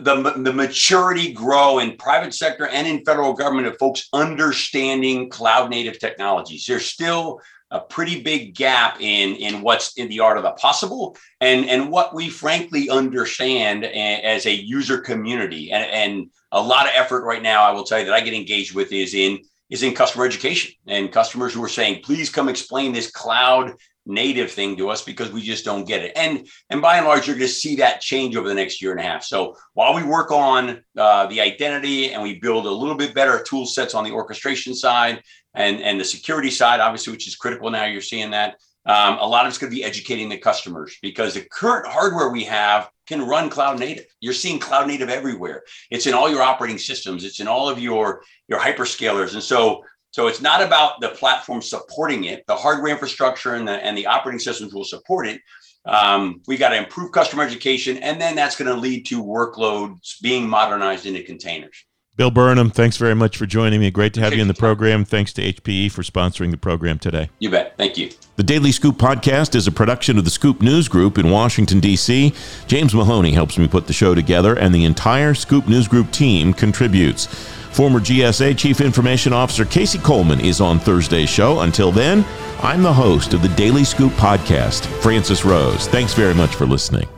the, 0.00 0.34
the 0.36 0.52
maturity 0.52 1.32
grow 1.32 1.78
in 1.78 1.96
private 1.96 2.34
sector 2.34 2.66
and 2.66 2.86
in 2.86 3.04
federal 3.04 3.32
government 3.32 3.66
of 3.66 3.78
folks 3.78 4.08
understanding 4.12 5.30
cloud 5.30 5.70
native 5.70 5.98
technologies. 5.98 6.64
There's 6.66 6.86
still 6.86 7.40
a 7.70 7.80
pretty 7.80 8.22
big 8.22 8.54
gap 8.54 9.00
in 9.00 9.36
in 9.36 9.62
what's 9.62 9.96
in 9.96 10.08
the 10.08 10.20
art 10.20 10.36
of 10.36 10.42
the 10.42 10.50
possible 10.52 11.16
and 11.40 11.64
and 11.66 11.90
what 11.90 12.14
we 12.14 12.28
frankly 12.28 12.90
understand 12.90 13.84
as 13.84 14.46
a 14.46 14.52
user 14.52 14.98
community 14.98 15.70
and 15.70 15.84
and 15.84 16.30
a 16.52 16.60
lot 16.60 16.86
of 16.86 16.92
effort 16.96 17.24
right 17.24 17.42
now 17.42 17.62
i 17.62 17.70
will 17.70 17.84
tell 17.84 18.00
you 18.00 18.04
that 18.04 18.14
i 18.14 18.20
get 18.20 18.34
engaged 18.34 18.74
with 18.74 18.92
is 18.92 19.14
in 19.14 19.38
is 19.68 19.84
in 19.84 19.94
customer 19.94 20.24
education 20.24 20.72
and 20.88 21.12
customers 21.12 21.54
who 21.54 21.62
are 21.62 21.68
saying 21.68 22.02
please 22.02 22.28
come 22.28 22.48
explain 22.48 22.92
this 22.92 23.10
cloud 23.10 23.72
native 24.06 24.50
thing 24.50 24.76
to 24.76 24.90
us 24.90 25.02
because 25.02 25.30
we 25.30 25.42
just 25.42 25.64
don't 25.64 25.86
get 25.86 26.02
it. 26.02 26.12
And 26.16 26.46
and 26.70 26.80
by 26.80 26.96
and 26.96 27.06
large, 27.06 27.26
you're 27.26 27.36
going 27.36 27.48
to 27.48 27.52
see 27.52 27.76
that 27.76 28.00
change 28.00 28.36
over 28.36 28.48
the 28.48 28.54
next 28.54 28.80
year 28.80 28.92
and 28.92 29.00
a 29.00 29.04
half. 29.04 29.24
So 29.24 29.56
while 29.74 29.94
we 29.94 30.02
work 30.02 30.30
on 30.30 30.82
uh, 30.96 31.26
the 31.26 31.40
identity 31.40 32.12
and 32.12 32.22
we 32.22 32.38
build 32.38 32.66
a 32.66 32.70
little 32.70 32.96
bit 32.96 33.14
better 33.14 33.42
tool 33.42 33.66
sets 33.66 33.94
on 33.94 34.04
the 34.04 34.12
orchestration 34.12 34.74
side 34.74 35.22
and 35.54 35.80
and 35.80 36.00
the 36.00 36.04
security 36.04 36.50
side, 36.50 36.80
obviously, 36.80 37.12
which 37.12 37.28
is 37.28 37.36
critical 37.36 37.70
now, 37.70 37.84
you're 37.84 38.00
seeing 38.00 38.30
that. 38.30 38.56
Um, 38.86 39.18
a 39.18 39.26
lot 39.26 39.44
of 39.44 39.50
it's 39.50 39.58
going 39.58 39.70
to 39.70 39.76
be 39.76 39.84
educating 39.84 40.30
the 40.30 40.38
customers 40.38 40.96
because 41.02 41.34
the 41.34 41.46
current 41.52 41.86
hardware 41.86 42.30
we 42.30 42.44
have 42.44 42.88
can 43.06 43.20
run 43.20 43.50
cloud 43.50 43.78
native. 43.78 44.06
You're 44.20 44.32
seeing 44.32 44.58
cloud 44.58 44.88
native 44.88 45.10
everywhere. 45.10 45.64
It's 45.90 46.06
in 46.06 46.14
all 46.14 46.30
your 46.30 46.42
operating 46.42 46.78
systems. 46.78 47.24
It's 47.24 47.40
in 47.40 47.48
all 47.48 47.68
of 47.68 47.78
your 47.78 48.22
your 48.48 48.58
hyperscalers. 48.58 49.34
And 49.34 49.42
so 49.42 49.84
so 50.10 50.26
it's 50.26 50.40
not 50.40 50.62
about 50.62 51.00
the 51.00 51.10
platform 51.10 51.62
supporting 51.62 52.24
it. 52.24 52.44
The 52.46 52.56
hardware 52.56 52.92
infrastructure 52.92 53.54
and 53.54 53.66
the, 53.66 53.84
and 53.84 53.96
the 53.96 54.06
operating 54.06 54.40
systems 54.40 54.74
will 54.74 54.84
support 54.84 55.26
it. 55.26 55.40
Um, 55.86 56.42
we 56.46 56.56
got 56.56 56.70
to 56.70 56.76
improve 56.76 57.12
customer 57.12 57.42
education, 57.42 57.96
and 57.98 58.20
then 58.20 58.34
that's 58.34 58.56
going 58.56 58.70
to 58.70 58.78
lead 58.78 59.06
to 59.06 59.22
workloads 59.22 60.20
being 60.20 60.48
modernized 60.48 61.06
into 61.06 61.22
containers. 61.22 61.84
Bill 62.16 62.30
Burnham, 62.30 62.70
thanks 62.70 62.98
very 62.98 63.14
much 63.14 63.38
for 63.38 63.46
joining 63.46 63.80
me. 63.80 63.90
Great 63.90 64.12
to 64.12 64.20
have 64.20 64.34
you 64.34 64.42
in 64.42 64.48
the 64.48 64.52
program. 64.52 65.06
Thanks 65.06 65.32
to 65.34 65.42
HPE 65.42 65.90
for 65.90 66.02
sponsoring 66.02 66.50
the 66.50 66.58
program 66.58 66.98
today. 66.98 67.30
You 67.38 67.48
bet. 67.48 67.78
Thank 67.78 67.96
you. 67.96 68.10
The 68.36 68.42
Daily 68.42 68.72
Scoop 68.72 68.96
podcast 68.96 69.54
is 69.54 69.66
a 69.66 69.72
production 69.72 70.18
of 70.18 70.24
the 70.24 70.30
Scoop 70.30 70.60
News 70.60 70.86
Group 70.86 71.16
in 71.16 71.30
Washington, 71.30 71.80
D.C. 71.80 72.34
James 72.66 72.94
Mahoney 72.94 73.32
helps 73.32 73.56
me 73.56 73.68
put 73.68 73.86
the 73.86 73.94
show 73.94 74.14
together, 74.14 74.54
and 74.54 74.74
the 74.74 74.84
entire 74.84 75.32
Scoop 75.32 75.66
News 75.66 75.88
Group 75.88 76.10
team 76.10 76.52
contributes. 76.52 77.26
Former 77.70 78.00
GSA 78.00 78.58
Chief 78.58 78.80
Information 78.80 79.32
Officer 79.32 79.64
Casey 79.64 79.98
Coleman 79.98 80.40
is 80.40 80.60
on 80.60 80.78
Thursday's 80.78 81.30
show. 81.30 81.60
Until 81.60 81.92
then, 81.92 82.24
I'm 82.62 82.82
the 82.82 82.92
host 82.92 83.32
of 83.32 83.42
the 83.42 83.48
Daily 83.50 83.84
Scoop 83.84 84.12
podcast, 84.12 84.86
Francis 85.02 85.44
Rose. 85.44 85.86
Thanks 85.88 86.12
very 86.14 86.34
much 86.34 86.54
for 86.54 86.66
listening. 86.66 87.08